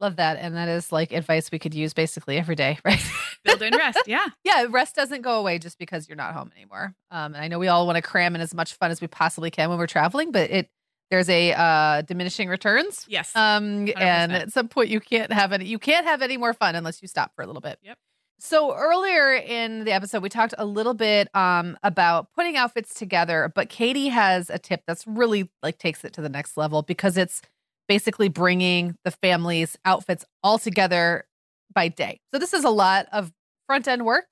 Love 0.00 0.16
that. 0.16 0.36
And 0.38 0.54
that 0.54 0.68
is 0.68 0.92
like 0.92 1.12
advice 1.12 1.50
we 1.50 1.58
could 1.58 1.74
use 1.74 1.94
basically 1.94 2.36
every 2.36 2.54
day, 2.54 2.78
right? 2.84 3.02
Build 3.42 3.62
in 3.62 3.74
rest. 3.74 4.00
Yeah. 4.06 4.26
yeah. 4.44 4.66
Rest 4.68 4.94
doesn't 4.94 5.22
go 5.22 5.38
away 5.40 5.58
just 5.58 5.78
because 5.78 6.08
you're 6.08 6.16
not 6.16 6.34
home 6.34 6.52
anymore. 6.54 6.94
Um, 7.10 7.34
and 7.34 7.42
I 7.42 7.48
know 7.48 7.58
we 7.58 7.68
all 7.68 7.86
want 7.86 7.96
to 7.96 8.02
cram 8.02 8.34
in 8.34 8.42
as 8.42 8.54
much 8.54 8.74
fun 8.74 8.90
as 8.90 9.00
we 9.00 9.06
possibly 9.06 9.50
can 9.50 9.70
when 9.70 9.78
we're 9.78 9.86
traveling, 9.86 10.30
but 10.30 10.50
it 10.50 10.68
there's 11.10 11.28
a 11.28 11.52
uh, 11.52 12.02
diminishing 12.02 12.48
returns. 12.48 13.06
Yes. 13.08 13.34
Um, 13.34 13.86
100%. 13.86 14.00
and 14.00 14.32
at 14.32 14.52
some 14.52 14.68
point 14.68 14.90
you 14.90 15.00
can't 15.00 15.32
have 15.32 15.52
any 15.52 15.64
you 15.64 15.78
can't 15.78 16.06
have 16.06 16.22
any 16.22 16.36
more 16.36 16.52
fun 16.52 16.74
unless 16.74 17.02
you 17.02 17.08
stop 17.08 17.34
for 17.34 17.42
a 17.42 17.46
little 17.46 17.62
bit. 17.62 17.78
Yep. 17.82 17.98
So 18.40 18.72
earlier 18.74 19.32
in 19.32 19.84
the 19.84 19.90
episode, 19.92 20.22
we 20.22 20.28
talked 20.28 20.54
a 20.58 20.64
little 20.64 20.94
bit 20.94 21.34
um, 21.34 21.76
about 21.82 22.32
putting 22.34 22.56
outfits 22.56 22.94
together, 22.94 23.50
but 23.52 23.68
Katie 23.68 24.08
has 24.08 24.48
a 24.48 24.58
tip 24.58 24.82
that's 24.86 25.06
really 25.08 25.50
like 25.62 25.78
takes 25.78 26.04
it 26.04 26.12
to 26.12 26.20
the 26.20 26.28
next 26.28 26.56
level 26.56 26.82
because 26.82 27.16
it's 27.16 27.42
basically 27.88 28.28
bringing 28.28 28.96
the 29.04 29.10
family's 29.10 29.76
outfits 29.84 30.24
all 30.44 30.58
together 30.58 31.26
by 31.72 31.88
day. 31.88 32.20
So 32.32 32.38
this 32.38 32.54
is 32.54 32.62
a 32.62 32.70
lot 32.70 33.06
of 33.12 33.32
front 33.66 33.88
end 33.88 34.04
work, 34.04 34.26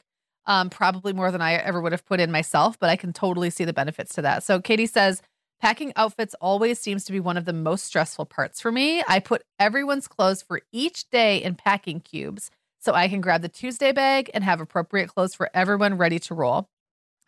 um, 0.47 0.71
probably 0.71 1.13
more 1.13 1.33
than 1.33 1.41
I 1.41 1.55
ever 1.55 1.81
would 1.81 1.93
have 1.93 2.05
put 2.05 2.21
in 2.21 2.31
myself, 2.31 2.79
but 2.79 2.91
I 2.91 2.97
can 2.97 3.13
totally 3.13 3.51
see 3.51 3.65
the 3.65 3.73
benefits 3.73 4.15
to 4.15 4.23
that. 4.23 4.45
So 4.45 4.61
Katie 4.61 4.87
says 4.87 5.21
Packing 5.61 5.93
outfits 5.97 6.35
always 6.41 6.79
seems 6.79 7.05
to 7.05 7.13
be 7.13 7.21
one 7.21 7.37
of 7.37 7.47
the 7.47 7.53
most 7.53 7.85
stressful 7.85 8.27
parts 8.27 8.61
for 8.61 8.71
me. 8.71 9.03
I 9.09 9.21
put 9.21 9.43
everyone's 9.59 10.07
clothes 10.07 10.43
for 10.43 10.61
each 10.71 11.09
day 11.11 11.43
in 11.43 11.55
packing 11.55 12.01
cubes 12.01 12.51
so 12.79 12.93
I 12.93 13.09
can 13.09 13.21
grab 13.21 13.43
the 13.43 13.49
Tuesday 13.49 13.91
bag 13.93 14.31
and 14.35 14.45
have 14.45 14.61
appropriate 14.61 15.09
clothes 15.09 15.35
for 15.35 15.51
everyone 15.55 15.97
ready 15.97 16.19
to 16.21 16.35
roll. 16.35 16.69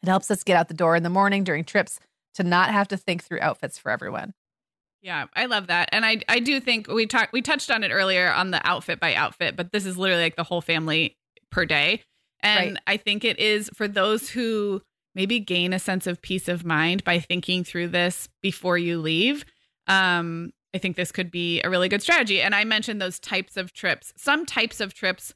It 0.02 0.08
helps 0.08 0.30
us 0.30 0.44
get 0.44 0.56
out 0.56 0.68
the 0.68 0.74
door 0.74 0.94
in 0.94 1.02
the 1.02 1.10
morning 1.10 1.42
during 1.42 1.64
trips 1.64 1.98
to 2.34 2.44
not 2.44 2.70
have 2.70 2.88
to 2.88 2.96
think 2.96 3.24
through 3.24 3.40
outfits 3.40 3.78
for 3.78 3.90
everyone. 3.90 4.34
Yeah, 5.00 5.26
I 5.34 5.46
love 5.46 5.68
that. 5.68 5.88
And 5.92 6.04
I 6.04 6.20
I 6.28 6.40
do 6.40 6.60
think 6.60 6.88
we 6.88 7.06
talked 7.06 7.32
we 7.32 7.42
touched 7.42 7.70
on 7.70 7.82
it 7.82 7.90
earlier 7.90 8.30
on 8.30 8.50
the 8.50 8.64
outfit 8.66 9.00
by 9.00 9.14
outfit, 9.14 9.56
but 9.56 9.72
this 9.72 9.86
is 9.86 9.96
literally 9.96 10.22
like 10.22 10.36
the 10.36 10.44
whole 10.44 10.60
family 10.60 11.16
per 11.50 11.64
day. 11.64 12.02
And 12.40 12.74
right. 12.74 12.82
I 12.86 12.96
think 12.96 13.24
it 13.24 13.38
is 13.38 13.70
for 13.74 13.88
those 13.88 14.28
who 14.30 14.82
maybe 15.18 15.40
gain 15.40 15.72
a 15.72 15.80
sense 15.80 16.06
of 16.06 16.22
peace 16.22 16.46
of 16.46 16.64
mind 16.64 17.02
by 17.02 17.18
thinking 17.18 17.64
through 17.64 17.88
this 17.88 18.28
before 18.40 18.78
you 18.78 19.00
leave. 19.00 19.44
Um, 19.88 20.52
I 20.72 20.78
think 20.78 20.94
this 20.94 21.10
could 21.10 21.28
be 21.28 21.60
a 21.62 21.68
really 21.68 21.88
good 21.88 22.00
strategy. 22.00 22.40
And 22.40 22.54
I 22.54 22.62
mentioned 22.62 23.02
those 23.02 23.18
types 23.18 23.56
of 23.56 23.72
trips. 23.72 24.12
Some 24.16 24.46
types 24.46 24.80
of 24.80 24.94
trips 24.94 25.34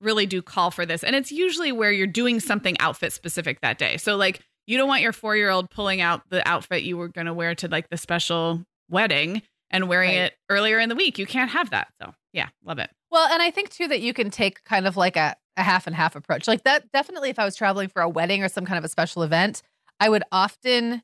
really 0.00 0.26
do 0.26 0.42
call 0.42 0.72
for 0.72 0.84
this. 0.84 1.04
And 1.04 1.14
it's 1.14 1.30
usually 1.30 1.70
where 1.70 1.92
you're 1.92 2.08
doing 2.08 2.40
something 2.40 2.76
outfit 2.80 3.12
specific 3.12 3.60
that 3.60 3.78
day. 3.78 3.98
So, 3.98 4.16
like, 4.16 4.40
you 4.66 4.76
don't 4.76 4.88
want 4.88 5.02
your 5.02 5.12
four 5.12 5.36
year 5.36 5.50
old 5.50 5.70
pulling 5.70 6.00
out 6.00 6.22
the 6.30 6.46
outfit 6.48 6.82
you 6.82 6.96
were 6.96 7.08
going 7.08 7.28
to 7.28 7.34
wear 7.34 7.54
to 7.54 7.68
like 7.68 7.88
the 7.88 7.96
special 7.96 8.64
wedding 8.88 9.42
and 9.70 9.88
wearing 9.88 10.16
right. 10.16 10.24
it 10.24 10.34
earlier 10.48 10.80
in 10.80 10.88
the 10.88 10.96
week. 10.96 11.20
You 11.20 11.26
can't 11.26 11.52
have 11.52 11.70
that. 11.70 11.86
So, 12.02 12.14
yeah, 12.32 12.48
love 12.64 12.80
it. 12.80 12.90
Well, 13.10 13.28
and 13.32 13.42
I 13.42 13.50
think 13.50 13.70
too 13.70 13.88
that 13.88 14.00
you 14.00 14.14
can 14.14 14.30
take 14.30 14.64
kind 14.64 14.86
of 14.86 14.96
like 14.96 15.16
a 15.16 15.36
a 15.56 15.62
half 15.62 15.86
and 15.86 15.94
half 15.94 16.16
approach. 16.16 16.48
Like 16.48 16.64
that 16.64 16.90
definitely 16.92 17.30
if 17.30 17.38
I 17.38 17.44
was 17.44 17.56
traveling 17.56 17.88
for 17.88 18.02
a 18.02 18.08
wedding 18.08 18.42
or 18.42 18.48
some 18.48 18.64
kind 18.64 18.78
of 18.78 18.84
a 18.84 18.88
special 18.88 19.22
event, 19.22 19.62
I 19.98 20.08
would 20.08 20.24
often 20.32 21.02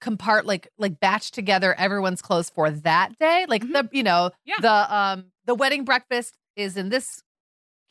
compart 0.00 0.44
like 0.44 0.68
like 0.78 1.00
batch 1.00 1.30
together 1.30 1.74
everyone's 1.74 2.22
clothes 2.22 2.50
for 2.50 2.70
that 2.70 3.18
day. 3.18 3.46
Like 3.48 3.62
mm-hmm. 3.62 3.72
the 3.72 3.88
you 3.92 4.02
know, 4.02 4.30
yeah. 4.44 4.56
the 4.60 4.94
um 4.94 5.26
the 5.46 5.54
wedding 5.54 5.84
breakfast 5.84 6.36
is 6.56 6.76
in 6.76 6.88
this 6.88 7.22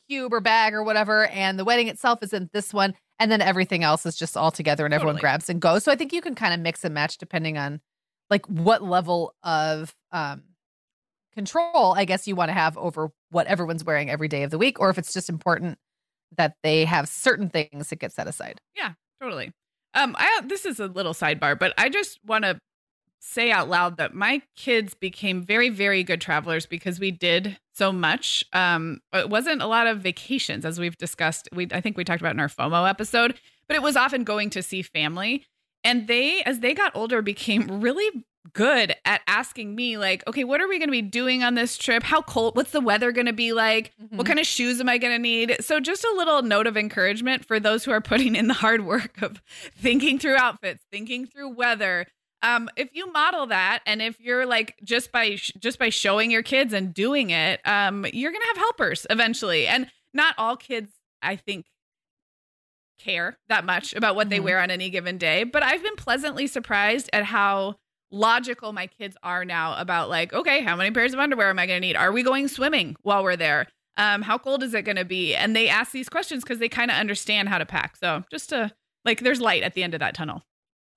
cube 0.08 0.32
or 0.32 0.40
bag 0.40 0.74
or 0.74 0.82
whatever 0.82 1.26
and 1.28 1.58
the 1.58 1.64
wedding 1.64 1.88
itself 1.88 2.22
is 2.22 2.32
in 2.32 2.50
this 2.52 2.74
one 2.74 2.94
and 3.18 3.32
then 3.32 3.40
everything 3.40 3.82
else 3.82 4.04
is 4.04 4.16
just 4.16 4.36
all 4.36 4.50
together 4.50 4.84
and 4.84 4.92
totally. 4.92 5.08
everyone 5.08 5.20
grabs 5.20 5.48
and 5.48 5.60
goes. 5.60 5.82
So 5.82 5.90
I 5.90 5.96
think 5.96 6.12
you 6.12 6.20
can 6.20 6.34
kind 6.34 6.52
of 6.52 6.60
mix 6.60 6.84
and 6.84 6.94
match 6.94 7.18
depending 7.18 7.58
on 7.58 7.80
like 8.30 8.46
what 8.46 8.82
level 8.82 9.34
of 9.42 9.94
um 10.12 10.42
control 11.34 11.94
I 11.94 12.04
guess 12.04 12.26
you 12.26 12.36
want 12.36 12.48
to 12.48 12.54
have 12.54 12.76
over 12.78 13.10
what 13.30 13.46
everyone's 13.46 13.84
wearing 13.84 14.10
every 14.10 14.28
day 14.28 14.42
of 14.42 14.50
the 14.50 14.58
week, 14.58 14.80
or 14.80 14.90
if 14.90 14.98
it's 14.98 15.12
just 15.12 15.28
important 15.28 15.78
that 16.36 16.56
they 16.62 16.84
have 16.84 17.08
certain 17.08 17.48
things 17.48 17.88
that 17.88 17.96
get 17.96 18.12
set 18.12 18.26
aside. 18.26 18.60
Yeah, 18.76 18.92
totally. 19.20 19.52
Um, 19.94 20.16
I 20.18 20.40
this 20.44 20.64
is 20.64 20.80
a 20.80 20.86
little 20.86 21.14
sidebar, 21.14 21.58
but 21.58 21.72
I 21.78 21.88
just 21.88 22.18
want 22.24 22.44
to 22.44 22.58
say 23.20 23.50
out 23.50 23.70
loud 23.70 23.96
that 23.96 24.14
my 24.14 24.42
kids 24.54 24.92
became 24.92 25.42
very, 25.42 25.70
very 25.70 26.04
good 26.04 26.20
travelers 26.20 26.66
because 26.66 27.00
we 27.00 27.10
did 27.10 27.58
so 27.72 27.90
much. 27.90 28.44
Um, 28.52 29.00
it 29.14 29.30
wasn't 29.30 29.62
a 29.62 29.66
lot 29.66 29.86
of 29.86 30.00
vacations, 30.00 30.64
as 30.64 30.78
we've 30.78 30.96
discussed. 30.96 31.48
We 31.52 31.68
I 31.72 31.80
think 31.80 31.96
we 31.96 32.04
talked 32.04 32.20
about 32.20 32.34
in 32.34 32.40
our 32.40 32.48
FOMO 32.48 32.88
episode, 32.88 33.38
but 33.66 33.76
it 33.76 33.82
was 33.82 33.96
often 33.96 34.24
going 34.24 34.50
to 34.50 34.62
see 34.62 34.82
family. 34.82 35.46
And 35.82 36.06
they, 36.06 36.42
as 36.42 36.60
they 36.60 36.74
got 36.74 36.94
older, 36.94 37.22
became 37.22 37.66
really 37.80 38.24
good 38.52 38.94
at 39.04 39.22
asking 39.26 39.74
me 39.74 39.96
like 39.96 40.22
okay 40.26 40.44
what 40.44 40.60
are 40.60 40.68
we 40.68 40.78
going 40.78 40.88
to 40.88 40.92
be 40.92 41.02
doing 41.02 41.42
on 41.42 41.54
this 41.54 41.78
trip 41.78 42.02
how 42.02 42.20
cold 42.20 42.54
what's 42.56 42.72
the 42.72 42.80
weather 42.80 43.10
going 43.10 43.26
to 43.26 43.32
be 43.32 43.52
like 43.52 43.92
mm-hmm. 44.00 44.16
what 44.16 44.26
kind 44.26 44.38
of 44.38 44.46
shoes 44.46 44.80
am 44.80 44.88
i 44.88 44.98
going 44.98 45.12
to 45.14 45.18
need 45.18 45.56
so 45.60 45.80
just 45.80 46.04
a 46.04 46.14
little 46.16 46.42
note 46.42 46.66
of 46.66 46.76
encouragement 46.76 47.44
for 47.44 47.58
those 47.58 47.84
who 47.84 47.90
are 47.90 48.02
putting 48.02 48.36
in 48.36 48.46
the 48.46 48.54
hard 48.54 48.84
work 48.84 49.20
of 49.22 49.40
thinking 49.76 50.18
through 50.18 50.36
outfits 50.36 50.84
thinking 50.92 51.26
through 51.26 51.48
weather 51.54 52.06
um, 52.42 52.68
if 52.76 52.90
you 52.92 53.10
model 53.10 53.46
that 53.46 53.80
and 53.86 54.02
if 54.02 54.20
you're 54.20 54.44
like 54.44 54.76
just 54.84 55.10
by 55.10 55.38
just 55.58 55.78
by 55.78 55.88
showing 55.88 56.30
your 56.30 56.42
kids 56.42 56.74
and 56.74 56.92
doing 56.92 57.30
it 57.30 57.66
um, 57.66 58.04
you're 58.12 58.30
going 58.30 58.42
to 58.42 58.48
have 58.48 58.58
helpers 58.58 59.06
eventually 59.08 59.66
and 59.66 59.90
not 60.12 60.34
all 60.36 60.54
kids 60.56 60.90
i 61.22 61.34
think 61.36 61.64
care 62.98 63.38
that 63.48 63.64
much 63.64 63.94
about 63.94 64.14
what 64.14 64.30
they 64.30 64.38
Mhm. 64.38 64.44
wear 64.44 64.60
on 64.60 64.70
any 64.70 64.88
given 64.88 65.18
day. 65.18 65.42
But 65.44 65.62
I've 65.62 65.82
been 65.82 65.96
pleasantly 65.96 66.46
surprised 66.46 67.10
at 67.12 67.24
how 67.24 67.76
logical 68.14 68.72
my 68.72 68.86
kids 68.86 69.16
are 69.22 69.44
now 69.44 69.76
about 69.76 70.08
like, 70.08 70.32
okay, 70.32 70.62
how 70.62 70.76
many 70.76 70.90
pairs 70.90 71.12
of 71.12 71.20
underwear 71.20 71.50
am 71.50 71.58
I 71.58 71.66
going 71.66 71.80
to 71.80 71.86
need? 71.86 71.96
Are 71.96 72.12
we 72.12 72.22
going 72.22 72.48
swimming 72.48 72.96
while 73.02 73.22
we're 73.22 73.36
there? 73.36 73.66
Um, 73.96 74.22
how 74.22 74.38
cold 74.38 74.62
is 74.62 74.74
it 74.74 74.82
going 74.82 74.96
to 74.96 75.04
be? 75.04 75.34
And 75.34 75.54
they 75.54 75.68
ask 75.68 75.92
these 75.92 76.08
questions 76.08 76.42
because 76.42 76.58
they 76.58 76.68
kind 76.68 76.90
of 76.90 76.96
understand 76.96 77.48
how 77.48 77.58
to 77.58 77.66
pack. 77.66 77.96
So 77.96 78.24
just 78.30 78.48
to 78.50 78.72
like, 79.04 79.20
there's 79.20 79.40
light 79.40 79.62
at 79.62 79.74
the 79.74 79.82
end 79.82 79.94
of 79.94 80.00
that 80.00 80.14
tunnel. 80.14 80.42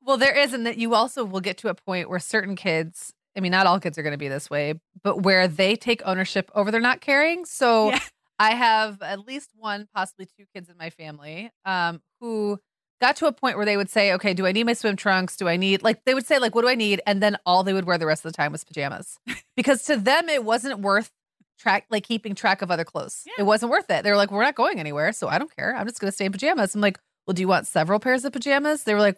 Well, 0.02 0.18
there 0.18 0.38
is, 0.38 0.54
and 0.54 0.66
that 0.66 0.78
you 0.78 0.94
also 0.94 1.26
will 1.26 1.42
get 1.42 1.58
to 1.60 1.68
a 1.68 1.76
point 1.76 2.10
where 2.10 2.20
certain 2.20 2.56
kids, 2.56 3.14
I 3.36 3.42
mean, 3.42 3.52
not 3.52 3.68
all 3.68 3.80
kids 3.80 3.98
are 3.98 4.04
going 4.04 4.14
to 4.14 4.18
be 4.18 4.30
this 4.30 4.50
way, 4.50 4.76
but 5.04 5.24
where 5.24 5.48
they 5.48 5.76
take 5.76 6.02
ownership 6.06 6.50
over 6.56 6.72
their 6.72 6.82
not 6.82 7.02
caring. 7.02 7.46
So 7.46 7.90
Yeah. 7.90 8.00
I 8.40 8.52
have 8.56 9.02
at 9.02 9.26
least 9.28 9.52
one, 9.56 9.88
possibly 9.94 10.26
two 10.26 10.46
kids 10.54 10.70
in 10.70 10.78
my 10.78 10.92
family 10.92 11.52
um, 11.66 12.02
who 12.22 12.60
got 13.02 13.16
to 13.18 13.28
a 13.28 13.32
point 13.32 13.58
where 13.58 13.66
they 13.66 13.78
would 13.78 13.90
say, 13.90 14.14
okay, 14.14 14.34
do 14.34 14.46
I 14.48 14.52
need 14.52 14.64
my 14.66 14.74
swim 14.74 14.96
trunks? 14.96 15.36
Do 15.38 15.48
I 15.48 15.56
need, 15.58 15.84
like, 15.84 16.04
they 16.06 16.14
would 16.14 16.26
say, 16.26 16.40
like, 16.40 16.56
what 16.56 16.62
do 16.64 16.68
I 16.70 16.76
need? 16.76 17.02
And 17.06 17.22
then 17.22 17.38
all 17.46 17.64
they 17.64 17.74
would 17.74 17.86
wear 17.86 17.98
the 17.98 18.06
rest 18.06 18.26
of 18.26 18.32
the 18.32 18.36
time 18.36 18.52
was 18.52 18.64
pajamas 18.64 19.20
because 19.56 19.84
to 19.84 19.98
them, 19.98 20.30
it 20.30 20.44
wasn't 20.44 20.80
worth 20.80 21.12
track, 21.60 21.86
like 21.90 22.04
keeping 22.04 22.36
track 22.36 22.62
of 22.62 22.72
other 22.72 22.84
clothes. 22.84 23.24
Yeah. 23.26 23.34
It 23.40 23.44
wasn't 23.46 23.72
worth 23.72 23.90
it. 23.90 24.04
They 24.04 24.10
were 24.12 24.18
like, 24.18 24.32
we're 24.32 24.44
not 24.44 24.56
going 24.56 24.80
anywhere. 24.80 25.12
So 25.14 25.28
I 25.28 25.38
don't 25.38 25.54
care. 25.56 25.76
I'm 25.76 25.88
just 25.88 26.00
going 26.00 26.10
to 26.10 26.16
stay 26.16 26.26
in 26.26 26.32
pajamas. 26.32 26.74
I'm 26.76 26.82
like, 26.82 27.00
well, 27.26 27.34
do 27.34 27.42
you 27.42 27.48
want 27.48 27.68
several 27.68 28.00
pairs 28.00 28.26
of 28.26 28.34
pajamas? 28.34 28.84
They 28.84 28.94
were 28.94 29.00
like, 29.00 29.18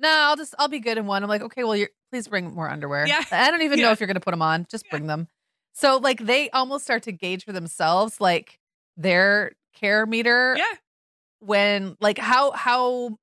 no, 0.00 0.08
I'll 0.08 0.36
just, 0.36 0.54
I'll 0.58 0.68
be 0.68 0.80
good 0.80 0.96
in 0.98 1.06
one. 1.06 1.22
I'm 1.22 1.28
like, 1.28 1.42
okay, 1.42 1.62
well, 1.64 1.76
you're, 1.76 1.90
please 2.10 2.26
bring 2.28 2.54
more 2.54 2.68
underwear. 2.68 3.06
Yeah. 3.06 3.22
I 3.30 3.50
don't 3.50 3.62
even 3.62 3.80
know 3.80 3.90
if 3.92 4.00
you're 4.00 4.06
going 4.06 4.14
to 4.14 4.20
put 4.20 4.30
them 4.32 4.42
on. 4.42 4.66
Just 4.70 4.86
Yeah. 4.86 4.90
bring 4.92 5.06
them. 5.06 5.28
So, 5.74 5.98
like, 5.98 6.18
they 6.24 6.50
almost 6.50 6.84
start 6.84 7.02
to 7.04 7.12
gauge 7.12 7.44
for 7.44 7.52
themselves, 7.52 8.20
like, 8.20 8.58
their 8.96 9.52
care 9.74 10.04
meter 10.06 10.56
Yeah. 10.58 10.64
When, 11.40 11.96
like, 12.00 12.18
how, 12.18 12.52
how 12.52 13.18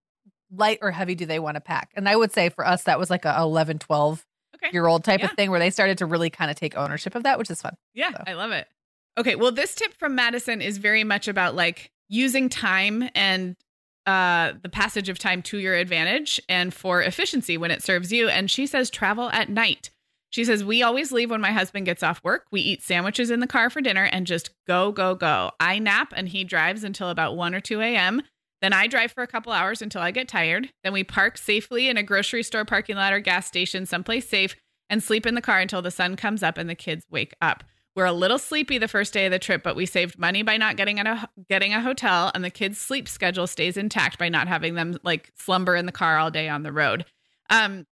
light 0.51 0.80
or 0.82 0.91
heavy 0.91 1.15
do 1.15 1.26
they 1.26 1.39
want 1.39 1.55
to 1.55 1.61
pack? 1.61 1.91
And 1.95 2.07
I 2.09 2.15
would 2.15 2.32
say 2.32 2.49
for 2.49 2.65
us, 2.65 2.84
that 2.84 2.99
was 2.99 3.09
like 3.09 3.26
a 3.26 3.36
11, 3.39 3.80
12 3.80 4.24
Okay. 4.55 4.70
year 4.74 4.88
old 4.88 5.03
type 5.03 5.20
Yeah. 5.20 5.28
of 5.28 5.32
thing 5.34 5.51
where 5.51 5.59
they 5.59 5.70
started 5.70 5.99
to 5.99 6.05
really 6.07 6.30
kind 6.32 6.49
of 6.49 6.57
take 6.57 6.76
ownership 6.76 7.13
of 7.13 7.22
that, 7.24 7.38
which 7.38 7.51
is 7.51 7.61
fun. 7.61 7.76
Yeah, 7.93 8.11
So. 8.11 8.24
I 8.26 8.34
love 8.34 8.51
it. 8.51 8.68
Okay, 9.18 9.36
well, 9.36 9.51
this 9.51 9.76
tip 9.76 9.93
from 9.99 10.15
Madison 10.15 10.61
is 10.61 10.78
very 10.80 11.03
much 11.03 11.28
about 11.28 11.53
like 11.55 11.91
using 12.09 12.49
time 12.49 13.07
and 13.13 13.55
uh, 14.07 14.53
the 14.63 14.70
passage 14.70 15.09
of 15.09 15.20
time 15.20 15.41
to 15.43 15.57
your 15.59 15.76
advantage 15.76 16.39
and 16.49 16.74
for 16.74 17.01
efficiency 17.03 17.57
when 17.57 17.70
it 17.72 17.84
serves 17.84 18.11
you. 18.11 18.30
And 18.30 18.49
she 18.49 18.65
says 18.65 18.89
travel 18.89 19.30
at 19.32 19.49
night. 19.49 19.91
She 20.38 20.46
says, 20.46 20.64
We 20.64 20.84
always 20.84 21.12
leave 21.12 21.32
when 21.32 21.42
my 21.42 21.52
husband 21.52 21.88
gets 21.88 22.04
off 22.04 22.24
work. 22.24 22.46
We 22.52 22.62
eat 22.62 22.84
sandwiches 22.84 23.32
in 23.32 23.40
the 23.40 23.48
car 23.48 23.72
for 23.72 23.82
dinner 23.82 24.04
and 24.04 24.28
just 24.28 24.52
go, 24.68 24.92
go, 24.92 25.16
go. 25.16 25.50
I 25.60 25.80
nap 25.80 26.14
and 26.16 26.30
he 26.30 26.44
drives 26.44 26.84
until 26.84 27.10
about 27.10 27.36
1 27.36 27.56
or 27.56 27.60
2 27.60 27.82
a.m. 27.82 28.22
Then 28.62 28.72
I 28.72 28.86
drive 28.86 29.12
for 29.12 29.24
a 29.24 29.28
couple 29.28 29.52
hours 29.52 29.82
until 29.82 30.04
I 30.04 30.12
get 30.12 30.28
tired. 30.28 30.70
Then 30.84 30.94
we 30.94 31.04
park 31.04 31.40
safely 31.40 31.90
in 31.90 31.98
a 31.98 32.04
grocery 32.04 32.44
store 32.44 32.66
parking 32.66 32.98
lot 32.98 33.14
or 33.14 33.20
gas 33.20 33.48
station, 33.48 33.88
someplace 33.88 34.30
safe, 34.30 34.56
and 34.92 35.02
sleep 35.02 35.26
in 35.26 35.34
the 35.34 35.42
car 35.42 35.58
until 35.58 35.82
the 35.82 35.90
sun 35.90 36.16
comes 36.16 36.44
up 36.44 36.60
and 36.60 36.70
the 36.70 36.76
kids 36.76 37.08
wake 37.10 37.34
up. 37.42 37.64
We're 37.96 38.06
a 38.06 38.14
little 38.14 38.38
sleepy 38.38 38.78
the 38.78 38.88
first 38.88 39.14
day 39.14 39.26
of 39.26 39.32
the 39.32 39.40
trip, 39.40 39.64
but 39.64 39.76
we 39.76 39.88
saved 39.88 40.20
money 40.20 40.44
by 40.44 40.58
not 40.58 40.78
getting 40.78 41.00
a 41.00 41.28
getting 41.50 41.74
a 41.74 41.82
hotel, 41.82 42.30
and 42.36 42.46
the 42.46 42.52
kids' 42.52 42.78
sleep 42.78 43.08
schedule 43.08 43.48
stays 43.48 43.76
intact 43.76 44.20
by 44.20 44.30
not 44.30 44.48
having 44.48 44.76
them 44.76 45.00
like 45.02 45.32
slumber 45.36 45.76
in 45.76 45.88
the 45.88 45.92
car 45.92 46.20
all 46.20 46.30
day 46.30 46.48
on 46.48 46.62
the 46.62 46.72
road. 46.72 47.06
Um, 47.50 47.88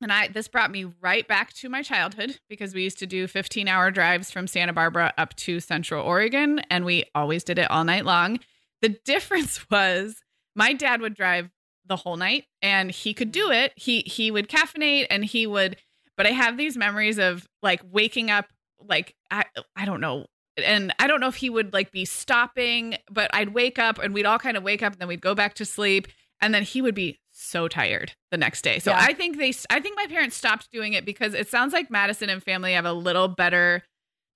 and 0.00 0.12
I 0.12 0.28
this 0.28 0.48
brought 0.48 0.70
me 0.70 0.86
right 1.00 1.26
back 1.26 1.52
to 1.54 1.68
my 1.68 1.82
childhood 1.82 2.38
because 2.48 2.74
we 2.74 2.82
used 2.82 2.98
to 2.98 3.06
do 3.06 3.26
15 3.26 3.68
hour 3.68 3.90
drives 3.90 4.30
from 4.30 4.46
Santa 4.46 4.72
Barbara 4.72 5.12
up 5.18 5.34
to 5.36 5.60
Central 5.60 6.04
Oregon, 6.04 6.60
and 6.70 6.84
we 6.84 7.04
always 7.14 7.44
did 7.44 7.58
it 7.58 7.70
all 7.70 7.84
night 7.84 8.04
long. 8.04 8.38
The 8.82 8.88
difference 9.04 9.68
was 9.70 10.20
my 10.54 10.72
dad 10.72 11.00
would 11.00 11.14
drive 11.14 11.50
the 11.86 11.96
whole 11.96 12.16
night, 12.16 12.44
and 12.62 12.90
he 12.90 13.14
could 13.14 13.32
do 13.32 13.50
it. 13.50 13.72
He 13.76 14.00
he 14.00 14.30
would 14.30 14.48
caffeinate, 14.48 15.06
and 15.10 15.24
he 15.24 15.46
would. 15.46 15.76
But 16.16 16.26
I 16.26 16.30
have 16.30 16.56
these 16.56 16.76
memories 16.76 17.18
of 17.18 17.46
like 17.62 17.80
waking 17.90 18.30
up 18.30 18.46
like 18.80 19.14
I 19.30 19.44
I 19.76 19.84
don't 19.84 20.00
know. 20.00 20.26
And 20.56 20.92
I 20.98 21.06
don't 21.06 21.20
know 21.20 21.28
if 21.28 21.36
he 21.36 21.50
would 21.50 21.72
like 21.72 21.92
be 21.92 22.04
stopping, 22.04 22.96
but 23.08 23.30
I'd 23.32 23.50
wake 23.50 23.78
up 23.78 23.98
and 23.98 24.12
we'd 24.12 24.26
all 24.26 24.40
kind 24.40 24.56
of 24.56 24.64
wake 24.64 24.82
up 24.82 24.92
and 24.92 25.00
then 25.00 25.06
we'd 25.06 25.20
go 25.20 25.32
back 25.32 25.54
to 25.54 25.64
sleep 25.64 26.08
and 26.40 26.54
then 26.54 26.62
he 26.62 26.82
would 26.82 26.94
be 26.94 27.18
so 27.40 27.68
tired 27.68 28.12
the 28.30 28.36
next 28.36 28.62
day. 28.62 28.78
So 28.78 28.90
Yeah. 28.90 28.98
I 29.00 29.12
think 29.14 29.38
they 29.38 29.52
I 29.70 29.80
think 29.80 29.96
my 29.96 30.06
parents 30.06 30.36
stopped 30.36 30.68
doing 30.72 30.92
it 30.92 31.04
because 31.04 31.34
it 31.34 31.48
sounds 31.48 31.72
like 31.72 31.90
Madison 31.90 32.28
and 32.28 32.42
family 32.42 32.72
have 32.72 32.84
a 32.84 32.92
little 32.92 33.28
better 33.28 33.82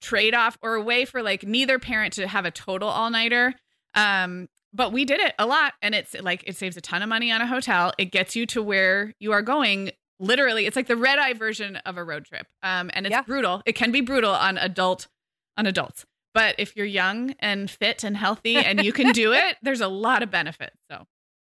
trade-off 0.00 0.59
or 0.62 0.74
a 0.74 0.82
way 0.82 1.05
for 1.05 1.22
like 1.22 1.44
neither 1.44 1.78
parent 1.78 2.12
to 2.14 2.26
have 2.26 2.44
a 2.44 2.50
total 2.50 2.88
all-nighter. 2.88 3.55
Um 3.94 4.48
but 4.74 4.90
we 4.90 5.05
did 5.05 5.20
it 5.20 5.34
a 5.38 5.44
lot 5.46 5.74
and 5.82 5.94
it's 5.94 6.14
like 6.20 6.42
it 6.46 6.57
saves 6.57 6.76
a 6.76 6.80
ton 6.80 7.03
of 7.03 7.09
money 7.09 7.30
on 7.30 7.40
a 7.42 7.46
hotel. 7.46 7.92
It 7.98 8.07
gets 8.07 8.34
you 8.34 8.46
to 8.46 8.62
where 8.62 9.12
you 9.20 9.32
are 9.32 9.42
going 9.42 9.90
literally 10.20 10.66
it's 10.66 10.76
like 10.76 10.86
the 10.86 10.96
red 10.96 11.18
eye 11.18 11.32
version 11.32 11.76
of 11.84 11.96
a 11.96 12.05
road 12.05 12.24
trip 12.24 12.46
um 12.62 12.90
and 12.94 13.07
it's 13.07 13.12
Yeah. 13.12 13.22
brutal 13.22 13.61
it 13.66 13.72
can 13.72 13.90
be 13.90 14.00
brutal 14.00 14.30
on 14.32 14.57
adult 14.57 15.09
on 15.57 15.66
adults 15.66 16.05
but 16.32 16.55
if 16.59 16.76
you're 16.76 16.86
young 16.86 17.34
and 17.40 17.68
fit 17.68 18.05
and 18.05 18.16
healthy 18.16 18.55
and 18.57 18.84
you 18.84 18.92
can 18.92 19.11
do 19.12 19.32
it 19.32 19.57
there's 19.62 19.80
a 19.80 19.88
lot 19.88 20.22
of 20.22 20.30
benefits 20.30 20.76
so 20.88 21.07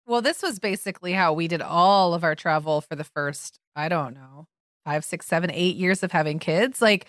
Well, 0.07 0.23
this 0.23 0.43
was 0.43 0.59
basically 0.59 1.13
how 1.13 1.33
we 1.33 1.49
did 1.49 1.61
all 1.63 2.15
of 2.15 2.23
our 2.23 2.35
travel 2.35 2.81
for 2.81 2.95
the 2.95 3.05
first, 3.05 3.59
I 3.75 3.89
don't 3.89 4.15
know, 4.15 4.47
five, 4.85 5.05
six, 5.05 5.27
seven, 5.27 5.51
eight 5.53 5.77
years 5.77 6.03
of 6.03 6.13
having 6.13 6.39
kids. 6.39 6.81
Like 6.81 7.07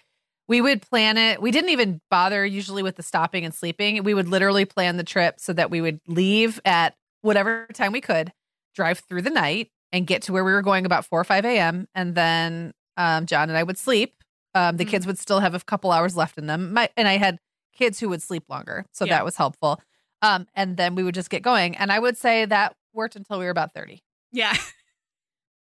we 0.48 0.62
would 0.62 0.82
plan 0.82 1.18
it. 1.18 1.42
We 1.42 1.52
didn't 1.52 1.70
even 1.70 2.02
bother 2.10 2.46
usually 2.46 2.82
with 2.82 2.96
the 2.96 3.04
stopping 3.04 3.46
and 3.46 3.54
sleeping. 3.54 4.04
We 4.04 4.14
would 4.14 4.28
literally 4.28 4.66
plan 4.66 4.98
the 4.98 5.04
trip 5.04 5.40
so 5.40 5.54
that 5.54 5.70
we 5.70 5.82
would 5.82 6.00
leave 6.08 6.60
at 6.66 6.96
whatever 7.22 7.68
time 7.74 7.92
we 7.92 8.02
could, 8.02 8.32
drive 8.74 9.00
through 9.00 9.22
the 9.24 9.30
night, 9.30 9.70
and 9.92 10.08
get 10.08 10.22
to 10.24 10.34
where 10.34 10.44
we 10.44 10.52
were 10.52 10.62
going 10.62 10.86
about 10.86 11.06
4 11.06 11.20
or 11.20 11.24
5 11.24 11.46
a.m. 11.46 11.88
And 11.94 12.16
then 12.16 12.72
um, 12.98 13.26
John 13.26 13.50
and 13.50 13.58
I 13.58 13.64
would 13.64 13.78
sleep. 13.78 14.16
Um, 14.56 14.78
the 14.78 14.86
Mhm. 14.86 14.90
kids 14.90 15.06
would 15.06 15.20
still 15.20 15.40
have 15.40 15.54
a 15.54 15.60
couple 15.60 15.92
hours 15.92 16.16
left 16.18 16.38
in 16.38 16.48
them. 16.48 16.74
My, 16.74 16.90
and 16.98 17.08
I 17.08 17.18
had 17.18 17.38
kids 17.76 18.00
who 18.00 18.10
would 18.10 18.24
sleep 18.24 18.44
longer. 18.50 18.86
So 18.92 19.06
Yeah. 19.06 19.18
that 19.18 19.26
was 19.26 19.36
helpful. 19.38 19.82
Um, 20.24 20.48
and 20.56 20.78
then 20.78 20.96
we 20.96 21.04
would 21.04 21.14
just 21.14 21.30
get 21.30 21.44
going. 21.44 21.76
And 21.78 21.92
I 21.92 22.00
would 22.00 22.18
say 22.18 22.46
that 22.46 22.76
worked 22.98 23.16
until 23.16 23.40
we 23.40 23.46
were 23.46 23.52
about 23.52 23.74
30. 23.74 24.04
yeah 24.34 24.54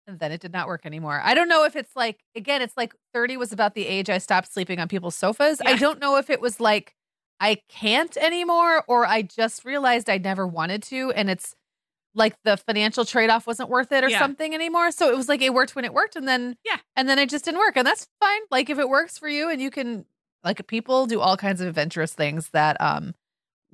And 0.09 0.21
then 0.21 0.31
it 0.31 0.41
did 0.41 0.53
not 0.53 0.69
work 0.69 0.87
anymore. 0.87 1.21
I 1.25 1.35
don't 1.35 1.49
know 1.49 1.65
if 1.65 1.75
it's 1.75 1.97
like, 1.97 2.21
again, 2.37 2.63
it's 2.63 2.77
like 2.77 2.95
30 3.13 3.37
was 3.39 3.51
about 3.51 3.75
the 3.75 3.85
age 3.87 4.09
I 4.09 4.19
stopped 4.19 4.53
sleeping 4.53 4.79
on 4.79 4.87
people's 4.87 5.17
sofas. 5.17 5.61
I 5.67 5.75
don't 5.75 5.99
know 5.99 6.17
if 6.17 6.31
it 6.31 6.41
was 6.41 6.61
like 6.61 6.95
I 7.41 7.59
can't 7.69 8.17
anymore 8.17 8.85
or 8.87 9.05
I 9.05 9.23
just 9.23 9.65
realized 9.65 10.09
I 10.09 10.19
never 10.19 10.47
wanted 10.47 10.85
to. 10.85 11.11
And 11.11 11.29
it's 11.29 11.57
like 12.15 12.37
the 12.45 12.57
financial 12.57 13.05
trade 13.05 13.31
off 13.31 13.49
wasn't 13.49 13.69
worth 13.69 13.91
it 13.91 14.05
or 14.05 14.09
Yeah. 14.09 14.21
something 14.21 14.55
anymore. 14.55 14.93
So 14.93 15.11
it 15.11 15.17
was 15.17 15.29
like 15.29 15.43
it 15.43 15.53
worked 15.53 15.75
when 15.75 15.85
it 15.85 15.93
worked. 15.93 16.15
And 16.15 16.27
then, 16.29 16.57
Yeah. 16.65 16.77
And 16.95 17.09
then 17.09 17.19
it 17.19 17.29
just 17.29 17.45
didn't 17.45 17.59
work. 17.59 17.77
And 17.77 17.85
that's 17.87 18.07
fine. 18.21 18.41
Like 18.49 18.71
if 18.71 18.79
it 18.79 18.89
works 18.89 19.19
for 19.19 19.29
you 19.29 19.51
and 19.51 19.61
you 19.61 19.71
can, 19.73 20.07
like 20.45 20.65
people 20.69 21.07
do 21.07 21.21
all 21.21 21.37
kinds 21.37 21.61
of 21.61 21.67
adventurous 21.67 22.15
things 22.15 22.51
that, 22.51 22.81
um, 22.81 23.17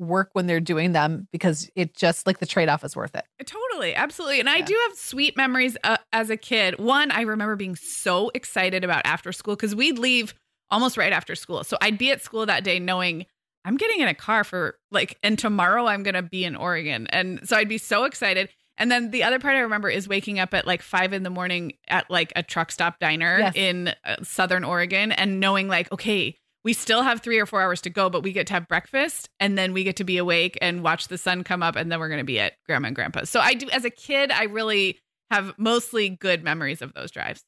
work 0.02 0.30
when 0.32 0.46
they're 0.46 0.60
doing 0.60 0.92
them 0.92 1.28
because 1.32 1.70
it 1.74 1.94
just 1.96 2.26
like 2.26 2.38
the 2.38 2.46
trade 2.46 2.68
off 2.68 2.84
is 2.84 2.94
worth 2.96 3.14
it. 3.14 3.24
Totally, 3.46 3.94
absolutely. 3.94 4.40
And 4.40 4.48
I 4.48 4.60
do 4.60 4.76
have 4.88 4.98
sweet 4.98 5.36
memories 5.36 5.76
uh, 5.84 5.96
as 6.12 6.28
a 6.30 6.36
kid. 6.36 6.78
One, 6.78 7.10
I 7.10 7.22
remember 7.22 7.56
being 7.56 7.76
so 7.76 8.30
excited 8.34 8.84
about 8.84 9.02
after 9.04 9.32
school 9.32 9.56
because 9.56 9.74
we'd 9.74 9.98
leave 9.98 10.34
almost 10.70 10.96
right 10.96 11.12
after 11.12 11.34
school. 11.34 11.64
So 11.64 11.76
I'd 11.80 11.98
be 11.98 12.10
at 12.10 12.22
school 12.22 12.46
that 12.46 12.64
day 12.64 12.78
knowing 12.78 13.26
I'm 13.64 13.76
getting 13.76 14.00
in 14.00 14.08
a 14.08 14.14
car 14.14 14.42
for 14.44 14.76
like, 14.90 15.18
and 15.22 15.38
tomorrow 15.38 15.86
I'm 15.86 16.02
going 16.02 16.14
to 16.14 16.22
be 16.22 16.44
in 16.44 16.56
Oregon. 16.56 17.06
And 17.10 17.46
so 17.48 17.56
I'd 17.56 17.68
be 17.68 17.78
so 17.78 18.04
excited. 18.04 18.48
And 18.78 18.90
then 18.90 19.10
the 19.10 19.22
other 19.22 19.38
part 19.38 19.54
I 19.54 19.60
remember 19.60 19.88
is 19.90 20.08
waking 20.08 20.38
up 20.40 20.54
at 20.54 20.66
like 20.66 20.82
five 20.82 21.12
in 21.12 21.22
the 21.22 21.30
morning 21.30 21.74
at 21.88 22.10
like 22.10 22.32
a 22.34 22.42
truck 22.42 22.72
stop 22.72 22.98
diner 22.98 23.38
Yes. 23.38 23.52
in 23.54 23.88
uh, 24.04 24.16
Southern 24.22 24.64
Oregon 24.64 25.12
and 25.12 25.38
knowing 25.40 25.68
like, 25.68 25.92
okay, 25.92 26.38
we 26.64 26.72
still 26.72 27.02
have 27.02 27.20
three 27.20 27.38
or 27.38 27.46
four 27.46 27.60
hours 27.60 27.80
to 27.82 27.90
go, 27.90 28.08
but 28.08 28.22
we 28.22 28.32
get 28.32 28.46
to 28.48 28.52
have 28.52 28.68
breakfast 28.68 29.28
and 29.40 29.58
then 29.58 29.72
we 29.72 29.84
get 29.84 29.96
to 29.96 30.04
be 30.04 30.16
awake 30.18 30.56
and 30.62 30.82
watch 30.82 31.08
the 31.08 31.18
sun 31.18 31.42
come 31.44 31.62
up 31.62 31.76
and 31.76 31.90
then 31.90 31.98
we're 31.98 32.08
going 32.08 32.20
to 32.20 32.24
be 32.24 32.38
at 32.38 32.54
grandma 32.66 32.88
and 32.88 32.96
grandpa's. 32.96 33.30
So 33.30 33.40
I 33.40 33.54
do, 33.54 33.68
as 33.70 33.84
a 33.84 33.90
kid, 33.90 34.30
I 34.30 34.44
really 34.44 34.98
have 35.30 35.54
mostly 35.58 36.08
good 36.10 36.44
memories 36.44 36.82
of 36.82 36.94
those 36.94 37.10
drives. 37.10 37.42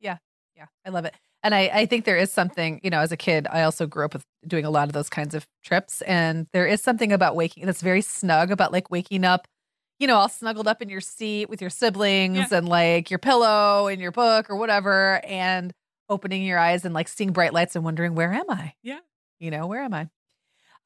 Yeah, 0.00 0.16
Yeah. 0.56 0.66
I 0.84 0.90
love 0.90 1.04
it. 1.04 1.14
And 1.44 1.54
I, 1.54 1.70
I 1.72 1.86
think 1.86 2.04
there 2.04 2.16
is 2.16 2.32
something, 2.32 2.80
you 2.82 2.90
know, 2.90 2.98
as 2.98 3.12
a 3.12 3.16
kid, 3.16 3.46
I 3.48 3.62
also 3.62 3.86
grew 3.86 4.04
up 4.04 4.12
with 4.12 4.24
doing 4.46 4.64
a 4.64 4.70
lot 4.70 4.88
of 4.88 4.92
those 4.92 5.08
kinds 5.08 5.34
of 5.34 5.46
trips. 5.62 6.02
And 6.02 6.48
there 6.52 6.66
is 6.66 6.82
something 6.82 7.12
about 7.12 7.36
waking 7.36 7.64
that's 7.66 7.80
very 7.80 8.00
snug 8.00 8.50
about 8.50 8.72
like 8.72 8.90
waking 8.90 9.24
up, 9.24 9.46
you 10.00 10.08
know, 10.08 10.16
all 10.16 10.28
snuggled 10.28 10.66
up 10.66 10.82
in 10.82 10.88
your 10.88 11.00
seat 11.00 11.48
with 11.48 11.60
your 11.60 11.70
siblings 11.70 12.50
and 12.50 12.68
like 12.68 13.08
your 13.08 13.20
pillow 13.20 13.86
and 13.86 14.00
your 14.00 14.10
book 14.10 14.50
or 14.50 14.56
whatever, 14.56 15.24
and 15.24 15.72
opening 16.08 16.42
your 16.42 16.58
eyes 16.58 16.84
and 16.84 16.94
like 16.94 17.08
seeing 17.08 17.32
bright 17.32 17.52
lights 17.52 17.76
and 17.76 17.84
wondering, 17.84 18.14
where 18.14 18.32
am 18.32 18.48
I? 18.48 18.74
Yeah. 18.82 19.00
You 19.38 19.50
know, 19.50 19.66
where 19.66 19.82
am 19.82 19.94
I? 19.94 20.08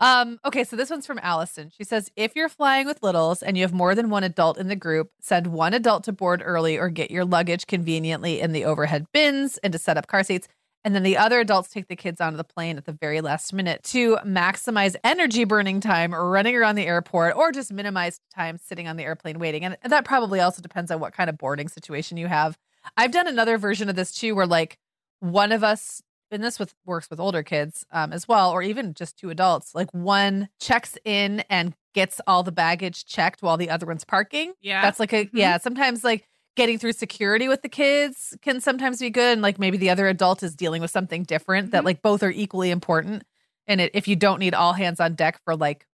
Um, 0.00 0.40
okay, 0.44 0.64
so 0.64 0.74
this 0.74 0.90
one's 0.90 1.06
from 1.06 1.20
Allison. 1.22 1.70
She 1.70 1.84
says, 1.84 2.10
if 2.16 2.34
you're 2.34 2.48
flying 2.48 2.86
with 2.86 3.02
littles 3.02 3.40
and 3.40 3.56
you 3.56 3.62
have 3.62 3.72
more 3.72 3.94
than 3.94 4.10
one 4.10 4.24
adult 4.24 4.58
in 4.58 4.66
the 4.66 4.74
group, 4.74 5.12
send 5.20 5.46
one 5.46 5.74
adult 5.74 6.04
to 6.04 6.12
board 6.12 6.42
early 6.44 6.76
or 6.76 6.88
get 6.88 7.10
your 7.10 7.24
luggage 7.24 7.68
conveniently 7.68 8.40
in 8.40 8.52
the 8.52 8.64
overhead 8.64 9.06
bins 9.12 9.58
and 9.58 9.72
to 9.72 9.78
set 9.78 9.96
up 9.96 10.08
car 10.08 10.24
seats. 10.24 10.48
And 10.84 10.94
then 10.94 11.04
the 11.04 11.16
other 11.16 11.38
adults 11.38 11.68
take 11.68 11.86
the 11.86 11.94
kids 11.94 12.20
onto 12.20 12.36
the 12.36 12.42
plane 12.42 12.76
at 12.76 12.84
the 12.84 12.92
very 12.92 13.20
last 13.20 13.52
minute 13.52 13.84
to 13.84 14.16
maximize 14.26 14.96
energy 15.04 15.44
burning 15.44 15.80
time 15.80 16.12
running 16.12 16.56
around 16.56 16.74
the 16.74 16.86
airport 16.86 17.36
or 17.36 17.52
just 17.52 17.72
minimize 17.72 18.18
time 18.34 18.58
sitting 18.58 18.88
on 18.88 18.96
the 18.96 19.04
airplane 19.04 19.38
waiting. 19.38 19.64
And 19.64 19.76
that 19.84 20.04
probably 20.04 20.40
also 20.40 20.60
depends 20.60 20.90
on 20.90 20.98
what 20.98 21.12
kind 21.12 21.30
of 21.30 21.38
boarding 21.38 21.68
situation 21.68 22.16
you 22.16 22.26
have. 22.26 22.58
I've 22.96 23.12
done 23.12 23.28
another 23.28 23.58
version 23.58 23.88
of 23.88 23.94
this 23.94 24.12
too, 24.12 24.34
where 24.34 24.46
like 24.46 24.78
one 25.22 25.52
of 25.52 25.62
us, 25.62 26.02
and 26.30 26.42
this 26.42 26.58
with 26.58 26.74
works 26.84 27.08
with 27.10 27.20
older 27.20 27.42
kids 27.42 27.84
um, 27.92 28.12
as 28.12 28.26
well, 28.26 28.50
or 28.50 28.62
even 28.62 28.94
just 28.94 29.16
two 29.18 29.30
adults, 29.30 29.74
like 29.74 29.92
one 29.94 30.48
checks 30.60 30.98
in 31.04 31.40
and 31.48 31.74
gets 31.94 32.20
all 32.26 32.42
the 32.42 32.50
baggage 32.52 33.04
checked 33.04 33.42
while 33.42 33.56
the 33.56 33.70
other 33.70 33.86
one's 33.86 34.04
parking. 34.04 34.52
Yeah. 34.60 34.80
That's 34.82 34.98
like 34.98 35.12
a, 35.12 35.26
Mhm. 35.26 35.30
yeah, 35.34 35.58
sometimes 35.58 36.02
like 36.02 36.26
getting 36.56 36.78
through 36.78 36.92
security 36.92 37.48
with 37.48 37.62
the 37.62 37.68
kids 37.68 38.36
can 38.42 38.60
sometimes 38.60 38.98
be 38.98 39.10
good. 39.10 39.34
And 39.34 39.42
like 39.42 39.58
maybe 39.58 39.76
the 39.76 39.90
other 39.90 40.08
adult 40.08 40.42
is 40.42 40.54
dealing 40.56 40.82
with 40.82 40.90
something 40.90 41.22
different 41.22 41.70
that 41.70 41.82
Mhm. 41.82 41.86
like 41.86 42.02
both 42.02 42.22
are 42.22 42.30
equally 42.30 42.70
important. 42.70 43.22
And 43.66 43.80
it, 43.80 43.90
if 43.94 44.08
you 44.08 44.16
don't 44.16 44.38
need 44.40 44.54
all 44.54 44.72
hands 44.72 45.00
on 45.00 45.14
deck 45.14 45.38
for 45.44 45.54
like 45.54 45.86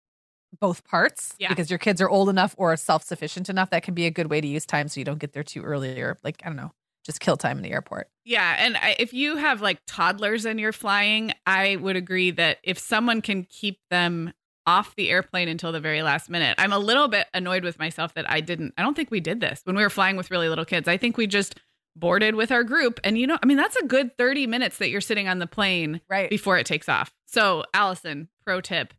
both 0.61 0.85
parts 0.85 1.35
Yeah. 1.39 1.49
because 1.49 1.69
your 1.69 1.79
kids 1.79 2.01
are 2.01 2.09
old 2.09 2.29
enough 2.29 2.55
or 2.57 2.77
self 2.77 3.03
sufficient 3.05 3.49
enough, 3.51 3.71
that 3.71 3.83
can 3.83 3.93
be 3.95 4.07
a 4.07 4.11
good 4.11 4.31
way 4.31 4.41
to 4.41 4.47
use 4.47 4.65
time 4.65 4.89
so 4.89 5.01
you 5.01 5.05
don't 5.05 5.19
get 5.19 5.33
there 5.33 5.45
too 5.45 5.63
early 5.63 6.01
or 6.01 6.17
like, 6.25 6.41
I 6.45 6.49
don't 6.49 6.57
know, 6.57 6.73
just 7.09 7.21
kill 7.21 7.39
time 7.39 7.57
in 7.57 7.63
the 7.63 7.71
airport. 7.73 8.09
Yeah, 8.27 8.55
and 8.59 8.77
I, 8.77 8.95
if 8.99 9.15
you 9.15 9.37
have 9.37 9.63
like 9.63 9.81
toddlers 9.87 10.45
and 10.45 10.61
you're 10.61 10.73
flying, 10.73 11.33
I 11.47 11.77
would 11.77 11.97
agree 11.97 12.31
that 12.33 12.59
if 12.63 12.79
someone 12.79 13.23
can 13.23 13.45
keep 13.45 13.81
them 13.91 14.35
off 14.67 14.95
the 14.97 15.09
airplane 15.09 15.49
until 15.49 15.73
the 15.73 15.81
very 15.81 16.03
last 16.03 16.29
minute. 16.29 16.55
I'm 16.59 16.75
a 16.75 16.79
little 16.79 17.09
bit 17.09 17.27
annoyed 17.33 17.65
with 17.65 17.79
myself 17.79 18.13
that 18.13 18.31
I 18.31 18.43
didn't 18.43 18.75
I 18.77 18.83
don't 18.83 18.95
think 18.95 19.11
we 19.11 19.19
did 19.21 19.41
this 19.41 19.63
when 19.65 19.75
we 19.77 19.83
were 19.83 19.89
flying 19.89 20.17
with 20.19 20.31
really 20.31 20.51
little 20.51 20.67
kids. 20.67 20.87
I 20.87 20.99
think 20.99 21.17
we 21.17 21.27
just 21.27 21.59
boarded 21.97 22.35
with 22.35 22.53
our 22.53 22.65
group 22.65 23.01
and 23.03 23.17
you 23.17 23.27
know, 23.27 23.39
I 23.43 23.47
mean 23.47 23.57
that's 23.57 23.77
a 23.77 23.87
good 23.87 24.15
30 24.19 24.47
minutes 24.47 24.77
that 24.77 24.91
you're 24.91 25.01
sitting 25.01 25.27
on 25.27 25.39
the 25.39 25.47
plane 25.47 26.03
Right. 26.11 26.29
before 26.29 26.59
it 26.59 26.67
takes 26.67 26.87
off. 26.87 27.15
So, 27.25 27.65
Allison, 27.73 28.29
pro 28.45 28.61
tip, 28.61 28.93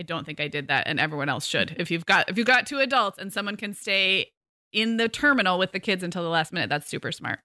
I 0.00 0.02
don't 0.02 0.26
think 0.26 0.40
I 0.40 0.48
did 0.48 0.66
that 0.66 0.88
and 0.88 0.98
everyone 0.98 1.28
else 1.28 1.46
should. 1.46 1.76
If 1.78 1.92
you've 1.92 2.06
got 2.06 2.28
if 2.28 2.36
you've 2.36 2.48
got 2.48 2.66
two 2.66 2.80
adults 2.80 3.16
and 3.20 3.32
someone 3.32 3.54
can 3.54 3.72
stay 3.72 4.32
in 4.74 4.98
the 4.98 5.08
terminal 5.08 5.58
with 5.58 5.72
the 5.72 5.80
kids 5.80 6.02
until 6.02 6.22
the 6.22 6.28
last 6.28 6.52
minute, 6.52 6.68
that's 6.68 6.88
super 6.88 7.12
smart. 7.12 7.40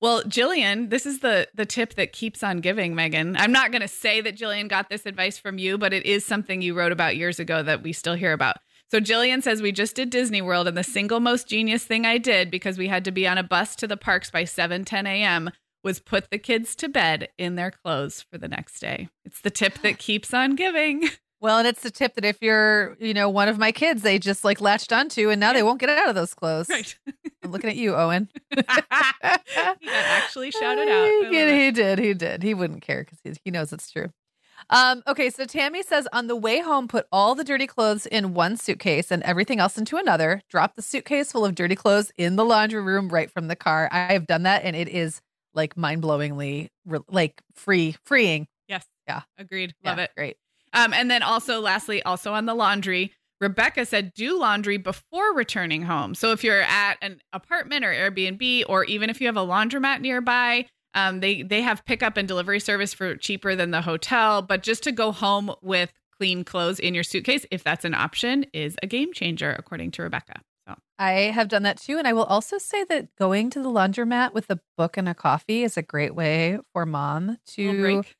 Well, 0.00 0.22
Jillian, 0.24 0.90
this 0.90 1.06
is 1.06 1.20
the 1.20 1.48
the 1.54 1.64
tip 1.64 1.94
that 1.94 2.12
keeps 2.12 2.42
on 2.42 2.58
giving, 2.58 2.94
Meagan. 2.94 3.36
I'm 3.38 3.52
not 3.52 3.72
going 3.72 3.80
to 3.80 3.88
say 3.88 4.20
that 4.20 4.36
Jillian 4.36 4.68
got 4.68 4.90
this 4.90 5.06
advice 5.06 5.38
from 5.38 5.56
you, 5.56 5.78
but 5.78 5.94
it 5.94 6.04
is 6.04 6.26
something 6.26 6.60
you 6.60 6.74
wrote 6.74 6.92
about 6.92 7.16
years 7.16 7.40
ago 7.40 7.62
that 7.62 7.82
we 7.82 7.92
still 7.94 8.14
hear 8.14 8.34
about. 8.34 8.56
So 8.90 9.00
Jillian 9.00 9.42
says 9.42 9.62
we 9.62 9.72
just 9.72 9.96
did 9.96 10.10
Disney 10.10 10.42
World, 10.42 10.68
and 10.68 10.76
the 10.76 10.84
single 10.84 11.20
most 11.20 11.48
genius 11.48 11.84
thing 11.84 12.04
I 12.04 12.18
did 12.18 12.50
because 12.50 12.76
we 12.76 12.88
had 12.88 13.04
to 13.06 13.12
be 13.12 13.26
on 13.26 13.38
a 13.38 13.42
bus 13.42 13.74
to 13.76 13.86
the 13.86 13.96
parks 13.96 14.30
by 14.30 14.44
7 14.44 14.84
10 14.84 15.06
a.m. 15.06 15.50
was 15.82 16.00
put 16.00 16.30
the 16.30 16.38
kids 16.38 16.76
to 16.76 16.88
bed 16.88 17.28
in 17.38 17.54
their 17.54 17.70
clothes 17.70 18.20
for 18.30 18.36
the 18.36 18.48
next 18.48 18.80
day. 18.80 19.08
It's 19.24 19.40
the 19.40 19.50
tip 19.50 19.78
that 19.80 19.98
keeps 19.98 20.34
on 20.34 20.54
giving. 20.54 21.08
Well, 21.44 21.58
and 21.58 21.68
it's 21.68 21.82
the 21.82 21.90
tip 21.90 22.14
that 22.14 22.24
if 22.24 22.38
you're, 22.40 22.96
you 22.98 23.12
know, 23.12 23.28
one 23.28 23.48
of 23.48 23.58
my 23.58 23.70
kids, 23.70 24.00
they 24.00 24.18
just 24.18 24.44
like 24.44 24.62
latched 24.62 24.94
onto 24.94 25.28
and 25.28 25.38
now 25.38 25.52
they 25.52 25.62
won't 25.62 25.78
get 25.78 25.90
out 25.90 26.08
of 26.08 26.14
those 26.14 26.32
clothes. 26.32 26.70
Right. 26.70 26.96
I'm 27.44 27.50
looking 27.50 27.68
at 27.68 27.76
you, 27.76 27.94
Owen. 27.94 28.30
he 28.50 28.62
actually 29.90 30.50
shouted 30.52 30.88
out. 30.88 31.04
He, 31.24 31.30
did, 31.30 31.60
he 31.60 31.70
did. 31.70 31.98
He 31.98 32.14
did. 32.14 32.42
He 32.42 32.54
wouldn't 32.54 32.80
care 32.80 33.04
because 33.04 33.18
he, 33.22 33.34
he 33.44 33.50
knows 33.50 33.74
it's 33.74 33.90
true. 33.90 34.06
Um, 34.70 35.02
okay, 35.06 35.28
so 35.28 35.44
Tammy 35.44 35.82
says 35.82 36.08
on 36.14 36.28
the 36.28 36.36
way 36.36 36.60
home, 36.60 36.88
put 36.88 37.06
all 37.12 37.34
the 37.34 37.44
dirty 37.44 37.66
clothes 37.66 38.06
in 38.06 38.32
one 38.32 38.56
suitcase 38.56 39.10
and 39.10 39.22
everything 39.24 39.60
else 39.60 39.76
into 39.76 39.98
another. 39.98 40.40
Drop 40.48 40.76
the 40.76 40.82
suitcase 40.82 41.30
full 41.30 41.44
of 41.44 41.54
dirty 41.54 41.74
clothes 41.74 42.10
in 42.16 42.36
the 42.36 42.44
laundry 42.46 42.80
room 42.80 43.10
right 43.10 43.30
from 43.30 43.48
the 43.48 43.56
car. 43.56 43.90
I 43.92 44.14
have 44.14 44.26
done 44.26 44.44
that 44.44 44.64
and 44.64 44.74
it 44.74 44.88
is 44.88 45.20
like 45.52 45.76
mind 45.76 46.00
blowingly 46.02 46.70
like 47.10 47.42
free, 47.52 47.96
freeing. 48.06 48.46
Yes. 48.66 48.86
Yeah. 49.06 49.20
Agreed. 49.36 49.74
Love 49.84 49.98
Yeah, 49.98 50.04
it. 50.04 50.10
Great. 50.16 50.36
Um, 50.74 50.92
and 50.92 51.10
then 51.10 51.22
also, 51.22 51.60
lastly, 51.60 52.02
also 52.02 52.32
on 52.32 52.46
the 52.46 52.54
laundry, 52.54 53.12
Rebecca 53.40 53.86
said 53.86 54.12
do 54.14 54.38
laundry 54.38 54.76
before 54.76 55.34
returning 55.34 55.82
home. 55.82 56.14
So 56.14 56.32
if 56.32 56.44
you're 56.44 56.62
at 56.62 56.96
an 57.02 57.20
apartment 57.32 57.84
or 57.84 57.92
Airbnb, 57.92 58.64
or 58.68 58.84
even 58.84 59.10
if 59.10 59.20
you 59.20 59.26
have 59.26 59.36
a 59.36 59.40
laundromat 59.40 60.00
nearby, 60.00 60.66
um, 60.94 61.20
they 61.20 61.42
they 61.42 61.62
have 61.62 61.84
pickup 61.84 62.16
and 62.16 62.26
delivery 62.28 62.60
service 62.60 62.94
for 62.94 63.16
cheaper 63.16 63.54
than 63.54 63.70
the 63.70 63.82
hotel. 63.82 64.42
But 64.42 64.62
just 64.62 64.82
to 64.84 64.92
go 64.92 65.12
home 65.12 65.52
with 65.62 65.92
clean 66.16 66.44
clothes 66.44 66.78
in 66.78 66.94
your 66.94 67.02
suitcase, 67.02 67.44
if 67.50 67.64
that's 67.64 67.84
an 67.84 67.94
option, 67.94 68.46
is 68.52 68.76
a 68.82 68.86
game 68.86 69.12
changer, 69.12 69.54
according 69.58 69.90
to 69.92 70.02
Rebecca. 70.02 70.40
So 70.66 70.76
I 70.98 71.10
have 71.10 71.48
done 71.48 71.64
that 71.64 71.80
too. 71.80 71.98
And 71.98 72.06
I 72.06 72.12
will 72.12 72.24
also 72.24 72.58
say 72.58 72.84
that 72.84 73.14
going 73.16 73.50
to 73.50 73.62
the 73.62 73.68
laundromat 73.68 74.32
with 74.32 74.48
a 74.50 74.60
book 74.78 74.96
and 74.96 75.08
a 75.08 75.14
coffee 75.14 75.64
is 75.64 75.76
a 75.76 75.82
great 75.82 76.14
way 76.14 76.58
for 76.72 76.86
mom 76.86 77.38
to 77.48 77.80
break. 77.80 78.16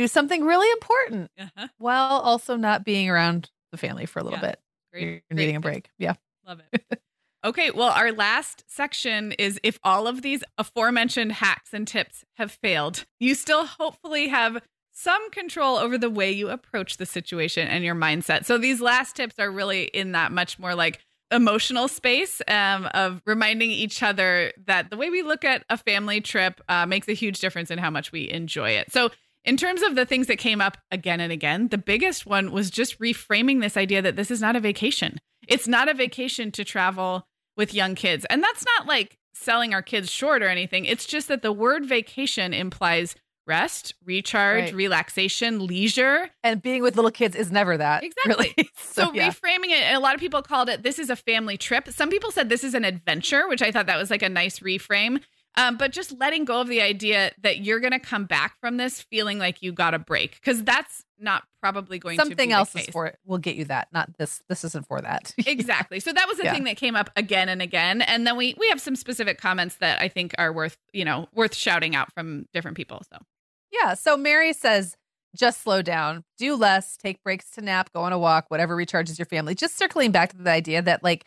Do 0.00 0.08
something 0.08 0.44
really 0.44 0.70
important 0.72 1.30
Uh-huh. 1.38 1.68
while 1.78 2.18
also 2.20 2.56
not 2.56 2.84
being 2.84 3.10
around 3.10 3.50
the 3.70 3.76
family 3.78 4.06
for 4.06 4.18
a 4.18 4.24
little 4.24 4.38
Yeah. 4.38 4.50
bit. 4.52 4.60
Great, 4.92 5.02
You're 5.02 5.10
great 5.12 5.24
needing 5.36 5.56
a 5.56 5.60
break. 5.60 5.90
Yeah. 5.98 6.14
Love 6.46 6.60
it. 6.72 7.00
okay, 7.44 7.70
well, 7.70 7.90
our 7.90 8.10
last 8.12 8.64
section 8.66 9.32
is 9.32 9.60
if 9.62 9.78
all 9.84 10.06
of 10.06 10.22
these 10.22 10.42
aforementioned 10.58 11.32
hacks 11.32 11.74
and 11.74 11.86
tips 11.86 12.24
have 12.38 12.50
failed, 12.50 13.04
you 13.18 13.34
still 13.34 13.66
hopefully 13.66 14.28
have 14.28 14.62
some 14.92 15.30
control 15.30 15.76
over 15.76 15.96
the 15.98 16.10
way 16.10 16.30
you 16.30 16.48
approach 16.48 16.96
the 16.96 17.06
situation 17.06 17.68
and 17.68 17.84
your 17.84 17.94
mindset. 17.94 18.44
So 18.46 18.56
these 18.58 18.80
last 18.80 19.16
tips 19.16 19.38
are 19.38 19.50
really 19.50 19.84
in 19.84 20.12
that 20.12 20.32
much 20.32 20.58
more 20.58 20.74
like 20.74 20.98
emotional 21.30 21.86
space 21.88 22.42
um, 22.48 22.86
of 22.92 23.22
reminding 23.24 23.70
each 23.70 24.02
other 24.02 24.52
that 24.66 24.90
the 24.90 24.96
way 24.96 25.10
we 25.10 25.22
look 25.22 25.44
at 25.44 25.64
a 25.70 25.76
family 25.76 26.20
trip 26.20 26.60
uh, 26.68 26.86
makes 26.86 27.06
a 27.06 27.12
huge 27.12 27.38
difference 27.38 27.70
in 27.70 27.78
how 27.78 27.90
much 27.90 28.10
we 28.12 28.28
enjoy 28.30 28.70
it. 28.70 28.90
So 28.90 29.10
in 29.44 29.56
terms 29.56 29.82
of 29.82 29.94
the 29.94 30.04
things 30.06 30.26
that 30.26 30.36
came 30.36 30.60
up 30.60 30.76
again 30.90 31.20
and 31.20 31.32
again, 31.32 31.68
the 31.68 31.78
biggest 31.78 32.26
one 32.26 32.52
was 32.52 32.70
just 32.70 32.98
reframing 32.98 33.60
this 33.60 33.76
idea 33.76 34.02
that 34.02 34.16
this 34.16 34.30
is 34.30 34.40
not 34.40 34.56
a 34.56 34.60
vacation. 34.60 35.18
It's 35.48 35.66
not 35.68 35.88
a 35.88 35.94
vacation 35.94 36.50
to 36.52 36.64
travel 36.64 37.26
with 37.56 37.74
young 37.74 37.94
kids. 37.94 38.26
And 38.30 38.42
that's 38.42 38.64
not 38.76 38.86
like 38.86 39.18
selling 39.34 39.72
our 39.74 39.82
kids 39.82 40.10
short 40.10 40.42
or 40.42 40.48
anything. 40.48 40.84
It's 40.84 41.06
just 41.06 41.28
that 41.28 41.42
the 41.42 41.52
word 41.52 41.86
vacation 41.86 42.52
implies 42.52 43.14
rest, 43.46 43.94
recharge, 44.04 44.64
Right. 44.64 44.74
relaxation, 44.74 45.66
leisure. 45.66 46.30
And 46.44 46.62
being 46.62 46.82
with 46.82 46.94
little 46.96 47.10
kids 47.10 47.34
is 47.34 47.50
never 47.50 47.76
that. 47.78 48.04
Exactly. 48.26 48.54
Really. 48.56 48.70
So, 48.78 49.12
yeah. 49.14 49.30
reframing 49.30 49.70
it, 49.70 49.94
a 49.94 49.98
lot 50.00 50.14
of 50.14 50.20
people 50.20 50.42
called 50.42 50.68
it 50.68 50.82
this 50.82 50.98
is 50.98 51.10
a 51.10 51.16
family 51.16 51.56
trip. 51.56 51.88
Some 51.88 52.10
people 52.10 52.30
said 52.30 52.48
this 52.48 52.62
is 52.64 52.74
an 52.74 52.84
adventure, 52.84 53.48
which 53.48 53.62
I 53.62 53.72
thought 53.72 53.86
that 53.86 53.96
was 53.96 54.10
like 54.10 54.22
a 54.22 54.28
nice 54.28 54.58
reframe. 54.60 55.22
Um, 55.56 55.76
but 55.76 55.90
just 55.90 56.16
letting 56.18 56.44
go 56.44 56.60
of 56.60 56.68
the 56.68 56.80
idea 56.80 57.32
that 57.42 57.58
you're 57.58 57.80
going 57.80 57.92
to 57.92 57.98
come 57.98 58.24
back 58.24 58.58
from 58.60 58.76
this 58.76 59.00
feeling 59.00 59.38
like 59.38 59.62
you 59.62 59.72
got 59.72 59.94
a 59.94 59.98
break, 59.98 60.34
because 60.34 60.62
that's 60.62 61.04
not 61.18 61.42
probably 61.60 61.98
going 61.98 62.16
to 62.16 62.22
be 62.24 62.28
something 62.30 62.48
the 62.50 62.54
else 62.54 62.74
is 62.76 62.86
for 62.86 63.06
it. 63.06 63.18
Will 63.26 63.38
get 63.38 63.56
you 63.56 63.64
that. 63.66 63.88
Not 63.92 64.16
this. 64.16 64.40
This 64.48 64.64
isn't 64.64 64.86
for 64.86 65.00
that. 65.00 65.34
exactly. 65.46 65.98
So 66.00 66.12
that 66.12 66.28
was 66.28 66.38
the 66.38 66.44
Yeah. 66.44 66.54
thing 66.54 66.64
that 66.64 66.76
came 66.76 66.94
up 66.94 67.10
again 67.16 67.48
and 67.48 67.60
again, 67.60 68.00
and 68.00 68.26
then 68.26 68.36
we 68.36 68.54
we 68.58 68.68
have 68.68 68.80
some 68.80 68.94
specific 68.96 69.38
comments 69.38 69.76
that 69.76 70.00
I 70.00 70.08
think 70.08 70.34
are 70.38 70.52
worth 70.52 70.78
you 70.92 71.04
know 71.04 71.26
worth 71.34 71.54
shouting 71.54 71.94
out 71.96 72.12
from 72.14 72.46
different 72.52 72.76
people. 72.76 73.02
So 73.12 73.18
Yeah. 73.72 73.94
So 73.94 74.16
Mary 74.16 74.52
says, 74.52 74.96
just 75.36 75.62
slow 75.62 75.82
down, 75.82 76.24
do 76.38 76.54
less, 76.56 76.96
take 76.96 77.22
breaks 77.22 77.50
to 77.52 77.60
nap, 77.60 77.92
go 77.92 78.02
on 78.02 78.12
a 78.12 78.18
walk, 78.18 78.46
whatever 78.48 78.76
recharges 78.76 79.18
your 79.18 79.26
family. 79.26 79.54
Just 79.56 79.76
circling 79.76 80.12
back 80.12 80.30
to 80.30 80.36
the 80.38 80.50
idea 80.50 80.80
that 80.80 81.02
like 81.04 81.26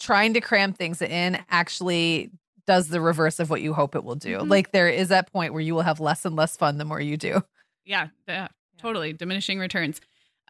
trying 0.00 0.34
to 0.34 0.40
cram 0.40 0.72
things 0.72 1.00
in 1.00 1.38
actually 1.48 2.30
does 2.66 2.88
the 2.88 3.00
reverse 3.00 3.40
of 3.40 3.50
what 3.50 3.60
you 3.62 3.74
hope 3.74 3.94
it 3.94 4.04
will 4.04 4.14
do. 4.14 4.38
Mhm. 4.38 4.48
Like 4.50 4.72
there 4.72 4.88
is 4.88 5.08
that 5.08 5.32
point 5.32 5.52
where 5.52 5.62
you 5.62 5.74
will 5.74 5.82
have 5.82 6.00
less 6.00 6.24
and 6.24 6.36
less 6.36 6.56
fun 6.56 6.78
the 6.78 6.84
more 6.84 7.00
you 7.00 7.16
do. 7.16 7.42
yeah, 7.84 8.08
yeah, 8.28 8.48
totally 8.78 9.12
diminishing 9.12 9.58
returns. 9.58 10.00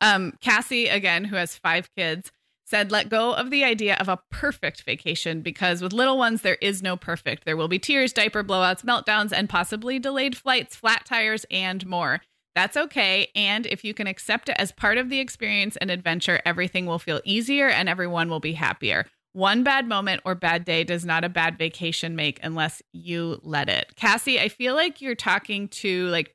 Um, 0.00 0.32
Cassie, 0.40 0.88
again, 0.88 1.24
who 1.24 1.36
has 1.36 1.56
five 1.56 1.88
kids, 1.96 2.32
said, 2.64 2.90
let 2.90 3.08
go 3.08 3.34
of 3.34 3.50
the 3.50 3.64
idea 3.64 3.96
of 4.00 4.08
a 4.08 4.20
perfect 4.30 4.82
vacation 4.82 5.42
because 5.42 5.82
with 5.82 5.92
little 5.92 6.16
ones, 6.18 6.42
there 6.42 6.56
is 6.60 6.82
no 6.82 6.96
perfect. 6.96 7.44
There 7.44 7.56
will 7.56 7.68
be 7.68 7.78
tears, 7.78 8.12
diaper 8.12 8.42
blowouts, 8.42 8.82
meltdowns, 8.84 9.32
and 9.32 9.48
possibly 9.48 9.98
delayed 9.98 10.36
flights, 10.36 10.74
flat 10.74 11.04
tires, 11.04 11.44
and 11.50 11.86
more. 11.86 12.20
That's 12.54 12.76
okay. 12.76 13.28
And 13.34 13.66
if 13.66 13.84
you 13.84 13.94
can 13.94 14.06
accept 14.06 14.48
it 14.48 14.56
as 14.58 14.72
part 14.72 14.98
of 14.98 15.08
the 15.08 15.20
experience 15.20 15.76
and 15.76 15.90
adventure, 15.90 16.40
everything 16.44 16.86
will 16.86 16.98
feel 16.98 17.20
easier 17.24 17.68
and 17.68 17.88
everyone 17.88 18.28
will 18.28 18.40
be 18.40 18.52
happier. 18.54 19.06
One 19.32 19.64
bad 19.64 19.88
moment 19.88 20.20
or 20.24 20.34
bad 20.34 20.64
day 20.64 20.84
does 20.84 21.04
not 21.04 21.24
a 21.24 21.28
bad 21.28 21.56
vacation 21.56 22.16
make 22.16 22.38
unless 22.42 22.82
you 22.92 23.40
let 23.42 23.68
it. 23.68 23.94
Cassie, 23.96 24.38
I 24.38 24.48
feel 24.48 24.74
like 24.74 25.00
you're 25.00 25.14
talking 25.14 25.68
to 25.68 26.06
like 26.08 26.34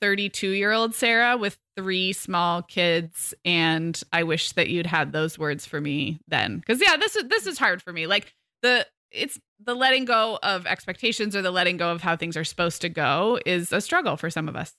32 0.00 0.50
year 0.50 0.72
old 0.72 0.94
Sarah 0.94 1.36
with 1.36 1.56
three 1.76 2.12
small 2.12 2.62
kids. 2.62 3.34
And 3.44 4.00
I 4.12 4.24
wish 4.24 4.52
that 4.52 4.68
you'd 4.68 4.86
had 4.86 5.12
those 5.12 5.38
words 5.38 5.64
for 5.64 5.80
me 5.80 6.20
then. 6.28 6.62
Cause 6.66 6.80
yeah, 6.80 6.96
this 6.96 7.16
is, 7.16 7.28
this 7.28 7.46
is 7.46 7.58
hard 7.58 7.82
for 7.82 7.92
me. 7.92 8.06
Like 8.06 8.34
the, 8.62 8.86
it's 9.12 9.38
the 9.64 9.74
letting 9.74 10.04
go 10.04 10.38
of 10.42 10.66
expectations 10.66 11.36
or 11.36 11.42
the 11.42 11.52
letting 11.52 11.76
go 11.76 11.92
of 11.92 12.02
how 12.02 12.16
things 12.16 12.36
are 12.36 12.44
supposed 12.44 12.82
to 12.82 12.88
go 12.88 13.38
is 13.46 13.72
a 13.72 13.80
struggle 13.80 14.16
for 14.16 14.28
some 14.28 14.48
of 14.48 14.56
us. 14.56 14.74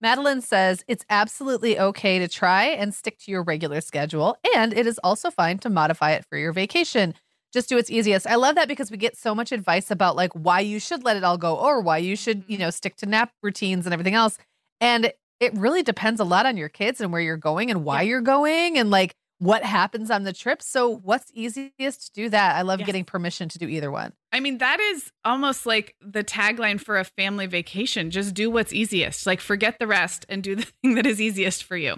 Madeline 0.00 0.40
says 0.40 0.82
it's 0.88 1.04
absolutely 1.10 1.78
okay 1.78 2.18
to 2.18 2.26
try 2.28 2.64
and 2.64 2.94
stick 2.94 3.18
to 3.20 3.30
your 3.30 3.42
regular 3.42 3.80
schedule, 3.80 4.36
and 4.54 4.72
it 4.72 4.86
is 4.86 4.98
also 5.04 5.30
fine 5.30 5.58
to 5.58 5.70
modify 5.70 6.12
it 6.12 6.24
for 6.28 6.38
your 6.38 6.52
vacation. 6.52 7.14
just 7.52 7.68
do 7.68 7.74
what's 7.76 7.90
easiest. 7.90 8.26
I 8.28 8.36
love 8.36 8.54
that 8.54 8.68
because 8.68 8.90
we 8.92 8.96
get 8.96 9.16
so 9.16 9.34
much 9.34 9.50
advice 9.50 9.90
about 9.90 10.14
like 10.14 10.32
why 10.34 10.60
you 10.60 10.78
should 10.78 11.02
let 11.04 11.16
it 11.16 11.24
all 11.24 11.36
go 11.36 11.56
or 11.56 11.80
why 11.80 11.98
you 11.98 12.14
should, 12.16 12.44
you 12.46 12.56
Mm-hmm. 12.56 12.62
know, 12.62 12.70
stick 12.70 12.94
to 12.98 13.06
nap 13.06 13.32
routines 13.42 13.86
and 13.86 13.92
everything 13.92 14.14
else. 14.14 14.38
And 14.80 15.12
it 15.40 15.52
really 15.54 15.82
depends 15.82 16.20
a 16.20 16.24
lot 16.24 16.46
on 16.46 16.56
your 16.56 16.68
kids 16.68 17.00
and 17.00 17.12
where 17.12 17.20
you're 17.20 17.36
going 17.36 17.70
and 17.70 17.84
why 17.84 18.02
Yeah. 18.02 18.10
you're 18.10 18.20
going 18.20 18.78
and 18.78 18.88
like 18.90 19.14
what 19.40 19.64
happens 19.64 20.10
on 20.10 20.22
the 20.24 20.32
trip. 20.34 20.60
So 20.62 20.88
what's 20.98 21.30
easiest 21.34 22.06
to 22.06 22.12
do 22.12 22.28
that? 22.28 22.56
I 22.56 22.62
love 22.62 22.78
Yes. 22.80 22.86
getting 22.86 23.04
permission 23.04 23.48
to 23.48 23.58
do 23.58 23.66
either 23.66 23.90
one. 23.90 24.12
I 24.32 24.38
mean, 24.38 24.58
that 24.58 24.78
is 24.80 25.10
almost 25.24 25.64
like 25.66 25.96
the 26.00 26.22
tagline 26.22 26.78
for 26.78 26.98
a 26.98 27.04
family 27.04 27.46
vacation. 27.46 28.10
Just 28.10 28.34
do 28.34 28.50
what's 28.50 28.72
easiest. 28.72 29.26
Like 29.26 29.40
forget 29.40 29.78
the 29.78 29.86
rest 29.86 30.26
and 30.28 30.42
do 30.42 30.54
the 30.54 30.62
thing 30.82 30.94
that 30.94 31.06
is 31.06 31.20
easiest 31.20 31.64
for 31.64 31.76
you. 31.78 31.96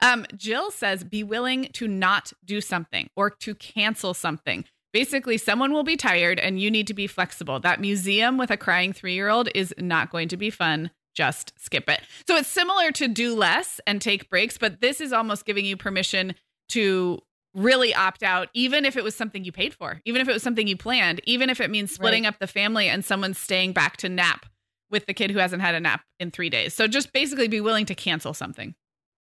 Um, 0.00 0.24
Jill 0.36 0.70
says, 0.70 1.02
be 1.02 1.24
willing 1.24 1.68
to 1.72 1.88
not 1.88 2.32
do 2.44 2.60
something 2.60 3.10
or 3.16 3.28
to 3.30 3.56
cancel 3.56 4.14
something. 4.14 4.64
Basically, 4.92 5.36
someone 5.36 5.72
will 5.72 5.82
be 5.82 5.96
tired 5.96 6.38
and 6.38 6.60
you 6.60 6.70
need 6.70 6.86
to 6.86 6.94
be 6.94 7.08
flexible. 7.08 7.58
That 7.58 7.80
museum 7.80 8.38
with 8.38 8.52
a 8.52 8.56
crying 8.56 8.92
three 8.92 9.14
year 9.14 9.28
old 9.28 9.48
is 9.54 9.74
not 9.78 10.10
going 10.10 10.28
to 10.28 10.36
be 10.36 10.50
fun. 10.50 10.92
Just 11.14 11.52
skip 11.58 11.88
it. 11.90 12.00
So 12.28 12.36
it's 12.36 12.48
similar 12.48 12.92
to 12.92 13.08
do 13.08 13.34
less 13.34 13.80
and 13.86 14.00
take 14.00 14.30
breaks, 14.30 14.56
but 14.56 14.80
this 14.80 15.00
is 15.00 15.12
almost 15.12 15.44
giving 15.44 15.64
you 15.64 15.76
permission 15.76 16.36
to 16.68 17.20
really 17.54 17.94
opt 17.94 18.22
out, 18.22 18.48
even 18.54 18.84
if 18.84 18.96
it 18.96 19.04
was 19.04 19.14
something 19.14 19.44
you 19.44 19.52
paid 19.52 19.74
for, 19.74 20.00
even 20.04 20.20
if 20.20 20.28
it 20.28 20.32
was 20.32 20.42
something 20.42 20.66
you 20.66 20.76
planned, 20.76 21.20
even 21.24 21.50
if 21.50 21.60
it 21.60 21.70
means 21.70 21.92
splitting 21.92 22.26
up 22.26 22.38
the 22.38 22.46
family 22.46 22.88
and 22.88 23.04
someone 23.04 23.34
staying 23.34 23.72
back 23.72 23.96
to 23.98 24.08
nap 24.08 24.46
with 24.90 25.06
the 25.06 25.14
kid 25.14 25.30
who 25.30 25.38
hasn't 25.38 25.62
had 25.62 25.74
a 25.74 25.80
nap 25.80 26.02
in 26.18 26.30
three 26.30 26.50
days. 26.50 26.74
So 26.74 26.86
just 26.86 27.12
basically 27.12 27.48
be 27.48 27.60
willing 27.60 27.86
to 27.86 27.94
cancel 27.94 28.32
something. 28.32 28.74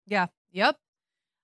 Yeah. 0.07 0.27
Yep. 0.51 0.77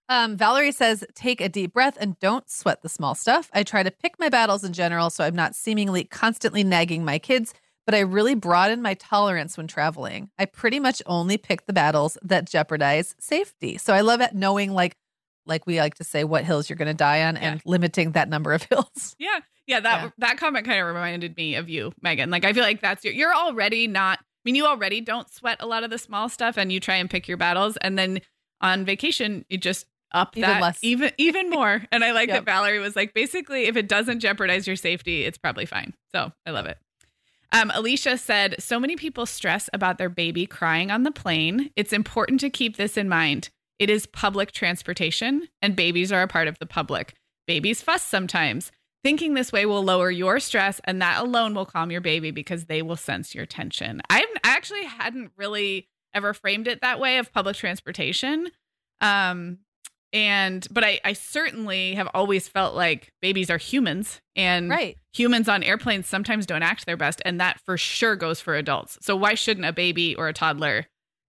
Um, 0.08 0.38
Valerie 0.38 0.72
says, 0.72 1.04
take 1.14 1.40
a 1.40 1.50
deep 1.50 1.74
breath 1.74 1.96
and 2.00 2.20
don't 2.20 2.50
sweat 2.50 2.82
the 2.82 2.90
small 2.90 3.14
stuff. 3.14 3.50
I 3.54 3.62
try 3.62 3.84
to 3.84 3.92
pick 3.92 4.20
my 4.20 4.30
battles 4.30 4.64
in 4.64 4.74
general 4.74 5.12
so 5.12 5.24
I'm 5.24 5.36
not 5.36 5.54
seemingly 5.54 6.04
constantly 6.04 6.64
nagging 6.64 7.06
my 7.06 7.20
kids, 7.20 7.54
but 7.86 7.94
I 7.94 8.00
really 8.00 8.34
broaden 8.34 8.82
my 8.82 8.96
tolerance 8.96 9.56
when 9.56 9.68
traveling. 9.68 10.32
I 10.40 10.46
pretty 10.46 10.80
much 10.80 11.04
only 11.06 11.38
pick 11.38 11.68
the 11.68 11.74
battles 11.74 12.18
that 12.24 12.50
jeopardize 12.50 13.16
safety. 13.20 13.78
So 13.78 13.94
I 13.94 14.02
love 14.02 14.22
it 14.22 14.34
knowing 14.34 14.72
like 14.72 14.96
like 15.50 15.68
we 15.68 15.80
like 15.80 15.96
to 15.96 16.04
say 16.06 16.24
what 16.24 16.46
hills 16.46 16.70
you're 16.70 16.78
going 16.78 16.88
to 16.88 16.94
die 16.94 17.24
on 17.24 17.36
and 17.36 17.62
limiting 17.66 18.14
that 18.14 18.30
number 18.30 18.54
of 18.54 18.64
hills. 18.72 19.16
Yeah. 19.20 19.40
Yeah. 19.68 19.82
That 19.82 20.04
Yeah. 20.04 20.10
that 20.20 20.38
comment 20.38 20.66
kind 20.66 20.80
of 20.80 20.88
reminded 20.88 21.36
me 21.36 21.56
of 21.56 21.68
you, 21.68 21.92
Meagan. 22.02 22.30
Like 22.30 22.46
I 22.46 22.54
feel 22.54 22.64
like 22.64 22.80
that's 22.82 23.04
your 23.04 23.14
you're 23.14 23.36
already 23.36 23.88
not 23.88 24.20
I 24.20 24.42
mean, 24.46 24.56
you 24.56 24.66
already 24.66 25.02
don't 25.02 25.30
sweat 25.30 25.58
a 25.60 25.66
lot 25.68 25.84
of 25.84 25.90
the 25.90 25.98
small 25.98 26.30
stuff 26.30 26.58
and 26.58 26.72
you 26.72 26.80
try 26.80 26.96
and 26.96 27.10
pick 27.10 27.28
your 27.28 27.36
battles. 27.38 27.76
And 27.78 28.00
then 28.00 28.22
on 28.62 28.86
vacation, 28.86 29.44
you 29.50 29.58
just 29.58 29.86
up 30.14 30.36
Even 30.38 30.50
that 30.50 30.62
less. 30.62 30.80
even 30.82 31.12
even 31.18 31.50
more. 31.60 31.84
And 31.92 32.04
I 32.06 32.14
like 32.14 32.30
Yep. 32.30 32.46
that 32.46 32.52
Valerie 32.52 32.80
was 32.80 32.96
like, 32.96 33.14
basically, 33.14 33.66
if 33.66 33.76
it 33.76 33.88
doesn't 33.90 34.22
jeopardize 34.22 34.66
your 34.66 34.76
safety, 34.78 35.24
it's 35.26 35.38
probably 35.38 35.66
fine. 35.66 35.94
So 36.16 36.32
I 36.46 36.52
love 36.52 36.66
it. 36.68 36.78
Um, 37.52 37.72
Alicia 37.74 38.18
said, 38.18 38.56
so 38.60 38.80
many 38.80 38.96
people 38.96 39.26
stress 39.26 39.70
about 39.74 39.98
their 39.98 40.10
baby 40.10 40.46
crying 40.46 40.92
on 40.92 41.02
the 41.04 41.12
plane. 41.12 41.72
It's 41.76 41.92
important 41.92 42.40
to 42.42 42.50
keep 42.52 42.78
this 42.78 42.96
in 42.96 43.10
mind. 43.10 43.50
It 43.80 43.90
is 43.90 44.06
public 44.06 44.52
transportation, 44.52 45.48
and 45.62 45.76
babies 45.76 46.12
are 46.12 46.22
a 46.22 46.28
part 46.28 46.48
of 46.48 46.60
the 46.60 46.66
public. 46.66 47.16
Babies 47.48 47.82
fuss 47.82 48.04
sometimes. 48.04 48.72
Thinking 49.02 49.34
this 49.34 49.54
way 49.54 49.66
will 49.66 49.84
lower 49.84 50.12
your 50.12 50.42
stress, 50.42 50.82
and 50.84 51.02
that 51.02 51.22
alone 51.22 51.56
will 51.56 51.66
calm 51.66 51.90
your 51.90 52.02
baby 52.02 52.32
because 52.32 52.66
they 52.66 52.82
will 52.82 52.98
sense 52.98 53.34
your 53.34 53.46
tension. 53.46 54.02
I 54.10 54.26
I 54.44 54.50
actually 54.50 54.84
hadn't 54.84 55.32
really 55.38 55.88
ever 56.14 56.34
framed 56.34 56.68
it 56.68 56.82
that 56.82 57.00
way 57.00 57.18
of 57.18 57.32
public 57.32 57.56
transportation. 57.56 58.50
Um, 59.00 59.60
and 60.12 60.68
but 60.72 60.84
I, 60.84 61.00
I 61.06 61.14
certainly 61.14 61.94
have 61.96 62.10
always 62.14 62.48
felt 62.48 62.76
like 62.76 63.14
babies 63.22 63.50
are 63.50 63.58
humans 63.58 64.22
and 64.36 64.70
Right. 64.70 64.98
humans 65.14 65.48
on 65.48 65.62
airplanes 65.64 66.08
sometimes 66.08 66.46
don't 66.46 66.64
act 66.64 66.86
their 66.86 66.98
best 66.98 67.22
and 67.26 67.40
that 67.40 67.60
for 67.64 67.78
sure 67.78 68.16
goes 68.16 68.42
for 68.42 68.56
adults 68.56 68.98
so 69.02 69.16
why 69.16 69.36
shouldn't 69.36 69.68
a 69.68 69.72
baby 69.72 70.16
or 70.16 70.28
a 70.28 70.34
toddler 70.34 70.88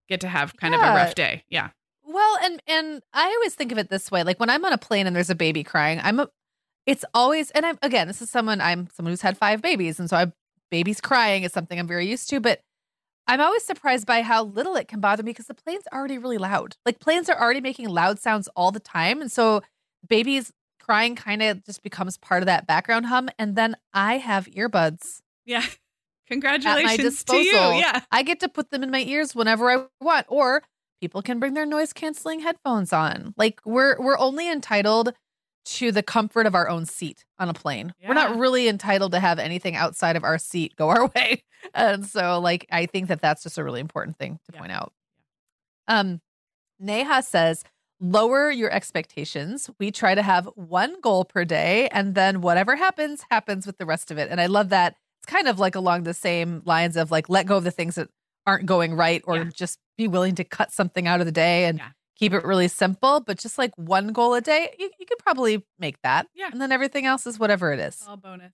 get 0.08 0.20
to 0.22 0.28
have 0.28 0.56
kind 0.56 0.74
of 0.74 0.80
a 0.80 0.94
rough 0.94 1.14
day 1.14 1.44
yeah 1.50 1.68
Well, 2.12 2.38
and 2.42 2.60
and 2.66 3.02
I 3.12 3.26
always 3.26 3.54
think 3.54 3.70
of 3.70 3.78
it 3.78 3.88
this 3.88 4.10
way: 4.10 4.24
like 4.24 4.40
when 4.40 4.50
I'm 4.50 4.64
on 4.64 4.72
a 4.72 4.78
plane 4.78 5.06
and 5.06 5.14
there's 5.14 5.30
a 5.30 5.34
baby 5.34 5.62
crying, 5.62 6.00
I'm 6.02 6.18
a. 6.18 6.28
It's 6.86 7.04
always, 7.14 7.50
and 7.52 7.64
I'm 7.64 7.78
again, 7.82 8.08
this 8.08 8.20
is 8.20 8.30
someone 8.30 8.60
I'm 8.60 8.88
someone 8.92 9.12
who's 9.12 9.20
had 9.20 9.38
five 9.38 9.62
babies, 9.62 10.00
and 10.00 10.10
so 10.10 10.16
I 10.16 10.32
babies 10.70 11.00
crying 11.00 11.44
is 11.44 11.52
something 11.52 11.78
I'm 11.78 11.86
very 11.86 12.08
used 12.08 12.28
to. 12.30 12.40
But 12.40 12.62
I'm 13.28 13.40
always 13.40 13.64
surprised 13.64 14.06
by 14.06 14.22
how 14.22 14.42
little 14.42 14.74
it 14.74 14.88
can 14.88 14.98
bother 14.98 15.22
me 15.22 15.30
because 15.30 15.46
the 15.46 15.54
plane's 15.54 15.84
already 15.92 16.18
really 16.18 16.38
loud. 16.38 16.76
Like 16.84 16.98
planes 16.98 17.28
are 17.28 17.40
already 17.40 17.60
making 17.60 17.88
loud 17.88 18.18
sounds 18.18 18.48
all 18.56 18.72
the 18.72 18.80
time, 18.80 19.20
and 19.20 19.30
so 19.30 19.62
babies 20.08 20.52
crying 20.80 21.14
kind 21.14 21.42
of 21.42 21.64
just 21.64 21.84
becomes 21.84 22.18
part 22.18 22.42
of 22.42 22.46
that 22.46 22.66
background 22.66 23.06
hum. 23.06 23.28
And 23.38 23.54
then 23.54 23.76
I 23.94 24.18
have 24.18 24.46
earbuds 24.46 25.20
yeah 25.46 25.64
congratulations 26.28 26.96
to 26.96 27.02
disposal. 27.02 27.42
you 27.44 27.78
yeah 27.78 28.00
I 28.10 28.24
get 28.24 28.40
to 28.40 28.48
put 28.48 28.70
them 28.70 28.82
in 28.82 28.90
my 28.90 29.02
ears 29.02 29.34
whenever 29.34 29.70
I 29.70 29.86
want, 30.00 30.26
or 30.28 30.62
people 31.00 31.22
can 31.22 31.38
bring 31.40 31.54
their 31.54 31.66
noise 31.66 31.92
canceling 31.92 32.40
headphones 32.40 32.92
on. 32.92 33.34
Like 33.36 33.60
we're 33.64 33.96
we're 34.00 34.18
only 34.18 34.50
entitled 34.50 35.12
to 35.66 35.92
the 35.92 36.02
comfort 36.02 36.46
of 36.46 36.54
our 36.54 36.68
own 36.68 36.86
seat 36.86 37.24
on 37.38 37.48
a 37.48 37.54
plane. 37.54 37.92
We're 38.06 38.14
not 38.14 38.36
really 38.38 38.66
entitled 38.68 39.12
to 39.12 39.20
have 39.20 39.38
anything 39.38 39.76
outside 39.76 40.16
of 40.16 40.24
our 40.24 40.38
seat 40.38 40.74
go 40.76 40.88
our 40.94 41.06
way. 41.14 41.42
And 41.74 42.04
so 42.06 42.40
like 42.40 42.66
I 42.72 42.86
think 42.86 43.08
that 43.08 43.20
that's 43.20 43.42
just 43.42 43.58
a 43.58 43.64
really 43.64 43.80
important 43.80 44.16
thing 44.16 44.38
to 44.46 44.52
Yeah. 44.54 44.58
point 44.60 44.72
out. 44.72 44.92
Um 45.88 46.20
Neha 46.78 47.22
says 47.22 47.64
lower 48.00 48.50
your 48.50 48.70
expectations. 48.70 49.68
We 49.78 49.90
try 49.90 50.14
to 50.14 50.22
have 50.22 50.46
one 50.54 51.00
goal 51.02 51.24
per 51.26 51.44
day 51.44 51.88
and 51.88 52.14
then 52.14 52.40
whatever 52.40 52.76
happens 52.76 53.24
happens 53.30 53.66
with 53.66 53.76
the 53.76 53.84
rest 53.86 54.10
of 54.10 54.16
it. 54.18 54.30
And 54.30 54.40
I 54.40 54.46
love 54.46 54.70
that. 54.70 54.96
It's 55.22 55.30
kind 55.30 55.46
of 55.48 55.58
like 55.58 55.74
along 55.74 56.04
the 56.04 56.14
same 56.14 56.62
lines 56.64 56.96
of 56.96 57.10
like 57.10 57.28
let 57.28 57.44
go 57.46 57.58
of 57.58 57.64
the 57.64 57.70
things 57.70 57.96
that 57.96 58.08
aren't 58.46 58.66
going 58.66 58.94
right 58.94 59.22
or 59.26 59.36
Yeah. 59.36 59.44
just 59.54 59.78
be 59.98 60.08
willing 60.08 60.34
to 60.36 60.44
cut 60.44 60.72
something 60.72 61.06
out 61.06 61.20
of 61.20 61.26
the 61.26 61.32
day 61.32 61.66
and 61.66 61.78
Yeah. 61.78 61.90
keep 62.16 62.32
it 62.32 62.44
really 62.44 62.68
simple, 62.68 63.20
but 63.20 63.38
just 63.38 63.58
like 63.58 63.72
one 63.76 64.08
goal 64.12 64.34
a 64.34 64.40
day, 64.40 64.74
you, 64.78 64.90
you 64.98 65.06
could 65.06 65.18
probably 65.18 65.64
make 65.78 66.00
that. 66.02 66.26
Yeah. 66.34 66.48
And 66.52 66.60
then 66.60 66.72
everything 66.72 67.06
else 67.06 67.26
is 67.26 67.38
whatever 67.38 67.72
it 67.72 67.80
is. 67.80 68.02
all 68.08 68.16
bonus 68.16 68.52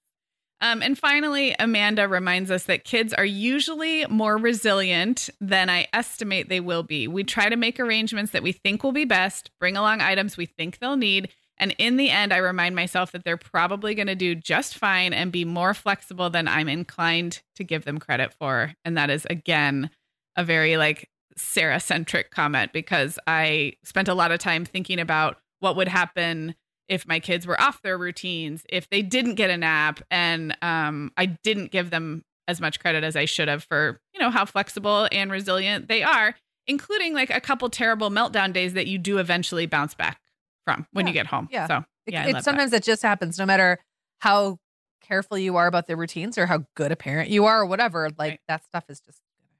um, 0.62 0.80
and 0.82 0.98
finally 0.98 1.54
amanda 1.58 2.08
reminds 2.08 2.50
us 2.50 2.64
that 2.64 2.82
kids 2.84 3.12
are 3.12 3.26
usually 3.26 4.06
more 4.06 4.38
resilient 4.38 5.28
than 5.38 5.68
i 5.68 5.86
estimate 5.92 6.48
they 6.48 6.60
will 6.60 6.82
be 6.82 7.06
we 7.06 7.22
try 7.22 7.50
to 7.50 7.56
make 7.56 7.78
arrangements 7.78 8.32
that 8.32 8.42
we 8.42 8.52
think 8.52 8.82
will 8.82 8.90
be 8.92 9.04
best 9.04 9.50
bring 9.60 9.76
along 9.76 10.00
items 10.00 10.36
we 10.38 10.46
think 10.46 10.78
they'll 10.78 10.96
need 10.96 11.28
and 11.58 11.74
in 11.78 11.96
the 11.96 12.10
end 12.10 12.32
i 12.32 12.36
remind 12.36 12.74
myself 12.74 13.12
that 13.12 13.24
they're 13.24 13.36
probably 13.36 13.94
going 13.94 14.06
to 14.06 14.14
do 14.14 14.34
just 14.34 14.76
fine 14.76 15.12
and 15.12 15.32
be 15.32 15.44
more 15.44 15.74
flexible 15.74 16.30
than 16.30 16.48
i'm 16.48 16.68
inclined 16.68 17.42
to 17.54 17.64
give 17.64 17.84
them 17.84 17.98
credit 17.98 18.32
for. 18.32 18.72
And 18.84 18.96
that 18.96 19.10
is 19.10 19.26
again 19.28 19.90
a 20.36 20.44
very 20.44 20.76
like 20.76 21.10
sarah 21.36 21.80
centric 21.80 22.30
comment 22.30 22.72
because 22.72 23.18
i 23.26 23.72
spent 23.84 24.08
a 24.08 24.14
lot 24.14 24.32
of 24.32 24.38
time 24.38 24.64
thinking 24.64 24.98
about 24.98 25.38
what 25.60 25.76
would 25.76 25.88
happen 25.88 26.54
if 26.88 27.06
my 27.06 27.20
kids 27.20 27.46
were 27.46 27.60
off 27.60 27.82
their 27.82 27.98
routines, 27.98 28.64
if 28.68 28.88
they 28.90 29.02
didn't 29.02 29.34
get 29.34 29.50
a 29.50 29.56
nap, 29.56 30.00
and 30.10 30.56
um, 30.62 31.12
I 31.16 31.26
didn't 31.26 31.72
give 31.72 31.90
them 31.90 32.24
as 32.48 32.60
much 32.60 32.78
credit 32.78 33.02
as 33.02 33.16
I 33.16 33.24
should 33.24 33.48
have 33.48 33.64
for 33.64 34.00
you 34.14 34.20
know 34.20 34.30
how 34.30 34.44
flexible 34.44 35.08
and 35.10 35.30
resilient 35.30 35.88
they 35.88 36.02
are, 36.02 36.34
including 36.66 37.12
like 37.12 37.30
a 37.30 37.40
couple 37.40 37.68
terrible 37.68 38.10
meltdown 38.10 38.52
days 38.52 38.74
that 38.74 38.86
you 38.86 38.98
do 38.98 39.18
eventually 39.18 39.66
bounce 39.66 39.94
back 39.94 40.20
from 40.66 40.86
when 40.92 41.06
Yeah, 41.06 41.10
you 41.10 41.14
get 41.14 41.26
home. 41.28 41.48
yeah. 41.50 41.66
So 41.68 41.84
It, 42.04 42.12
yeah, 42.12 42.26
it- 42.26 42.34
love 42.34 42.42
sometimes 42.44 42.72
it 42.74 42.82
just 42.82 43.02
happens 43.02 43.38
no 43.38 43.46
matter 43.46 43.78
how 44.18 44.58
careful 45.00 45.38
you 45.38 45.56
are 45.56 45.66
about 45.68 45.86
their 45.86 45.96
routines 45.96 46.36
or 46.36 46.46
how 46.46 46.64
good 46.74 46.90
a 46.92 46.96
parent 46.96 47.30
you 47.30 47.44
are 47.46 47.60
or 47.60 47.66
whatever. 47.66 48.08
Like 48.18 48.18
Right. 48.32 48.40
that 48.48 48.64
stuff 48.64 48.84
is 48.88 49.00
just 49.00 49.20
going 49.22 49.48
to 49.48 49.54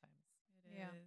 happen. 0.00 0.10
that. 0.74 0.78
Yeah. 0.78 0.98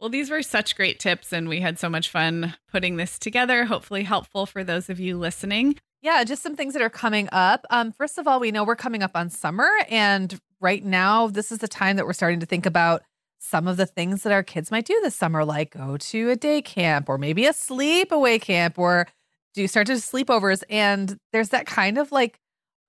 Well, 0.00 0.08
these 0.08 0.30
were 0.30 0.42
such 0.42 0.74
great 0.76 0.98
tips, 0.98 1.32
and 1.32 1.48
we 1.48 1.60
had 1.60 1.78
so 1.78 1.88
much 1.90 2.08
fun 2.08 2.54
putting 2.72 2.96
this 2.96 3.18
together. 3.18 3.66
Hopefully, 3.66 4.04
helpful 4.04 4.46
for 4.46 4.64
those 4.64 4.88
of 4.88 4.98
you 4.98 5.18
listening. 5.18 5.76
Yeah, 6.02 6.24
just 6.24 6.42
some 6.42 6.56
things 6.56 6.72
that 6.74 6.82
are 6.82 6.90
coming 6.90 7.28
up. 7.32 7.66
Um, 7.70 7.92
first 7.92 8.16
of 8.18 8.26
all, 8.26 8.38
we 8.40 8.50
know 8.50 8.64
we're 8.64 8.76
coming 8.76 9.02
up 9.02 9.12
on 9.14 9.28
summer, 9.30 9.68
and 9.90 10.38
right 10.60 10.84
now, 10.84 11.26
this 11.26 11.50
is 11.52 11.58
the 11.58 11.68
time 11.68 11.96
that 11.96 12.06
we're 12.06 12.12
starting 12.14 12.40
to 12.40 12.46
think 12.46 12.64
about 12.66 13.02
some 13.38 13.68
of 13.68 13.76
the 13.76 13.86
things 13.86 14.22
that 14.22 14.32
our 14.32 14.42
kids 14.42 14.70
might 14.70 14.86
do 14.86 14.98
this 15.02 15.14
summer, 15.14 15.44
like 15.44 15.70
go 15.72 15.96
to 15.96 16.30
a 16.30 16.36
day 16.36 16.62
camp 16.62 17.08
or 17.08 17.18
maybe 17.18 17.46
a 17.46 17.52
sleepaway 17.52 18.40
camp 18.40 18.78
or 18.78 19.06
do 19.54 19.66
start 19.68 19.86
to 19.88 19.94
sleepovers. 19.94 20.62
And 20.70 21.18
there's 21.32 21.50
that 21.50 21.66
kind 21.66 21.98
of 21.98 22.12
like 22.12 22.38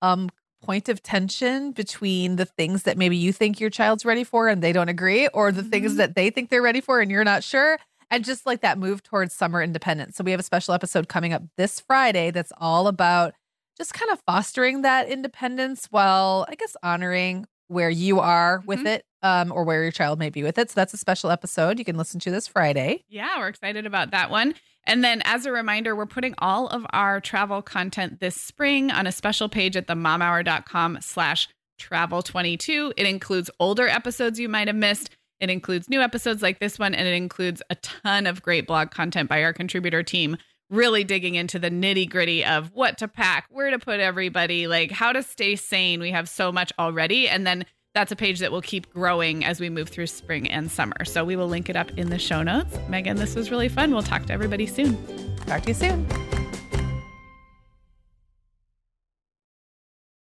um 0.02 0.30
point 0.62 0.88
of 0.88 1.00
tension 1.02 1.70
between 1.70 2.34
the 2.36 2.44
things 2.44 2.82
that 2.82 2.98
maybe 2.98 3.16
you 3.16 3.32
think 3.32 3.60
your 3.60 3.70
child's 3.70 4.04
ready 4.04 4.24
for 4.24 4.48
and 4.48 4.60
they 4.62 4.72
don't 4.72 4.88
agree, 4.88 5.28
or 5.28 5.52
the 5.52 5.62
things 5.62 5.94
Mhm. 5.94 5.96
that 5.98 6.14
they 6.16 6.30
think 6.30 6.50
they're 6.50 6.62
ready 6.62 6.80
for 6.80 7.00
and 7.00 7.10
you're 7.10 7.22
not 7.24 7.44
sure. 7.44 7.78
And 8.10 8.24
just 8.24 8.44
like 8.46 8.60
that 8.62 8.78
move 8.78 9.02
towards 9.02 9.34
summer 9.34 9.62
independence. 9.62 10.16
So 10.16 10.24
we 10.24 10.30
have 10.32 10.40
a 10.40 10.42
special 10.42 10.74
episode 10.74 11.08
coming 11.08 11.32
up 11.32 11.42
this 11.56 11.78
Friday 11.78 12.30
that's 12.32 12.52
all 12.58 12.88
about 12.88 13.34
just 13.76 13.94
kind 13.94 14.10
of 14.10 14.20
fostering 14.26 14.82
that 14.82 15.08
independence 15.08 15.86
while 15.90 16.44
I 16.48 16.56
guess 16.56 16.76
honoring 16.82 17.46
where 17.68 17.90
you 17.90 18.18
are 18.18 18.62
with 18.66 18.80
Mhm. 18.80 18.86
it 18.86 19.04
um, 19.22 19.52
or 19.52 19.64
where 19.64 19.82
your 19.82 19.92
child 19.92 20.18
may 20.18 20.30
be 20.30 20.42
with 20.42 20.58
it. 20.58 20.70
So 20.70 20.74
that's 20.76 20.94
a 20.94 20.98
special 20.98 21.30
episode 21.30 21.78
you 21.78 21.84
can 21.84 21.96
listen 21.96 22.20
to 22.20 22.30
this 22.30 22.46
Friday. 22.46 23.04
Yeah, 23.08 23.38
we're 23.38 23.48
excited 23.48 23.86
about 23.86 24.10
that 24.12 24.30
one. 24.30 24.54
And 24.84 25.04
then, 25.04 25.20
as 25.24 25.44
a 25.44 25.52
reminder, 25.52 25.94
we're 25.94 26.06
putting 26.06 26.34
all 26.38 26.68
of 26.68 26.86
our 26.90 27.20
travel 27.20 27.60
content 27.60 28.20
this 28.20 28.40
spring 28.40 28.90
on 28.90 29.06
a 29.06 29.12
special 29.12 29.48
page 29.48 29.76
at 29.76 29.86
themomhour.com 29.86 30.98
slash 31.02 31.48
travel 31.78 32.22
22. 32.22 32.94
It 32.96 33.06
includes 33.06 33.50
older 33.60 33.86
episodes 33.86 34.40
you 34.40 34.48
might 34.48 34.66
have 34.66 34.76
missed. 34.76 35.10
It 35.40 35.50
includes 35.50 35.88
new 35.88 36.00
episodes 36.00 36.42
like 36.42 36.58
this 36.58 36.78
one, 36.78 36.94
and 36.94 37.06
it 37.06 37.14
includes 37.14 37.62
a 37.70 37.74
ton 37.76 38.26
of 38.26 38.42
great 38.42 38.66
blog 38.66 38.90
content 38.90 39.28
by 39.28 39.42
our 39.44 39.52
contributor 39.52 40.02
team, 40.02 40.36
really 40.70 41.04
digging 41.04 41.34
into 41.34 41.58
the 41.58 41.70
nitty 41.70 42.08
gritty 42.08 42.44
of 42.44 42.72
what 42.72 42.98
to 42.98 43.08
pack, 43.08 43.46
where 43.50 43.70
to 43.70 43.78
put 43.78 44.00
everybody, 44.00 44.66
like 44.66 44.90
how 44.90 45.12
to 45.12 45.22
stay 45.22 45.54
sane. 45.54 46.00
We 46.00 46.10
have 46.10 46.28
so 46.28 46.50
much 46.50 46.72
already. 46.78 47.28
And 47.28 47.46
then 47.46 47.66
that's 47.94 48.12
a 48.12 48.16
page 48.16 48.38
that 48.40 48.52
will 48.52 48.62
keep 48.62 48.92
growing 48.92 49.44
as 49.44 49.60
we 49.60 49.70
move 49.70 49.88
through 49.88 50.06
spring 50.06 50.48
and 50.48 50.70
summer. 50.70 51.04
So 51.04 51.24
we 51.24 51.36
will 51.36 51.48
link 51.48 51.68
it 51.68 51.76
up 51.76 51.90
in 51.98 52.10
the 52.10 52.18
show 52.18 52.42
notes. 52.42 52.76
Meagan, 52.88 53.16
this 53.16 53.34
was 53.34 53.50
really 53.50 53.68
fun. 53.68 53.92
We'll 53.92 54.02
talk 54.02 54.26
to 54.26 54.32
everybody 54.32 54.66
soon. 54.66 54.96
Talk 55.46 55.62
to 55.62 55.68
you 55.68 55.74
soon. 55.74 56.06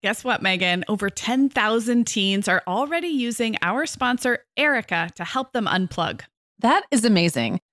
Guess 0.03 0.25
what, 0.25 0.41
Meagan? 0.41 0.85
Over 0.89 1.11
10,000 1.11 2.07
teens 2.07 2.49
are 2.49 2.63
already 2.67 3.09
using 3.09 3.57
our 3.61 3.85
sponsor, 3.85 4.47
Erika, 4.57 5.11
to 5.17 5.25
help 5.25 5.53
them 5.53 5.67
unplug. 5.67 6.23
That 6.61 6.85
is 6.91 7.05
amazing. 7.05 7.61